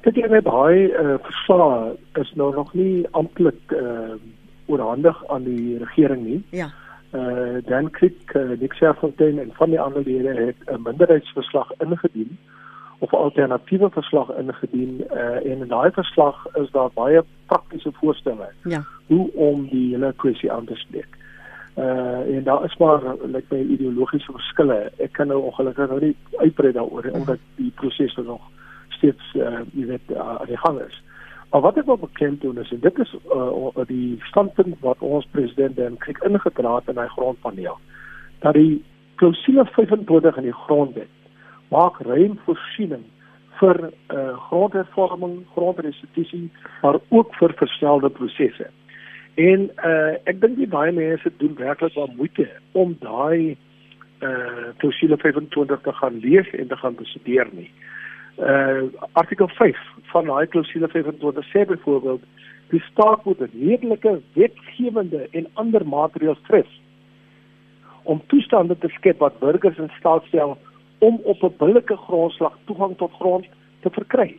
Dit 0.03 0.16
is 0.16 0.31
net 0.33 0.49
baie 0.49 0.88
uh, 0.88 1.18
verslae 1.29 1.92
is 2.21 2.33
nou 2.40 2.55
nog 2.57 2.73
nie 2.73 3.05
amptelik 3.12 3.77
uh, 3.77 4.16
oorhandig 4.73 5.21
aan 5.29 5.45
die 5.45 5.77
regering 5.85 6.25
nie. 6.25 6.40
Ja 6.51 6.73
uh 7.12 7.61
dan 7.64 7.90
kyk 7.90 8.35
uh, 8.35 8.59
Nick 8.61 8.72
Scherfontein 8.72 9.38
en 9.38 9.51
van 9.53 9.70
die 9.70 9.81
ander 9.81 10.03
lede 10.05 10.35
het 10.35 10.57
'n 10.66 10.83
minderheidsverslag 10.83 11.72
ingedien 11.79 12.38
of 12.98 13.12
'n 13.12 13.16
alternatiewe 13.16 13.90
verslag 13.90 14.29
ingedien 14.37 15.05
uh 15.11 15.51
en 15.51 15.59
in 15.61 15.68
daai 15.68 15.90
verslag 15.90 16.46
is 16.55 16.70
daar 16.70 16.90
baie 16.94 17.25
praktiese 17.46 17.92
voorstelle 17.92 18.48
ja. 18.64 18.83
hoe 19.07 19.33
om 19.35 19.68
die 19.68 19.92
hele 19.92 20.12
kwessie 20.16 20.53
aan 20.53 20.64
te 20.64 20.75
spreek. 20.75 21.16
Uh 21.77 22.37
en 22.37 22.42
daar 22.44 22.64
is 22.64 22.77
maar 22.77 23.01
like 23.22 23.48
by 23.48 23.66
ideologiese 23.68 24.33
verskille. 24.33 24.90
Ek 24.96 25.12
kan 25.12 25.27
nou 25.27 25.42
ongelukkig 25.42 25.88
nou 25.88 26.01
nie 26.01 26.16
uitbrei 26.37 26.72
daaroor 26.72 27.11
omdat 27.12 27.38
die 27.57 27.72
proses 27.75 28.16
nog 28.16 28.40
steeds 28.88 29.35
uh 29.35 29.61
jy 29.72 29.87
weet 29.87 30.11
uh, 30.11 30.18
aan 30.18 30.46
die 30.46 30.59
gang 30.59 30.81
is. 30.81 31.03
Maar 31.52 31.60
wat 31.60 31.76
ek 31.76 31.84
wil 31.84 31.98
bekend 32.00 32.40
doen 32.40 32.58
is 32.58 32.70
dit 32.80 32.98
is 32.98 33.16
uh, 33.28 33.84
die 33.86 34.16
standpunt 34.24 34.78
wat 34.80 35.02
ons 35.04 35.26
president 35.30 35.76
dan 35.76 35.98
kyk 36.00 36.22
ingedra 36.24 36.78
het 36.78 36.88
in 36.88 37.00
hy 37.00 37.04
grondpaneel 37.12 37.76
dat 38.40 38.56
die 38.56 38.78
klousule 39.20 39.66
25 39.74 40.38
in 40.40 40.48
die 40.48 40.60
grondwet 40.62 41.12
maak 41.68 42.00
ruim 42.08 42.38
voorsiening 42.46 43.04
vir 43.60 43.78
uh, 43.84 44.32
grondhervorming, 44.48 45.42
grondrestitusie, 45.52 46.48
maar 46.82 46.96
ook 47.08 47.36
vir 47.36 47.52
verstelde 47.60 48.08
prosesse. 48.10 48.66
En 49.36 49.68
uh, 49.84 50.16
ek 50.24 50.40
dink 50.40 50.56
die 50.56 50.72
baie 50.72 50.92
mense 50.96 51.30
doen 51.36 51.52
werklik 51.60 51.94
baie 52.00 52.16
moeite 52.16 52.48
om 52.72 52.96
daai 53.04 53.56
uh 54.22 54.70
klousule 54.78 55.16
25 55.18 55.80
te 55.82 55.92
gaan 56.00 56.20
lees 56.22 56.48
en 56.54 56.68
te 56.70 56.76
gaan 56.78 56.94
bestudeer 56.94 57.48
nie 57.52 57.68
uh 57.68 57.91
artikel 59.12 59.49
5 59.49 59.77
van 60.12 60.25
daai 60.25 60.47
klousule 60.47 60.88
25 60.88 61.45
sê 61.53 61.64
byvoorbeeld 61.66 62.23
die 62.73 62.81
staat 62.81 63.25
moet 63.25 63.40
redelike 63.53 64.21
wetgewende 64.33 65.29
en 65.31 65.47
ander 65.55 65.87
maatreëls 65.87 66.40
tref 66.49 66.68
om 68.03 68.23
toestande 68.27 68.79
te 68.79 68.88
skep 68.88 69.18
wat 69.18 69.38
burgers 69.38 69.79
in 69.79 69.90
staat 69.99 70.25
stel 70.25 70.57
om 70.99 71.21
op 71.23 71.42
'n 71.42 71.55
billike 71.59 71.97
grondslag 71.97 72.59
toegang 72.64 72.97
tot 72.97 73.12
grond 73.12 73.47
te 73.81 73.90
verkry. 73.90 74.37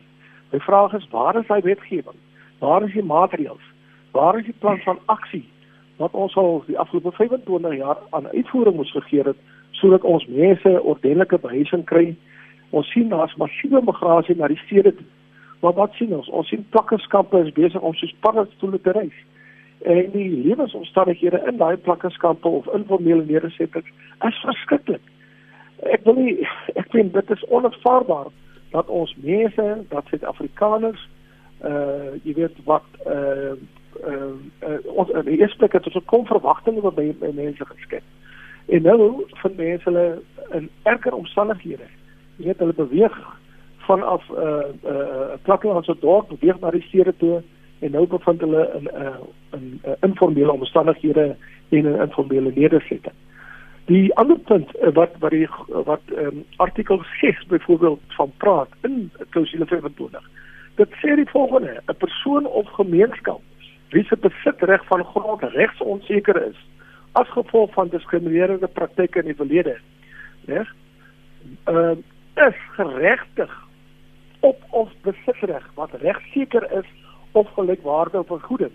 My 0.50 0.60
vraag 0.60 0.92
is 0.92 1.08
waar 1.10 1.36
is 1.36 1.46
daai 1.46 1.60
wetgewing? 1.60 2.18
Waar 2.58 2.82
is 2.82 2.92
die 2.92 3.04
maatreëls? 3.04 3.64
Waar 4.10 4.38
is 4.38 4.44
die 4.44 4.58
plan 4.58 4.78
van 4.78 4.98
aksie 5.04 5.48
wat 5.96 6.12
ons 6.12 6.36
al 6.36 6.62
die 6.66 6.78
afgelope 6.78 7.12
25 7.12 7.76
jaar 7.76 7.98
aan 8.10 8.28
uitvoering 8.28 8.76
moes 8.76 8.90
gegee 8.90 9.22
het 9.22 9.36
sodat 9.70 10.02
ons 10.02 10.26
mense 10.26 10.82
ordentlike 10.82 11.38
behuising 11.38 11.84
kry? 11.84 12.16
Ons 12.74 12.90
sien 12.90 13.08
daar's 13.08 13.34
massiewe 13.38 13.80
migrasie 13.86 14.34
na 14.36 14.48
die 14.50 14.58
stede 14.64 14.94
toe. 14.94 15.06
Maar 15.62 15.76
wat 15.78 15.94
sien 15.94 16.14
ons? 16.16 16.28
Ons 16.28 16.48
sien 16.48 16.66
plakkerskampe 16.74 17.38
is 17.46 17.52
besig 17.54 17.80
om 17.80 17.94
soos 17.94 18.14
paddastoele 18.26 18.80
te 18.80 18.92
reis. 18.96 19.20
En 19.84 20.10
die 20.12 20.28
lewensomstandighede 20.46 21.42
in 21.48 21.60
daai 21.60 21.76
plakkerskampe 21.76 22.48
of 22.48 22.66
informele 22.74 23.24
nedersettings 23.24 23.88
is 24.28 24.42
verskriklik. 24.42 25.06
Ek 25.94 26.02
wil 26.08 26.18
nie 26.18 26.34
ek 26.74 26.90
vind 26.96 27.14
dit 27.14 27.32
is 27.36 27.46
onaanvaarbaar 27.48 28.32
dat 28.74 28.90
ons 28.90 29.14
mense, 29.22 29.70
dat 29.94 30.10
Suid-Afrikaners 30.10 31.08
uh 31.64 32.12
jy 32.26 32.34
weet 32.42 32.62
wat 32.68 33.02
uh 33.06 33.54
uh, 34.04 34.30
uh 34.66 34.78
ons 34.98 35.10
in 35.14 35.28
die 35.30 35.38
eerste 35.38 35.62
plek 35.62 35.78
het 35.78 35.86
ons 35.88 36.10
kom 36.10 36.26
verwagtinge 36.26 36.82
wat 36.82 36.98
by, 36.98 37.12
by 37.20 37.30
mense 37.36 37.72
geskep. 37.72 38.02
En 38.66 38.82
nou 38.82 39.26
van 39.42 39.60
mense 39.60 39.86
hulle 39.88 40.08
in 40.58 40.72
erger 40.82 41.14
omstandighede 41.14 41.86
jy 42.36 42.44
weet 42.46 42.58
hulle 42.58 42.76
beweeg 42.76 43.16
vanaf 43.86 44.28
'n 44.28 44.34
uh, 44.34 44.68
'n 44.82 44.96
uh, 44.96 45.36
plattelandse 45.42 45.96
dorp 46.00 46.28
beweeg 46.28 46.60
na 46.60 46.70
die 46.70 46.86
stede 46.88 47.14
toe 47.16 47.42
en 47.80 47.90
nou 47.90 48.06
bevind 48.06 48.40
hulle 48.40 48.70
in 48.78 48.84
'n 48.84 49.02
uh, 49.02 49.16
in 49.52 49.80
uh, 49.84 49.92
informele 50.00 50.52
omstandighede 50.52 51.36
en 51.68 51.84
'n 51.84 52.00
informele 52.00 52.52
nedersetting. 52.54 53.14
Die 53.84 54.14
ander 54.14 54.38
punt 54.38 54.68
uh, 54.76 54.92
wat 54.92 55.10
wat 55.18 55.30
die 55.30 55.48
wat 55.68 56.00
um, 56.16 56.44
artikel 56.56 57.02
6 57.20 57.46
byvoorbeeld 57.46 58.00
van 58.08 58.32
praat 58.36 58.68
in 58.80 59.10
klousule 59.28 59.66
25. 59.66 60.30
Dit 60.74 60.88
sê 60.90 61.14
die 61.14 61.30
volgende: 61.30 61.82
'n 61.86 61.96
persoon 61.96 62.46
of 62.46 62.68
gemeenskap 62.68 63.40
wie 63.90 64.04
se 64.04 64.16
besitreg 64.16 64.86
van 64.86 65.04
grond 65.04 65.42
regs 65.42 65.80
onseker 65.80 66.46
is 66.46 66.56
as 67.12 67.28
gevolg 67.28 67.72
van 67.72 67.88
diskriminerende 67.88 68.66
praktyke 68.66 69.18
in 69.18 69.24
die 69.24 69.36
verlede, 69.36 69.78
reg? 70.46 70.74
Ehm 71.64 71.76
uh, 71.76 71.96
is 72.34 72.56
geregtig 72.76 73.52
op 74.40 74.62
ons 74.70 74.90
besitreg 75.02 75.66
wat 75.74 75.92
regseker 76.00 76.66
is 76.72 76.88
of 77.32 77.50
gelykwaardige 77.54 78.24
vergoeding. 78.26 78.72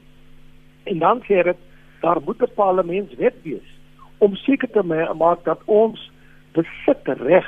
En 0.83 0.99
dan 0.99 1.21
sê 1.27 1.43
dit 1.43 1.57
daar 2.01 2.21
moet 2.25 2.41
'n 2.41 2.53
parlementswet 2.55 3.35
wees 3.43 3.69
om 4.17 4.35
seker 4.35 4.69
te 4.69 4.83
maak 5.17 5.43
dat 5.43 5.61
ons 5.65 6.11
besitreg 6.51 7.47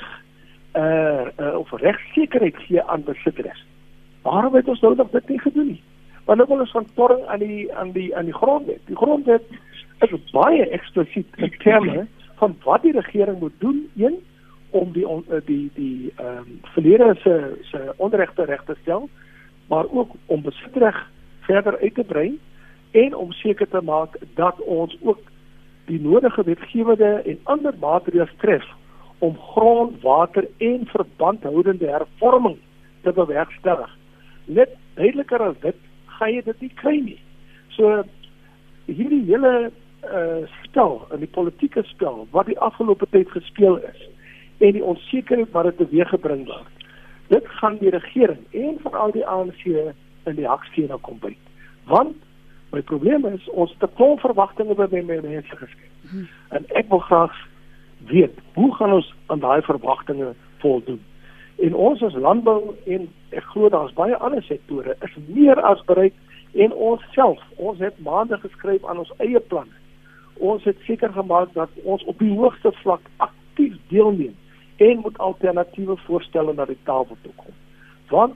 uh, 0.76 1.28
uh 1.40 1.58
of 1.58 1.72
regsekerheid 1.72 2.58
gee 2.58 2.84
aan 2.84 3.04
besitreg. 3.04 3.58
Waarom 4.22 4.56
het 4.56 4.68
ons 4.68 4.80
nou 4.80 4.96
nog 4.96 5.10
dit 5.10 5.30
nie 5.30 5.40
gedoen 5.40 5.68
nie? 5.68 5.84
Want 6.26 6.38
nou 6.38 6.50
wil 6.50 6.60
ons 6.60 6.72
van 6.72 6.88
torring 6.94 7.26
aan 7.26 7.40
die 7.40 7.76
aan 7.76 7.92
die 7.92 8.16
aan 8.16 8.26
die 8.26 8.34
grondwet. 8.34 8.80
Die 8.86 8.96
grondwet 8.96 9.44
is 10.00 10.32
baie 10.32 10.70
eksplisiet 10.70 11.28
in 11.36 11.54
terme 11.58 12.08
van 12.36 12.56
wat 12.64 12.82
die 12.82 12.92
regering 12.92 13.40
moet 13.40 13.58
doen, 13.60 13.90
een 13.96 14.22
om 14.72 14.92
die 14.92 15.08
on, 15.08 15.26
eh, 15.30 15.42
die 15.46 15.72
die 15.76 16.14
ehm 16.16 16.38
um, 16.38 16.60
verlede 16.74 17.16
se 17.24 17.36
se 17.62 17.94
onregte 17.98 18.46
reg 18.46 18.64
te 18.66 18.76
stel, 18.82 19.10
maar 19.68 19.86
ook 19.90 20.12
om 20.26 20.42
besitreg 20.42 21.10
verder 21.40 21.80
uit 21.80 21.96
te 21.96 22.04
brei 22.04 22.40
en 22.92 23.16
om 23.16 23.32
seker 23.32 23.68
te 23.68 23.82
maak 23.82 24.18
dat 24.36 24.62
ons 24.62 24.98
ook 25.02 25.20
die 25.86 26.00
nodige 26.02 26.44
wetgewende 26.44 27.22
en 27.26 27.40
ander 27.44 27.74
maatreëls 27.80 28.34
tref 28.38 28.66
om 29.18 29.38
grond, 29.38 30.02
water 30.02 30.48
en 30.58 30.86
verbandhoudende 30.86 31.88
hervorming 31.88 32.58
te 33.02 33.12
bewerkstellig. 33.14 33.98
Net 34.46 34.70
duideliker 34.94 35.42
as 35.42 35.60
dit 35.62 35.76
gaan 36.06 36.34
jy 36.34 36.42
dit 36.46 36.62
nie 36.62 36.74
kry 36.82 36.96
nie. 37.06 37.20
So 37.78 38.04
hierdie 38.86 39.24
hele 39.30 39.72
uh 40.02 40.48
spel 40.64 40.96
in 41.14 41.22
die 41.22 41.30
politieke 41.30 41.84
spel 41.86 42.24
wat 42.34 42.48
die 42.50 42.58
afgelope 42.60 43.06
tyd 43.14 43.30
gespeel 43.30 43.76
is 43.86 44.00
en 44.62 44.72
die 44.78 44.84
onsekerheid 44.84 45.52
wat 45.52 45.70
dit 45.70 45.78
teweeggebring 45.78 46.46
word. 46.46 46.88
Dit 47.34 47.48
gaan 47.60 47.78
die 47.80 47.90
regering 47.90 48.42
en 48.52 48.78
veral 48.84 49.14
die 49.16 49.26
ANC 49.28 49.64
in 49.66 50.36
die 50.38 50.48
hakstene 50.48 50.98
kom 51.02 51.18
byt. 51.20 51.40
Want 51.90 52.18
my 52.72 52.82
probleem 52.82 53.26
is 53.26 53.48
ons 53.50 53.74
te 53.80 53.90
klomp 53.96 54.22
verwagtinge 54.22 54.76
by 54.78 54.88
my 54.92 55.18
mense 55.24 55.56
geskep. 55.56 55.88
En 56.50 56.68
ek 56.78 56.90
wil 56.90 57.02
graag 57.08 57.38
weet, 58.12 58.38
hoe 58.54 58.70
gaan 58.76 58.94
ons 59.00 59.14
aan 59.26 59.40
daai 59.40 59.62
verwagtinge 59.62 60.34
voldoen? 60.64 61.02
En 61.62 61.76
ons 61.76 62.04
as 62.04 62.14
landbou 62.14 62.76
en 62.86 63.08
ek 63.30 63.48
glo 63.54 63.70
daar's 63.70 63.94
baie 63.98 64.16
ander 64.16 64.44
sektore 64.44 64.96
is 65.08 65.18
meer 65.28 65.60
as 65.62 65.82
bereid 65.90 66.14
en 66.54 66.74
ons 66.74 67.04
self, 67.16 67.42
ons 67.56 67.80
het 67.80 68.00
maande 68.04 68.38
geskryf 68.44 68.86
aan 68.86 69.02
ons 69.04 69.14
eie 69.18 69.40
planne. 69.40 69.78
Ons 70.38 70.64
het 70.64 70.78
seker 70.88 71.14
gemaak 71.14 71.54
dat 71.54 71.70
ons 71.84 72.04
op 72.10 72.20
die 72.20 72.34
hoogste 72.34 72.72
vlak 72.82 73.04
aktief 73.18 73.78
deelneem 73.94 74.36
en 74.88 75.00
moet 75.04 75.18
alternatiewe 75.18 75.98
voorstelle 76.06 76.54
na 76.54 76.66
die 76.66 76.80
tafel 76.84 77.18
toe 77.22 77.34
kom. 77.36 77.54
Want 78.10 78.34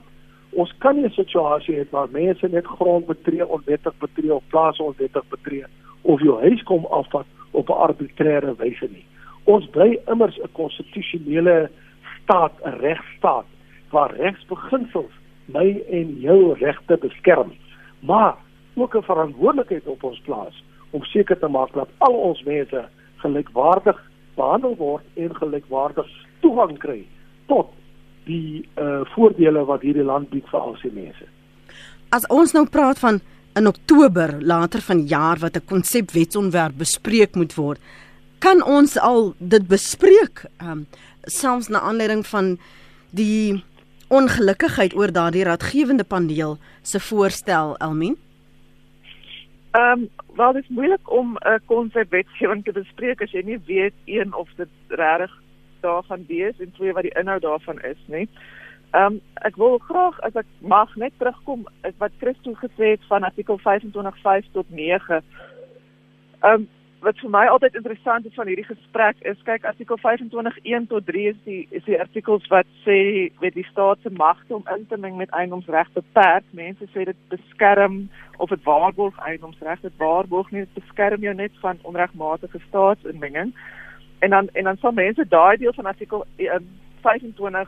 ons 0.50 0.72
kan 0.78 0.96
nie 0.96 1.06
'n 1.06 1.18
situasie 1.22 1.74
hê 1.78 1.84
waar 1.90 2.08
mense 2.10 2.48
net 2.48 2.66
grond 2.66 3.06
betree, 3.06 3.48
onwettig 3.48 3.94
betree 3.98 4.34
of 4.34 4.42
plase 4.48 4.82
onwettig 4.82 5.26
betree 5.28 5.64
of 6.02 6.20
jou 6.20 6.40
huis 6.40 6.62
kom 6.62 6.86
afvat 6.86 7.26
op 7.50 7.68
'n 7.68 7.80
arbitreëre 7.86 8.54
wyse 8.56 8.88
nie. 8.90 9.06
Ons 9.44 9.66
bly 9.66 9.98
immers 10.06 10.38
'n 10.38 10.52
konstitusionele 10.52 11.70
staat, 12.22 12.52
'n 12.64 12.78
regstaat 12.80 13.46
waar 13.90 14.14
regsbeginsels 14.14 15.12
my 15.44 15.82
en 15.90 16.20
jou 16.20 16.54
regte 16.58 16.96
beskerm. 16.96 17.52
Maar 18.00 18.34
ook 18.74 18.96
'n 18.96 19.02
verantwoordelikheid 19.02 19.86
op 19.86 20.02
ons 20.02 20.20
plaas 20.20 20.64
om 20.90 21.02
seker 21.04 21.38
te 21.38 21.48
maak 21.48 21.72
dat 21.72 21.88
al 21.98 22.14
ons 22.14 22.42
mense 22.42 22.88
gelykwaardig 23.16 24.10
behandel 24.34 24.76
word 24.76 25.04
en 25.14 25.36
gelykwaardig 25.36 26.25
toegang 26.40 26.78
kry 26.78 27.04
tot 27.46 27.72
die 28.26 28.68
uh 28.76 29.04
voordele 29.14 29.64
wat 29.64 29.82
hierdie 29.86 30.06
land 30.06 30.30
bied 30.30 30.46
vir 30.50 30.60
al 30.60 30.76
sy 30.82 30.90
mense. 30.94 31.26
As 32.10 32.26
ons 32.30 32.54
nou 32.54 32.66
praat 32.66 32.98
van 32.98 33.20
in 33.56 33.66
Oktober 33.66 34.36
later 34.42 34.80
van 34.80 35.06
jaar 35.06 35.38
wat 35.38 35.56
'n 35.56 35.66
konsepwetsontwerp 35.66 36.76
bespreek 36.78 37.34
moet 37.34 37.54
word, 37.54 37.80
kan 38.38 38.62
ons 38.62 38.98
al 38.98 39.34
dit 39.38 39.68
bespreek 39.68 40.44
um 40.60 40.86
selfs 41.24 41.68
na 41.68 41.80
aanleiding 41.80 42.26
van 42.26 42.58
die 43.10 43.64
ongelukkigheid 44.08 44.94
oor 44.94 45.12
daardie 45.12 45.44
raadgewende 45.44 46.04
paneel 46.04 46.58
se 46.82 47.00
voorstel 47.00 47.76
Elmien? 47.76 48.16
Ehm 49.70 50.00
um, 50.00 50.08
wel 50.36 50.52
dit 50.52 50.62
is 50.62 50.76
moeilik 50.76 51.10
om 51.10 51.32
'n 51.32 51.48
uh, 51.48 51.58
konsep 51.64 52.10
wetgewing 52.10 52.64
te 52.64 52.72
bespreek 52.72 53.22
as 53.22 53.30
jy 53.30 53.42
nie 53.44 53.60
weet 53.66 53.94
een 54.04 54.34
of 54.34 54.48
dit 54.56 54.68
regtig 54.88 55.32
daarvan 55.86 56.26
wees 56.28 56.60
en 56.60 56.74
twee 56.76 56.92
wat 56.92 57.06
die 57.06 57.16
inhoud 57.20 57.46
daarvan 57.46 57.82
is, 57.94 58.02
nie. 58.12 58.28
Ehm 58.92 59.16
um, 59.16 59.20
ek 59.48 59.56
wil 59.60 59.78
graag 59.88 60.20
as 60.26 60.36
ek 60.38 60.46
mag 60.60 60.94
net 60.96 61.12
terugkom 61.18 61.66
wat 61.98 62.14
Christo 62.22 62.54
gesê 62.60 62.94
het 62.94 63.02
van 63.10 63.26
artikel 63.26 63.58
25.5 63.64 64.50
tot 64.52 64.70
9. 64.70 65.20
Ehm 66.40 66.52
um, 66.52 66.68
wat 67.04 67.18
vir 67.20 67.30
my 67.30 67.44
altyd 67.50 67.76
interessant 67.78 68.26
is 68.26 68.34
van 68.34 68.48
hierdie 68.48 68.66
gesprek 68.66 69.18
is 69.30 69.42
kyk 69.46 69.66
artikel 69.68 69.98
25.1 70.02 70.86
tot 70.90 71.06
3 71.06 71.26
is 71.32 71.38
die 71.44 71.60
is 71.78 71.84
die 71.86 71.98
artikels 72.00 72.46
wat 72.52 72.68
sê 72.86 72.98
weet 73.42 73.58
die 73.58 73.66
staat 73.70 74.00
se 74.02 74.10
magte 74.10 74.56
om 74.56 74.64
in 74.74 74.86
te 74.90 74.98
meng 74.98 75.18
met 75.20 75.30
eiendomsreg 75.30 75.92
beperk. 75.94 76.46
Mense 76.50 76.88
sê 76.94 77.04
dit 77.10 77.20
beskerm 77.34 78.06
of 78.42 78.50
dit 78.54 78.62
waarborg 78.64 79.18
eiendomsreg, 79.28 79.82
dit 79.84 79.98
waarborg 80.02 80.50
nie 80.50 80.64
dit 80.64 80.78
beskerm 80.80 81.26
jou 81.26 81.34
net 81.34 81.52
van 81.62 81.82
onregmatige 81.82 82.62
staatsinmenging. 82.68 83.52
En 84.18 84.30
dan 84.30 84.48
en 84.52 84.64
dan 84.64 84.76
sal 84.76 84.92
mense 84.92 85.28
daai 85.28 85.56
deel 85.56 85.72
van 85.72 85.86
artikel 85.86 86.24
25 87.00 87.52
eh, 87.52 87.66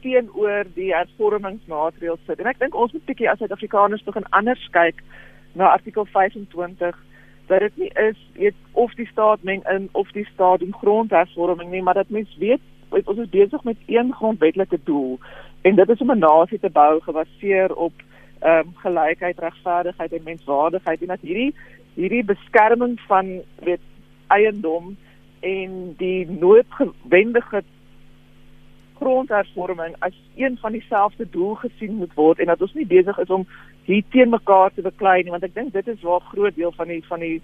teenoor 0.00 0.64
die 0.74 0.92
hervormingsmaatreëls 0.94 2.20
sit. 2.26 2.40
En 2.40 2.46
ek 2.46 2.58
dink 2.58 2.74
ons 2.74 2.92
moet 2.92 3.04
bietjie 3.04 3.30
as 3.30 3.38
Suid-Afrikaners 3.38 4.04
begin 4.04 4.28
anders 4.30 4.68
kyk 4.70 5.00
na 5.52 5.72
artikel 5.72 6.04
25 6.04 6.98
dat 7.46 7.60
dit 7.60 7.76
nie 7.76 7.90
is 8.00 8.20
weet 8.32 8.54
of 8.72 8.94
die 8.94 9.06
staat 9.06 9.42
meng 9.42 9.62
in 9.68 9.88
of 9.92 10.10
die 10.12 10.26
staat 10.32 10.60
doen 10.60 10.74
grondhervorming 10.80 11.70
nie, 11.70 11.82
maar 11.82 11.94
dat 11.94 12.08
mens 12.08 12.36
weet 12.40 12.60
weet 12.90 13.08
ons 13.08 13.18
is 13.18 13.28
besig 13.28 13.64
met 13.64 13.76
een 13.86 14.12
grondwetlike 14.12 14.78
doel 14.84 15.18
en 15.62 15.74
dit 15.74 15.88
is 15.88 16.00
om 16.00 16.10
'n 16.12 16.18
nasie 16.18 16.58
te 16.58 16.70
bou 16.70 17.00
gebaseer 17.00 17.74
op 17.74 17.92
ehm 18.40 18.58
um, 18.58 18.74
gelykheid, 18.76 19.38
regverdigheid 19.38 20.12
en 20.12 20.22
menswaardigheid 20.24 21.00
en 21.00 21.06
dat 21.06 21.20
hierdie 21.20 21.54
hierdie 21.94 22.24
beskerming 22.24 23.00
van 23.00 23.40
weet 23.60 23.80
eiendom 24.26 24.96
en 25.44 25.94
die 26.00 26.26
noodwendige 26.30 27.62
grondhervorming 28.98 29.96
as 29.98 30.16
een 30.36 30.58
van 30.60 30.72
dieselfde 30.72 31.26
doel 31.30 31.54
gesien 31.54 31.94
moet 31.94 32.14
word 32.14 32.38
en 32.38 32.46
dat 32.52 32.62
ons 32.62 32.74
nie 32.74 32.86
besig 32.86 33.18
is 33.18 33.32
om 33.36 33.46
hier 33.84 34.04
teen 34.10 34.30
mekaar 34.32 34.70
te 34.74 34.84
beklei 34.86 35.22
nie 35.22 35.34
want 35.34 35.44
ek 35.44 35.54
dink 35.54 35.72
dit 35.74 35.88
is 35.92 36.04
waar 36.06 36.22
groot 36.32 36.56
deel 36.56 36.72
van 36.76 36.88
die 36.88 37.02
van 37.08 37.24
die 37.24 37.40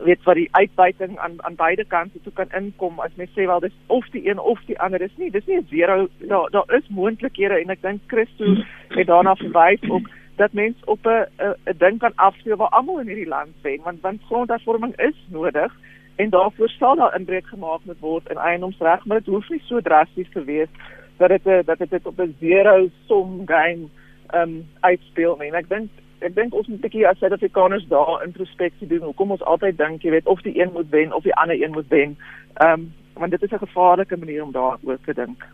weet 0.00 0.22
wat 0.24 0.38
die 0.38 0.48
uitbuiting 0.56 1.18
aan 1.18 1.36
aan 1.44 1.58
beide 1.58 1.84
kante 1.84 2.22
toe 2.24 2.32
kan 2.32 2.54
inkom 2.56 3.02
as 3.04 3.16
mens 3.20 3.34
sê 3.36 3.48
wel 3.50 3.60
dis 3.60 3.76
of 3.98 4.06
die 4.14 4.24
een 4.30 4.40
of 4.52 4.62
die 4.70 4.78
ander 4.86 5.02
is 5.02 5.16
nie 5.16 5.30
dis 5.30 5.46
nie 5.46 5.58
'n 5.58 5.66
zero 5.70 6.08
daar 6.32 6.50
daar 6.50 6.74
is 6.78 6.88
moontlikhede 6.88 7.60
en 7.60 7.76
ek 7.76 7.82
dink 7.82 8.00
Christo 8.06 8.54
het 8.88 9.06
daarna 9.06 9.34
verwys 9.34 9.84
ook 9.90 10.08
dat 10.36 10.52
mens 10.52 10.76
op 10.84 11.06
'n 11.06 11.26
'n 11.68 11.78
ding 11.78 11.98
kan 11.98 12.12
afspeel 12.16 12.56
waar 12.56 12.74
almal 12.78 13.00
in 13.00 13.12
hierdie 13.12 13.32
land 13.36 13.54
wen 13.62 13.80
want 13.84 14.00
want 14.00 14.22
grondhervorming 14.22 14.96
is 14.96 15.16
nodig 15.28 15.72
en 16.20 16.30
daarvoor 16.36 16.68
sal 16.76 16.96
daar 17.00 17.16
inbreuk 17.18 17.46
gemaak 17.52 17.84
moet 17.88 18.00
word 18.04 18.30
in 18.30 18.40
eiendomsreg 18.50 19.04
maar 19.04 19.22
dit 19.22 19.32
hoef 19.34 19.48
nie 19.48 19.62
so 19.68 19.80
drasties 19.80 20.30
te 20.34 20.44
wees 20.44 20.72
dat 21.20 21.28
dit 21.28 21.66
dat 21.66 21.78
dit 21.78 22.06
op 22.06 22.20
'n 22.20 22.36
zero 22.40 22.88
sum 23.06 23.42
game 23.46 23.88
um 24.34 24.66
uitspeel 24.80 25.36
nie. 25.38 25.48
En 25.48 25.58
ek 25.58 25.68
dink 25.68 25.90
ek 26.20 26.34
dink 26.34 26.54
ons 26.54 26.66
moet 26.66 26.78
'n 26.78 26.86
bietjie 26.86 27.08
as 27.08 27.18
Suid-Afrikaners 27.18 27.86
daar 27.88 28.24
introspeksie 28.24 28.86
doen. 28.86 29.02
Hoekom 29.02 29.30
ons 29.30 29.42
altyd 29.42 29.78
dink, 29.78 30.02
jy 30.02 30.10
weet, 30.10 30.26
of 30.26 30.40
die 30.42 30.60
een 30.60 30.72
moet 30.72 30.90
wen 30.90 31.12
of 31.12 31.22
die 31.22 31.34
ander 31.34 31.62
een 31.62 31.72
moet 31.72 31.88
wen. 31.88 32.16
Um 32.62 32.92
want 33.14 33.30
dit 33.30 33.42
is 33.42 33.50
'n 33.50 33.66
gevaarlike 33.66 34.16
manier 34.16 34.42
om 34.42 34.52
daaroor 34.52 34.98
te 35.04 35.14
dink. 35.14 35.44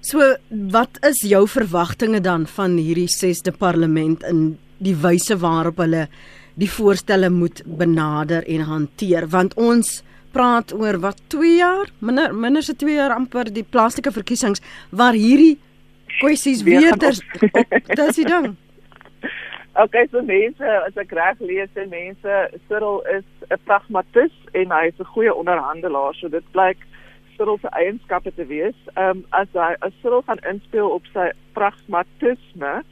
So, 0.00 0.36
wat 0.48 0.98
is 1.00 1.20
jou 1.28 1.48
verwagtinge 1.48 2.20
dan 2.20 2.46
van 2.46 2.76
hierdie 2.76 3.08
6de 3.08 3.52
parlement 3.58 4.22
in 4.22 4.58
die 4.78 4.96
wyse 4.96 5.38
waarop 5.38 5.76
hulle 5.76 6.08
die 6.54 6.70
voorstelle 6.70 7.30
moet 7.30 7.62
benader 7.66 8.46
en 8.46 8.60
hanteer? 8.60 9.28
Want 9.28 9.54
ons 9.54 10.02
praat 10.32 10.72
oor 10.72 10.98
wat 11.00 11.20
2 11.32 11.56
jaar, 11.56 11.90
minder 12.00 12.34
minder 12.34 12.62
se 12.62 12.76
2 12.76 12.94
jaar 12.94 13.14
amper 13.14 13.52
die 13.52 13.64
plaaslike 13.64 14.12
verkiesings 14.12 14.62
waar 14.90 15.12
hierdie 15.12 15.58
kwessies 16.20 16.62
weer 16.62 16.96
ter 16.98 17.16
dis 17.96 18.16
die 18.16 18.28
ding. 18.28 18.52
Okay, 19.72 20.04
so 20.12 20.20
mense, 20.20 20.72
as 20.86 20.96
ek 21.00 21.14
reg 21.16 21.38
lees, 21.40 21.70
sê 21.72 21.86
mense 21.88 22.32
Cyril 22.68 23.00
is 23.08 23.24
'n 23.48 23.60
pragmatis 23.64 24.34
en 24.52 24.70
hy 24.70 24.88
is 24.88 25.00
'n 25.00 25.12
goeie 25.14 25.32
onderhandelaar. 25.34 26.14
So 26.14 26.28
dit 26.28 26.44
blyk 26.52 26.76
Cyril 27.36 27.58
se 27.62 27.68
eienskappe 27.72 28.34
te 28.36 28.44
wees. 28.46 28.76
Ehm 28.96 29.10
um, 29.10 29.24
as 29.30 29.48
hy 29.54 29.72
as 29.80 29.92
Cyril 30.02 30.22
gaan 30.26 30.44
inspel 30.44 30.88
op 30.88 31.06
sy 31.14 31.32
pragmatisme, 31.54 32.84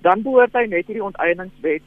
dan 0.00 0.22
behoort 0.22 0.56
hy 0.56 0.66
net 0.66 0.86
hierdie 0.86 1.04
onteieningswet 1.04 1.82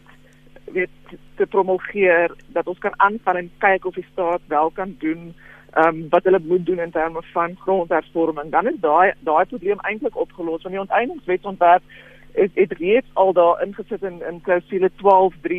weet 0.74 0.90
te 1.36 1.46
promulgeer 1.46 2.32
dat 2.48 2.68
ons 2.68 2.80
kan 2.80 3.00
aangaan 3.00 3.36
en 3.36 3.52
kyk 3.58 3.86
of 3.86 3.94
die 3.94 4.08
staat 4.12 4.42
wel 4.48 4.70
kan 4.70 4.96
doen 5.00 5.34
ehm 5.76 5.88
um, 5.88 6.10
wat 6.10 6.24
hulle 6.24 6.40
moet 6.40 6.66
doen 6.66 6.80
in 6.80 6.92
terme 6.92 7.22
van 7.22 7.56
grondhervorming, 7.60 8.52
dan 8.52 8.68
is 8.68 8.80
daai 8.80 9.14
daai 9.20 9.46
probleem 9.46 9.80
eintlik 9.80 10.18
opgelos 10.18 10.62
want 10.62 10.74
die 10.74 10.80
onteieningswetsontwerp 10.80 11.84
het, 12.32 12.52
het 12.54 12.72
reeds 12.72 13.08
al 13.14 13.34
daar 13.34 13.64
ingesit 13.64 14.04
in 14.04 14.22
in 14.30 14.42
klousule 14.42 14.90
12.3 15.04 15.58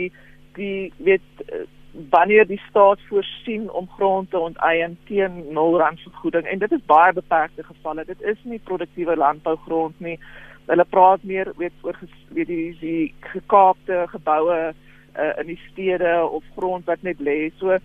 die 0.52 0.92
weet 0.96 1.28
eh, 1.46 1.66
wanneer 2.10 2.46
die 2.46 2.60
staat 2.68 3.00
voorsien 3.08 3.70
om 3.70 3.88
grond 3.96 4.30
te 4.30 4.38
onteien 4.38 4.98
teen 5.04 5.44
0 5.52 5.78
rand 5.78 6.00
vergoeding 6.00 6.44
en 6.44 6.58
dit 6.58 6.72
is 6.72 6.84
baie 6.86 7.12
beperkte 7.12 7.62
gevalle. 7.62 8.04
Dit 8.04 8.22
is 8.22 8.38
nie 8.42 8.60
produktiewe 8.64 9.16
landbougrond 9.16 10.00
nie. 10.00 10.18
Hulle 10.66 10.84
praat 10.84 11.22
meer 11.22 11.52
weet 11.56 11.72
oor 11.82 11.98
weet 12.28 12.46
die 12.46 12.76
die 12.80 13.14
gekaapte 13.20 14.04
geboue 14.08 14.74
uh, 15.18 15.38
in 15.40 15.46
die 15.46 15.60
stede 15.70 16.28
of 16.30 16.44
grond 16.56 16.84
wat 16.84 17.02
net 17.02 17.20
lê. 17.20 17.50
So 17.58 17.78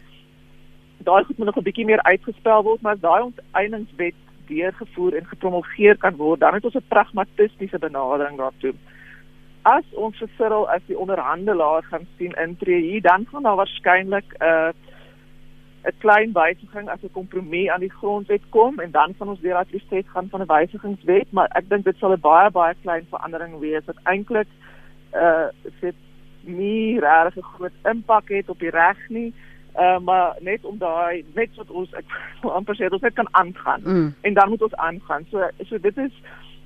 goed 1.06 1.38
moet 1.38 1.46
nog 1.46 1.58
'n 1.58 1.64
bietjie 1.64 1.86
meer 1.86 2.04
uitgespel 2.04 2.64
word, 2.64 2.82
maar 2.82 2.94
as 2.94 3.00
daai 3.00 3.22
onteieningswet 3.22 4.14
deurgevoer 4.46 5.16
en 5.16 5.26
gepromulgeer 5.26 5.98
kan 5.98 6.16
word, 6.16 6.40
dan 6.40 6.54
het 6.54 6.66
ons 6.66 6.76
'n 6.76 6.88
pragmatistiese 6.88 7.80
benadering 7.80 8.38
daartoe. 8.38 8.74
As 9.62 9.86
ons 9.94 10.18
vir 10.18 10.30
Cyril 10.38 10.70
as 10.70 10.82
die 10.86 10.98
onderhandelaar 10.98 11.84
gaan 11.84 12.08
sien 12.18 12.32
intree 12.32 12.82
hier, 12.82 13.02
dan 13.02 13.26
gaan 13.32 13.44
daar 13.44 13.56
waarskynlik 13.56 14.30
'n 14.40 14.44
uh, 14.44 14.72
'n 15.84 15.98
klein 15.98 16.32
wysiging 16.34 16.90
as 16.90 17.04
'n 17.04 17.12
kompromie 17.12 17.72
aan 17.72 17.80
die 17.80 17.98
grondwet 18.00 18.42
kom 18.50 18.80
en 18.80 18.92
dan 18.92 19.14
van 19.18 19.30
ons 19.30 19.40
deur 19.40 19.54
dat 19.54 19.70
die 19.70 19.84
state 19.86 20.10
gaan 20.10 20.30
van 20.30 20.42
'n 20.42 20.54
wysigingswet, 20.54 21.32
maar 21.32 21.48
ek 21.52 21.70
dink 21.70 21.84
dit 21.84 21.98
sal 21.98 22.12
'n 22.12 22.20
baie 22.20 22.52
baie 22.52 22.76
klein 22.82 23.06
verandering 23.10 23.60
wees 23.60 23.86
wat 23.86 24.04
eintlik 24.04 24.48
uh 25.14 25.48
dit 25.80 25.96
nie 26.44 27.00
regtig 27.00 27.38
'n 27.38 27.54
groot 27.56 27.78
impak 27.84 28.30
het 28.30 28.50
op 28.50 28.60
die 28.60 28.70
reg 28.70 28.98
nie. 29.10 29.34
Uh, 29.80 30.00
maar 30.00 30.36
net 30.40 30.66
om 30.66 30.78
daai 30.78 31.24
net 31.34 31.50
wat 31.56 31.70
ons 31.70 31.94
ek 31.94 32.06
amper 32.44 32.76
sê 32.76 32.90
ons 32.92 33.14
kan 33.14 33.28
aangaan 33.32 33.82
mm. 33.84 34.14
en 34.22 34.34
dan 34.34 34.50
moet 34.50 34.62
ons 34.62 34.76
aangaan. 34.76 35.26
So 35.32 35.48
so 35.70 35.78
dit 35.80 35.98
is 35.98 36.12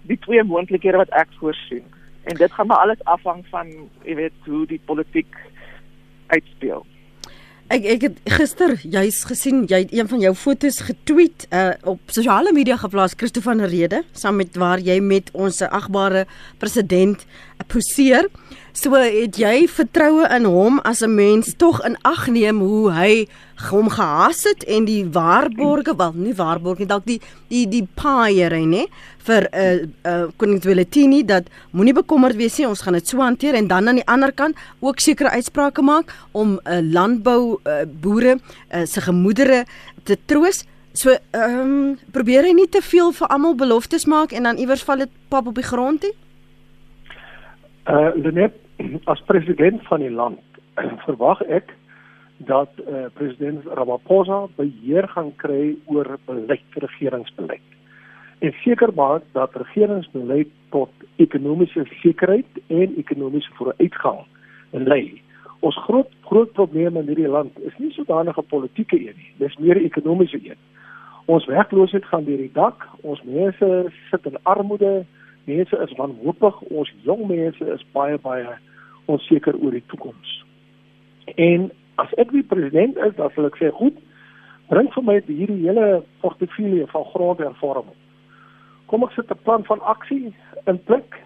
die 0.10 0.18
twee 0.20 0.44
moontlikhede 0.44 0.98
wat 0.98 1.10
ek 1.10 1.30
voorsien. 1.40 1.84
En 2.24 2.36
dit 2.36 2.52
gaan 2.52 2.68
maar 2.68 2.78
alles 2.78 3.04
afhang 3.04 3.46
van 3.50 3.70
jy 4.04 4.16
weet 4.16 4.50
hoe 4.50 4.66
die 4.66 4.82
politiek 4.86 5.38
uitspeel. 6.28 6.86
Ek 7.74 7.86
ek 7.90 8.04
het 8.06 8.18
gister 8.30 8.76
juis 8.82 9.24
gesien 9.26 9.64
jy 9.70 9.80
het 9.86 9.94
een 9.94 10.10
van 10.10 10.20
jou 10.22 10.34
fotos 10.38 10.84
getweet 10.86 11.48
uh, 11.50 11.72
op 11.90 12.02
sosiale 12.14 12.54
media 12.54 12.78
geplaas 12.78 13.14
Christo 13.18 13.42
van 13.42 13.62
Rede 13.62 14.04
saam 14.14 14.38
met 14.42 14.58
waar 14.58 14.82
jy 14.82 15.00
met 15.02 15.32
ons 15.34 15.62
agbare 15.66 16.26
president 16.62 17.26
poseer. 17.70 18.30
So 18.76 18.92
het 18.92 19.38
jy 19.40 19.70
vertroue 19.72 20.26
in 20.36 20.44
hom 20.52 20.82
as 20.84 21.02
'n 21.02 21.16
mens 21.16 21.54
tog 21.56 21.80
in 21.88 21.96
ag 22.04 22.28
neem 22.28 22.60
hoe 22.60 22.92
hy 22.92 23.28
hom 23.72 23.88
gehas 23.90 24.44
het 24.44 24.64
en 24.64 24.86
die 24.86 25.06
waarborge, 25.06 25.96
wel 25.96 26.12
nie 26.14 26.34
waarborge 26.36 26.80
nie, 26.80 26.88
dalk 26.88 27.06
die 27.06 27.22
die 27.48 27.68
die 27.68 27.88
paaiere 27.96 28.60
nê 28.66 28.84
vir 29.24 29.48
'n 29.48 29.56
uh, 29.56 30.12
uh, 30.12 30.28
koning 30.36 30.62
Willitini 30.62 31.24
dat 31.24 31.44
moenie 31.72 31.94
bekommerd 31.94 32.36
wees 32.36 32.58
nie, 32.58 32.68
ons 32.68 32.82
gaan 32.82 32.94
dit 32.94 33.08
so 33.08 33.18
hanteer 33.18 33.54
en 33.54 33.68
dan 33.68 33.88
aan 33.88 33.96
die 33.96 34.08
ander 34.08 34.34
kant 34.34 34.56
ook 34.82 35.00
sekere 35.00 35.30
uitsprake 35.30 35.82
maak 35.82 36.12
om 36.34 36.60
'n 36.60 36.60
uh, 36.68 36.82
landbou 36.94 37.60
uh, 37.64 37.86
boere 37.88 38.40
uh, 38.74 38.86
se 38.86 39.02
gemoedere 39.02 39.66
te 40.04 40.18
troos. 40.26 40.66
So 40.94 41.16
ehm 41.32 41.60
um, 41.60 41.98
probeer 42.12 42.44
hy 42.44 42.52
nie 42.52 42.70
te 42.70 42.82
veel 42.82 43.12
vir 43.12 43.28
almal 43.28 43.56
beloftes 43.56 44.06
maak 44.06 44.32
en 44.32 44.44
dan 44.44 44.58
iewers 44.58 44.84
val 44.84 44.98
dit 44.98 45.10
pap 45.30 45.48
op 45.48 45.56
die 45.56 45.64
grond 45.64 46.04
nie. 46.04 46.14
Uh 47.88 48.12
Lenet 48.16 48.65
as 49.06 49.22
president 49.26 49.84
van 49.88 50.00
die 50.04 50.12
land 50.12 50.42
verwag 51.08 51.42
ek 51.48 51.74
dat 52.38 52.72
uh, 52.84 53.06
president 53.16 53.64
Ramaphosa 53.80 54.46
beheer 54.58 55.08
gaan 55.08 55.32
kry 55.40 55.76
oor 55.86 56.18
beleid 56.28 56.80
regeringsbeleid. 56.84 57.64
En 58.44 58.52
seker 58.64 58.92
maak 58.94 59.24
dat 59.32 59.56
regeringsbeleid 59.56 60.52
tot 60.76 60.92
ekonomiese 61.16 61.86
sekerheid 62.02 62.60
en 62.68 62.98
ekonomiese 63.00 63.54
vooruitgang 63.56 64.26
lei 64.76 65.22
ons 65.66 65.78
groot 65.88 66.12
groot 66.30 66.52
probleem 66.54 66.98
in 67.00 67.08
hierdie 67.10 67.32
land 67.32 67.58
is 67.68 67.76
nie 67.82 67.92
sodanige 67.96 68.44
politieke 68.52 68.98
een 69.00 69.18
nie, 69.18 69.32
dis 69.42 69.56
meer 69.62 69.80
ekonomiese 69.82 70.40
een. 70.44 70.60
Ons 71.32 71.48
werkloosheid 71.50 72.06
gaan 72.06 72.26
deur 72.28 72.42
die 72.42 72.52
dak, 72.54 72.86
ons 73.02 73.22
mense 73.26 73.70
sit 74.12 74.28
in 74.30 74.38
armoede, 74.44 75.06
mense 75.46 75.78
is 75.86 75.98
wanhoopig, 75.98 76.62
ons 76.72 76.92
jong 77.04 77.28
mense 77.30 77.68
is 77.74 77.84
baie 77.94 78.18
baie 78.22 78.58
onseker 79.12 79.58
oor 79.62 79.76
die 79.76 79.84
toekoms. 79.92 80.32
En 81.38 81.70
as 82.02 82.12
ek 82.22 82.32
die 82.34 82.44
president 82.44 82.98
is, 82.98 83.14
dan 83.18 83.32
sal 83.36 83.50
ek 83.50 83.60
sê, 83.62 83.70
goed, 83.78 83.98
bring 84.70 84.90
vir 84.94 85.06
my 85.06 85.20
hierdie 85.28 85.62
hele 85.68 86.02
portefeulje 86.24 86.88
van 86.92 87.06
grondhervorming. 87.14 87.98
Kom 88.90 89.06
ek 89.06 89.14
sit 89.16 89.32
'n 89.32 89.44
plan 89.44 89.64
van 89.66 89.82
aksie 89.82 90.34
in 90.68 90.80
plek. 90.90 91.22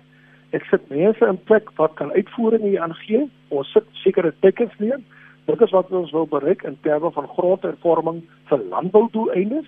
Ek 0.51 0.63
sit 0.72 0.89
mense 0.89 1.26
in 1.26 1.38
plek 1.38 1.72
wat 1.78 1.95
kan 1.95 2.11
uitvoering 2.11 2.63
hier 2.63 2.82
aangee. 2.82 3.30
Ons 3.49 3.72
sit 3.72 3.86
sekere 4.03 4.34
tekens 4.41 4.74
neer. 4.80 4.99
Dit 5.45 5.61
is 5.61 5.72
wat 5.72 5.91
ons 5.91 6.11
wil 6.11 6.28
bereik 6.28 6.63
in 6.63 6.78
terme 6.82 7.11
van 7.11 7.28
grondhervorming 7.28 8.24
vir 8.49 8.59
landboudoeleindes 8.70 9.67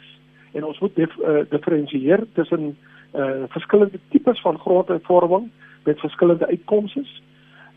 en 0.53 0.63
ons 0.63 0.79
moet 0.79 0.95
dif, 0.95 1.17
uh, 1.19 1.43
diferensieer 1.49 2.25
tussen 2.33 2.77
uh 3.15 3.43
verskillende 3.47 3.99
tipes 4.09 4.41
van 4.41 4.59
grondhervorming 4.59 5.49
met 5.83 5.99
verskillende 5.99 6.47
uitkomste. 6.47 7.03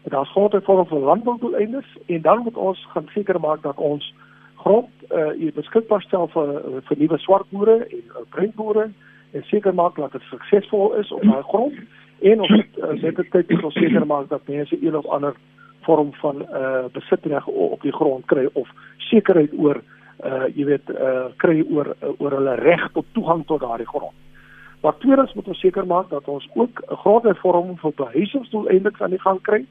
Daar's 0.03 0.31
grondhervorming 0.31 0.89
vir 0.89 0.99
landboudoeleindes 0.99 1.97
en 2.07 2.21
dan 2.23 2.43
moet 2.43 2.57
ons 2.57 2.87
gaan 2.93 3.09
seker 3.15 3.41
maak 3.41 3.63
dat 3.63 3.77
ons 3.77 4.15
grond 4.55 4.89
uh 5.11 5.53
beskikbaar 5.55 6.03
stel 6.03 6.29
vir 6.29 6.81
vir 6.89 6.99
nuwe 6.99 7.19
swart 7.19 7.51
boere 7.51 7.77
en 7.85 7.99
uh, 7.99 8.25
bruin 8.31 8.53
boere 8.55 8.89
en 9.33 9.43
seker 9.51 9.75
maak 9.75 9.97
dat 9.97 10.13
dit 10.13 10.23
suksesvol 10.31 10.95
is 11.01 11.13
op 11.13 11.23
daai 11.23 11.43
grond 11.43 11.75
en 12.21 12.41
ons 12.41 13.03
het 13.03 13.17
dit 13.17 13.31
tyd 13.31 13.53
om 13.63 13.71
seker 13.71 14.07
maak 14.07 14.29
dat 14.29 14.49
mense 14.49 14.79
een 14.81 14.97
of 14.97 15.07
ander 15.07 15.37
vorm 15.85 16.13
van 16.21 16.43
uh 16.43 16.85
besitreg 16.93 17.47
op 17.47 17.83
die 17.83 17.93
grond 17.93 18.27
kry 18.27 18.49
of 18.53 18.69
sekerheid 19.11 19.53
oor 19.59 19.83
uh 20.25 20.47
jy 20.55 20.65
weet 20.71 20.93
uh 20.95 21.27
kry 21.37 21.61
oor 21.71 21.93
uh, 21.93 22.13
oor 22.19 22.39
hulle 22.39 22.55
reg 22.63 22.87
tot 22.93 23.07
toegang 23.13 23.45
tot 23.47 23.61
daardie 23.61 23.89
grond. 23.89 24.17
Maar 24.85 24.97
tweedens 24.99 25.33
moet 25.33 25.47
ons 25.49 25.59
seker 25.59 25.87
maak 25.87 26.11
dat 26.11 26.29
ons 26.29 26.49
ook 26.55 26.83
'n 26.89 26.97
grondhervorming 26.97 27.81
vir 27.81 27.93
behuisingsdoeleindes 27.97 29.01
aan 29.01 29.11
die 29.11 29.21
gang 29.21 29.41
kry 29.43 29.65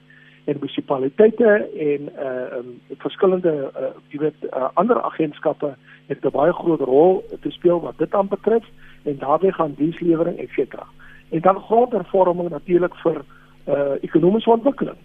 en 0.46 0.56
munisipaliteite 0.60 1.70
en 1.90 2.02
uh 2.28 2.58
um, 2.58 2.82
verskillende 2.98 3.72
uh 3.82 3.92
jy 4.10 4.20
weet 4.20 4.40
uh, 4.44 4.70
ander 4.74 5.02
agentskappe 5.02 5.76
het 6.06 6.26
'n 6.26 6.30
baie 6.30 6.54
groot 6.54 6.80
rol 6.80 7.24
te 7.42 7.52
speel 7.52 7.82
wat 7.82 7.98
dit 7.98 8.14
aan 8.14 8.28
betref 8.28 8.66
en 9.04 9.18
daarbey 9.18 9.52
gaan 9.52 9.74
dienslewering 9.78 10.38
et 10.38 10.50
cetera. 10.50 10.86
En 11.30 11.42
dan 11.42 11.60
grondhervorming 11.60 12.50
natuurlik 12.50 12.96
vir 12.96 13.22
uh 13.68 13.94
ekonomiese 14.02 14.50
ontwikkeling, 14.50 14.98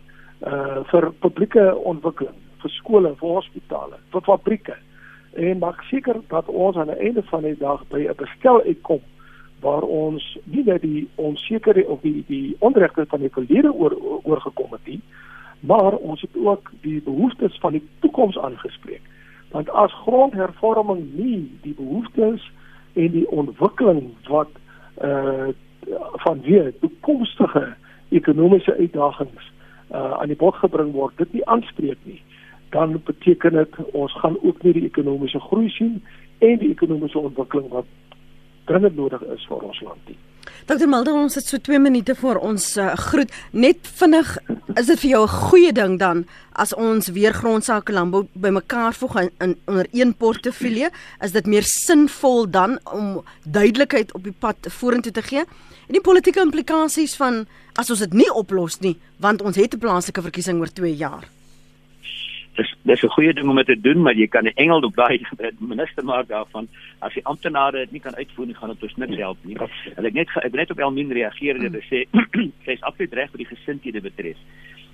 uh 0.46 0.84
vir 0.84 1.12
publieke 1.12 1.76
ontwikkeling, 1.76 2.38
vir 2.60 2.70
skole, 2.70 3.14
vir 3.16 3.28
hospitale, 3.28 3.96
vir 4.10 4.20
fabrieke 4.20 4.76
en 5.32 5.58
maak 5.58 5.82
seker 5.82 6.16
dat 6.28 6.46
ons 6.46 6.76
aan 6.76 6.86
die 6.86 7.02
einde 7.06 7.22
van 7.22 7.42
die 7.42 7.58
dag 7.58 7.84
by 7.88 8.08
'n 8.08 8.16
bestel 8.16 8.62
uitkom 8.62 9.00
waar 9.60 9.82
ons 9.82 10.36
nie 10.44 10.64
net 10.64 10.82
die 10.82 11.08
onsekerheid 11.14 11.86
of 11.86 12.00
die 12.00 12.24
die 12.26 12.56
onregte 12.58 13.06
van 13.08 13.20
die 13.20 13.32
verlede 13.32 13.72
oor 13.72 13.96
oorgekom 14.22 14.70
het 14.76 14.86
nie 14.86 15.00
maar 15.60 15.92
ons 15.92 16.20
het 16.20 16.36
ook 16.44 16.70
die 16.80 17.02
behoeftes 17.02 17.58
van 17.58 17.72
die 17.72 17.88
toekoms 17.98 18.38
aangespreek. 18.38 19.00
Want 19.50 19.70
as 19.70 19.92
grondhervorming 19.92 21.14
nie 21.14 21.58
die 21.62 21.74
behoeftes 21.74 22.52
en 22.92 23.10
die 23.10 23.30
ontwikkeling 23.30 24.12
wat 24.28 24.50
uh 25.02 25.48
van 26.12 26.40
weer 26.42 26.72
toekomstige 26.80 27.74
ekonomiese 28.08 28.76
uitdagings 28.76 29.52
uh 29.90 30.12
aan 30.20 30.26
die 30.26 30.36
bod 30.36 30.54
gebring 30.54 30.92
word 30.92 31.16
dit 31.16 31.32
nie 31.32 31.44
aanspreek 31.46 31.98
nie 32.02 32.22
dan 32.74 33.00
beteken 33.04 33.52
dit 33.52 33.78
ons 33.92 34.12
gaan 34.20 34.36
ook 34.42 34.62
nie 34.62 34.72
die 34.72 34.84
ekonomiese 34.84 35.40
groei 35.40 35.70
sien 35.70 36.02
en 36.38 36.58
die 36.58 36.70
ekonomiese 36.70 37.18
ontwikkeling 37.18 37.70
wat 37.72 37.86
dringend 38.68 38.96
nodig 38.96 39.22
is 39.34 39.46
vir 39.48 39.68
ons 39.68 39.80
land 39.86 40.10
nie. 40.10 40.18
Dr. 40.68 40.84
Mulder, 40.84 41.14
ons 41.16 41.34
het 41.38 41.46
so 41.48 41.56
2 41.64 41.78
minute 41.80 42.12
voor 42.18 42.36
ons 42.44 42.64
uh, 42.76 42.90
groet. 43.08 43.32
Net 43.56 43.88
vinnig, 44.00 44.34
is 44.76 44.90
dit 44.90 45.00
vir 45.00 45.10
jou 45.10 45.22
'n 45.24 45.36
goeie 45.48 45.72
ding 45.72 45.98
dan 45.98 46.26
as 46.52 46.74
ons 46.74 47.08
weer 47.08 47.32
grondsake 47.32 47.92
landbou 47.92 48.26
bymekaar 48.32 48.92
voeg 48.94 49.16
in, 49.20 49.30
in 49.40 49.56
onder 49.64 49.86
een 49.92 50.14
portefeulje? 50.14 50.90
Is 51.20 51.32
dit 51.32 51.46
meer 51.46 51.64
sinvol 51.64 52.50
dan 52.50 52.78
om 52.92 53.24
duidelikheid 53.44 54.12
op 54.14 54.24
die 54.24 54.36
pad 54.38 54.56
vorentoe 54.68 55.12
te 55.12 55.22
gee? 55.22 55.44
En 55.86 55.96
die 55.96 56.04
politieke 56.04 56.40
implikasies 56.40 57.16
van 57.16 57.46
as 57.74 57.90
ons 57.90 58.04
dit 58.04 58.12
nie 58.12 58.32
oplos 58.32 58.80
nie, 58.80 58.98
want 59.16 59.42
ons 59.42 59.56
het 59.56 59.74
'n 59.74 59.78
plaaslike 59.78 60.22
verkiesing 60.22 60.60
oor 60.60 60.72
2 60.72 60.96
jaar 60.96 61.37
dis 62.58 62.70
dis 62.90 63.02
'n 63.02 63.14
goeie 63.14 63.32
ding 63.32 63.48
om 63.48 63.62
te 63.64 63.80
doen, 63.80 64.02
maar 64.02 64.14
jy 64.14 64.26
kan 64.26 64.44
'n 64.44 64.56
engel 64.56 64.82
op 64.82 64.94
daai 64.96 65.20
minister 65.72 66.04
maak 66.04 66.28
daarvan 66.28 66.68
as 66.98 67.14
die 67.14 67.24
amptenare 67.24 67.78
dit 67.78 67.92
nie 67.92 68.00
kan 68.00 68.16
uitvoer 68.16 68.46
nie, 68.46 68.54
gaan 68.54 68.68
dit 68.68 68.82
ons 68.82 68.96
niks 68.96 69.16
help 69.16 69.38
nie. 69.42 69.56
En 69.96 70.04
ek 70.04 70.14
net 70.14 70.28
ek 70.42 70.52
net 70.52 70.70
op 70.70 70.78
Elmin 70.78 71.12
reageer 71.12 71.56
en 71.56 71.82
sê 71.90 72.04
sy 72.64 72.72
is 72.72 72.82
absoluut 72.82 73.12
reg 73.12 73.30
wat 73.30 73.38
die 73.38 73.54
gesindhede 73.54 74.00
betref. 74.00 74.36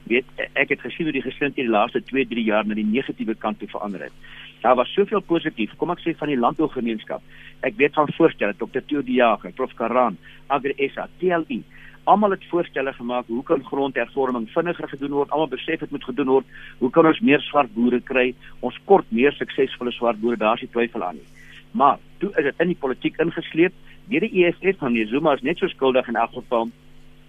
Weet 0.04 0.24
ek 0.52 0.68
het 0.68 0.80
gesien 0.80 1.06
hoe 1.06 1.16
die 1.16 1.28
gesindhede 1.30 1.68
die 1.68 1.76
laaste 1.76 2.02
2, 2.02 2.26
3 2.26 2.44
jaar 2.44 2.66
na 2.66 2.74
die 2.74 2.84
negatiewe 2.84 3.34
kant 3.34 3.58
toe 3.58 3.68
verander 3.68 4.02
het. 4.02 4.12
Daar 4.60 4.76
was 4.76 4.92
soveel 4.92 5.20
positief, 5.20 5.72
kom 5.76 5.90
ek 5.90 6.00
sê 6.00 6.16
van 6.16 6.28
die 6.28 6.40
landbougemeenskap. 6.40 7.22
Ek 7.60 7.76
weet 7.76 7.94
van 7.94 8.08
voorstelle 8.16 8.54
Dr. 8.56 8.80
Theo 8.86 9.02
die 9.02 9.20
Jager, 9.20 9.52
Prof 9.52 9.74
Karan, 9.74 10.16
Agri 10.48 10.74
SA, 10.92 11.08
TLI 11.18 11.62
almal 12.04 12.30
het 12.30 12.44
voorstelle 12.50 12.92
gemaak 12.92 13.26
hoe 13.26 13.42
kan 13.42 13.64
grondhervorming 13.64 14.48
vinniger 14.52 14.88
gedoen 14.88 15.10
word? 15.10 15.30
Almal 15.30 15.48
besef 15.48 15.80
dit 15.80 15.90
moet 15.90 16.04
gedoen 16.04 16.26
word. 16.26 16.46
Hoe 16.78 16.90
kan 16.90 17.06
ons 17.06 17.20
meer 17.20 17.40
swart 17.40 17.72
boere 17.74 18.00
kry? 18.00 18.34
Ons 18.60 18.78
kort 18.84 19.06
meer 19.08 19.32
suksesvolle 19.32 19.92
swart 19.92 20.20
boere 20.20 20.36
daar's 20.36 20.60
nie 20.60 20.70
twyfel 20.72 21.04
aan 21.04 21.20
nie. 21.20 21.28
Maar 21.72 21.98
toe 22.18 22.30
is 22.36 22.48
dit 22.50 22.60
in 22.60 22.72
die 22.74 22.80
politiek 22.80 23.16
ingesleep. 23.20 23.72
Deur 24.10 24.26
die 24.26 24.44
EFF 24.44 24.78
van 24.82 24.98
Zuma 25.08 25.34
is 25.34 25.42
net 25.42 25.58
so 25.58 25.68
skuldig 25.68 26.08
in 26.08 26.20
elk 26.20 26.36
geval 26.36 26.68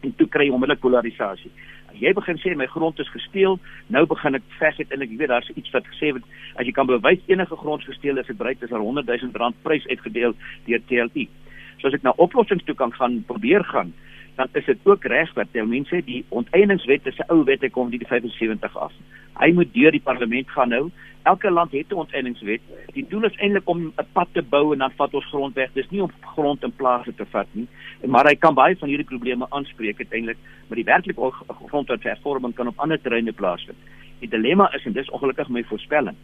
en 0.04 0.16
toe 0.16 0.28
kry 0.28 0.50
onmiddellik 0.50 0.84
polarisasie. 0.84 1.52
Jy 1.96 2.12
begin 2.14 2.38
sê 2.44 2.52
my 2.56 2.68
grond 2.68 3.00
is 3.00 3.10
gesteel 3.10 3.56
nou 3.88 4.04
begin 4.06 4.36
ek 4.36 4.44
veg 4.60 4.84
het 4.84 4.92
en 4.92 5.02
ek 5.02 5.16
weet 5.16 5.32
daar's 5.32 5.50
iets 5.56 5.72
wat 5.72 5.88
gesê 5.88 6.12
word. 6.12 6.28
As 6.60 6.68
jy 6.68 6.76
kan 6.76 6.90
bewys 6.92 7.24
enige 7.32 7.56
grond 7.56 7.84
gesteel 7.88 8.20
is 8.20 8.30
bereik 8.36 8.62
is 8.62 8.70
daar 8.70 8.84
100 8.84 9.08
000 9.08 9.32
rand 9.40 9.56
prys 9.64 9.88
uitgedeel 9.88 10.36
deur 10.68 10.84
TLI 10.90 11.30
so 11.80 11.90
as 11.90 11.98
ek 11.98 12.06
na 12.06 12.16
oplossings 12.22 12.66
toe 12.66 12.76
kan 12.78 12.94
gaan 12.96 13.22
probeer 13.30 13.64
gaan 13.72 13.94
dan 14.36 14.48
is 14.52 14.66
dit 14.66 14.78
ook 14.84 15.04
reg 15.04 15.34
wat 15.34 15.52
die 15.52 15.64
mense 15.64 16.02
die 16.06 16.26
onteieningswet 16.30 17.08
is 17.08 17.18
'n 17.18 17.32
ou 17.34 17.44
wet 17.44 17.62
hy 17.62 17.70
kom 17.70 17.90
die 17.90 18.00
75 18.08 18.78
af. 18.78 18.94
Hy 19.40 19.52
moet 19.52 19.74
deur 19.74 19.92
die 19.92 20.02
parlement 20.02 20.50
gaan 20.50 20.70
nou. 20.70 20.92
Elke 21.24 21.52
land 21.52 21.72
het 21.72 21.90
'n 21.90 21.94
onteieningswet. 22.04 22.62
Die 22.94 23.06
doel 23.10 23.24
is 23.24 23.38
eintlik 23.38 23.70
om 23.70 23.94
'n 23.98 24.08
pad 24.14 24.28
te 24.32 24.42
bou 24.42 24.74
en 24.74 24.80
dan 24.80 24.92
vat 24.92 25.14
ons 25.14 25.26
grond 25.26 25.56
weg. 25.56 25.70
Dis 25.74 25.90
nie 25.90 26.04
om 26.04 26.12
grond 26.22 26.64
in 26.64 26.76
plase 26.76 27.16
te 27.16 27.26
vat 27.26 27.48
nie. 27.52 27.68
Maar 28.06 28.26
hy 28.26 28.36
kan 28.36 28.54
baie 28.54 28.76
van 28.76 28.90
hierdie 28.90 29.08
probleme 29.08 29.46
aanspreek 29.50 29.98
uiteindelik, 29.98 30.38
maar 30.68 30.76
die 30.76 30.86
werklike 30.86 31.32
grondwethervorming 31.68 32.54
kan 32.54 32.68
op 32.68 32.80
ander 32.80 33.02
terreine 33.02 33.32
plaasvind. 33.32 33.78
Die 34.20 34.30
dilemma 34.30 34.74
is 34.74 34.86
en 34.86 34.94
dis 34.94 35.10
ongelukkig 35.10 35.50
my 35.50 35.64
voorspelling 35.64 36.16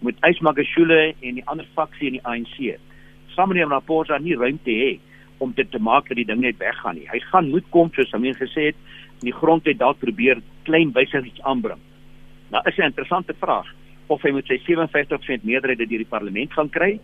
moet 0.00 0.16
Ysmagashule 0.24 1.14
en 1.20 1.34
die 1.34 1.46
ander 1.46 1.66
faksie 1.74 2.08
in 2.08 2.18
die 2.18 2.24
ANC 2.24 2.78
saam 3.34 3.52
met 3.52 3.60
die 3.60 3.64
Ramaphosa 3.64 4.18
nie 4.18 4.36
ruimte 4.36 4.72
hê 4.72 4.90
om 5.40 5.52
dit 5.56 5.70
te 5.70 5.80
maak 5.80 6.08
dat 6.08 6.16
die 6.20 6.28
ding 6.28 6.40
net 6.44 6.58
weggaan 6.60 6.98
nie. 7.00 7.08
Hy 7.08 7.20
gaan 7.30 7.50
moet 7.50 7.68
kom 7.74 7.90
soos 7.96 8.12
Amin 8.16 8.36
gesê 8.36 8.70
het, 8.70 8.76
die 9.24 9.32
grond 9.32 9.64
het 9.68 9.78
dalk 9.80 9.98
probeer 10.00 10.40
klein 10.68 10.92
wysigings 10.96 11.40
aanbring. 11.48 11.80
Nou 12.50 12.62
is 12.68 12.76
'n 12.76 12.90
interessante 12.92 13.34
vraag 13.38 13.66
of 14.06 14.22
hy 14.22 14.32
moet 14.34 14.46
sy 14.46 14.58
57% 14.66 15.44
meerderheid 15.46 15.78
deur 15.78 16.02
die 16.02 16.14
parlement 16.16 16.52
gaan 16.52 16.68
kry. 16.68 16.98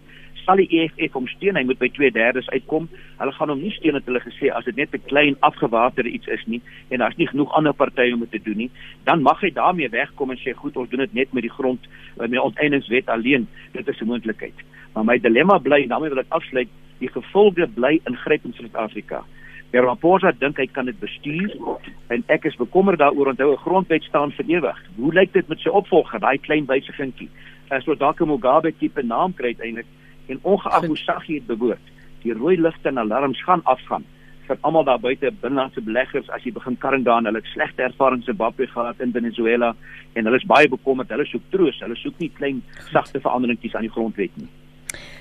Sal 0.45 0.57
die 0.57 0.69
EFF 0.71 1.13
hom 1.13 1.27
steun? 1.27 1.57
Hy 1.57 1.65
moet 1.65 1.79
by 1.79 1.89
2/3 1.89 2.51
uitkom. 2.51 2.89
Hulle 3.19 3.33
gaan 3.33 3.49
hom 3.49 3.63
nie 3.63 3.71
steun 3.71 3.95
het 3.95 4.07
hulle 4.07 4.21
gesê 4.21 4.51
as 4.55 4.65
dit 4.65 4.77
net 4.77 4.95
'n 4.95 5.03
klein 5.07 5.37
afgewaterde 5.41 6.11
iets 6.11 6.27
is 6.27 6.47
nie 6.47 6.61
en 6.91 6.99
daar's 6.99 7.17
nie 7.17 7.27
genoeg 7.27 7.53
ander 7.53 7.73
partye 7.73 8.15
om 8.15 8.21
dit 8.21 8.31
te 8.31 8.43
doen 8.43 8.57
nie, 8.57 8.71
dan 9.05 9.23
mag 9.23 9.41
hy 9.41 9.51
daarmee 9.51 9.89
wegkom 9.89 10.31
en 10.31 10.39
sê 10.39 10.53
goed, 10.55 10.77
ons 10.77 10.89
doen 10.89 11.01
dit 11.01 11.15
net 11.15 11.33
met 11.33 11.43
die 11.43 11.51
grond 11.51 11.81
met 12.17 12.31
die 12.31 12.43
onteieningswet 12.43 13.09
alleen. 13.09 13.47
Dit 13.73 13.89
is 13.89 14.01
'n 14.01 14.07
moontlikheid. 14.07 14.55
Maar 14.95 15.05
my 15.05 15.19
dilemma 15.19 15.59
bly 15.59 15.83
en 15.83 15.89
daarmee 15.89 16.09
wil 16.09 16.19
ek 16.19 16.27
afsluit 16.29 16.69
die 16.99 17.11
gevolge 17.13 17.67
bly 17.67 18.01
ingryp 18.09 18.45
in 18.45 18.55
Suid-Afrika. 18.57 19.23
Die 19.73 19.81
Ramaphosa 19.81 20.33
dink 20.33 20.61
hy 20.63 20.67
kan 20.73 20.87
dit 20.87 20.99
bestuur 21.01 21.53
en 22.15 22.25
ek 22.33 22.47
is 22.49 22.57
bekommerd 22.57 23.03
daaroor 23.03 23.33
onthou 23.33 23.53
'n 23.53 23.65
grondwet 23.65 24.03
staan 24.03 24.33
vir 24.33 24.47
ewig. 24.49 24.79
Hoe 24.97 25.13
lyk 25.13 25.33
dit 25.33 25.49
met 25.49 25.59
sy 25.59 25.69
opvolger, 25.69 26.21
daai 26.21 26.39
klein 26.39 26.67
wysigingkie? 26.67 27.29
As 27.71 27.85
wat 27.87 27.99
dalk 27.99 28.21
'n 28.21 28.29
Mugabe 28.29 28.73
tipe 28.79 29.03
naam 29.03 29.35
kry 29.35 29.55
uiteindelik 29.55 29.87
en 30.29 30.39
ongeag 30.43 30.87
hoe 30.87 30.97
sag 30.97 31.27
hy 31.27 31.35
dit 31.35 31.47
bewoord, 31.47 31.87
die 32.23 32.33
rooi 32.33 32.57
ligte 32.57 32.89
en 32.89 32.99
alarms 32.99 33.43
gaan 33.43 33.63
afgaan 33.65 34.05
vir 34.47 34.59
almal 34.61 34.85
daar 34.85 35.01
buite 35.01 35.31
binnelandse 35.43 35.83
beleggers 35.83 36.29
as 36.31 36.45
jy 36.47 36.53
begin 36.55 36.77
karring 36.83 37.05
daar 37.05 37.19
en 37.19 37.29
hulle 37.31 37.43
het 37.43 37.53
slegte 37.53 37.83
ervarings 37.83 38.27
in 38.27 38.33
Zimbabwe 38.33 38.67
gehad 38.67 39.01
in 39.01 39.13
Venezuela 39.13 39.75
en 40.15 40.25
hulle 40.25 40.37
is 40.37 40.47
baie 40.47 40.69
bekommerd. 40.69 41.11
Hulle 41.11 41.27
soek 41.27 41.43
troos. 41.51 41.81
Hulle 41.83 41.97
soek 41.97 42.19
nie 42.23 42.31
klein 42.39 42.63
sagte 42.93 43.21
veranderingkies 43.21 43.75
aan 43.75 43.89
die 43.89 43.93
grondwet 43.93 44.37
nie. 44.41 44.49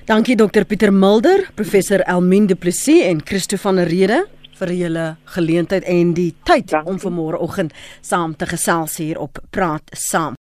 Dankie 0.05 0.35
Dr 0.35 0.63
Pieter 0.63 0.91
Mulder, 0.91 1.47
professor 1.55 1.99
Elmien 2.05 2.47
Du 2.47 2.55
Plessis 2.55 3.03
en 3.07 3.23
Christo 3.25 3.57
van 3.57 3.75
der 3.81 3.89
Rede 3.89 4.21
vir 4.59 4.71
julle 4.71 5.05
geleentheid 5.35 5.83
en 5.83 6.13
die 6.13 6.31
tyd 6.47 6.69
Dankie. 6.71 6.93
om 6.93 7.01
vanmôre 7.01 7.41
oggend 7.41 7.73
saam 8.01 8.35
te 8.37 8.45
gesels 8.45 8.97
hier 9.01 9.19
op 9.19 9.41
Praat 9.51 9.89
Saam. 9.91 10.35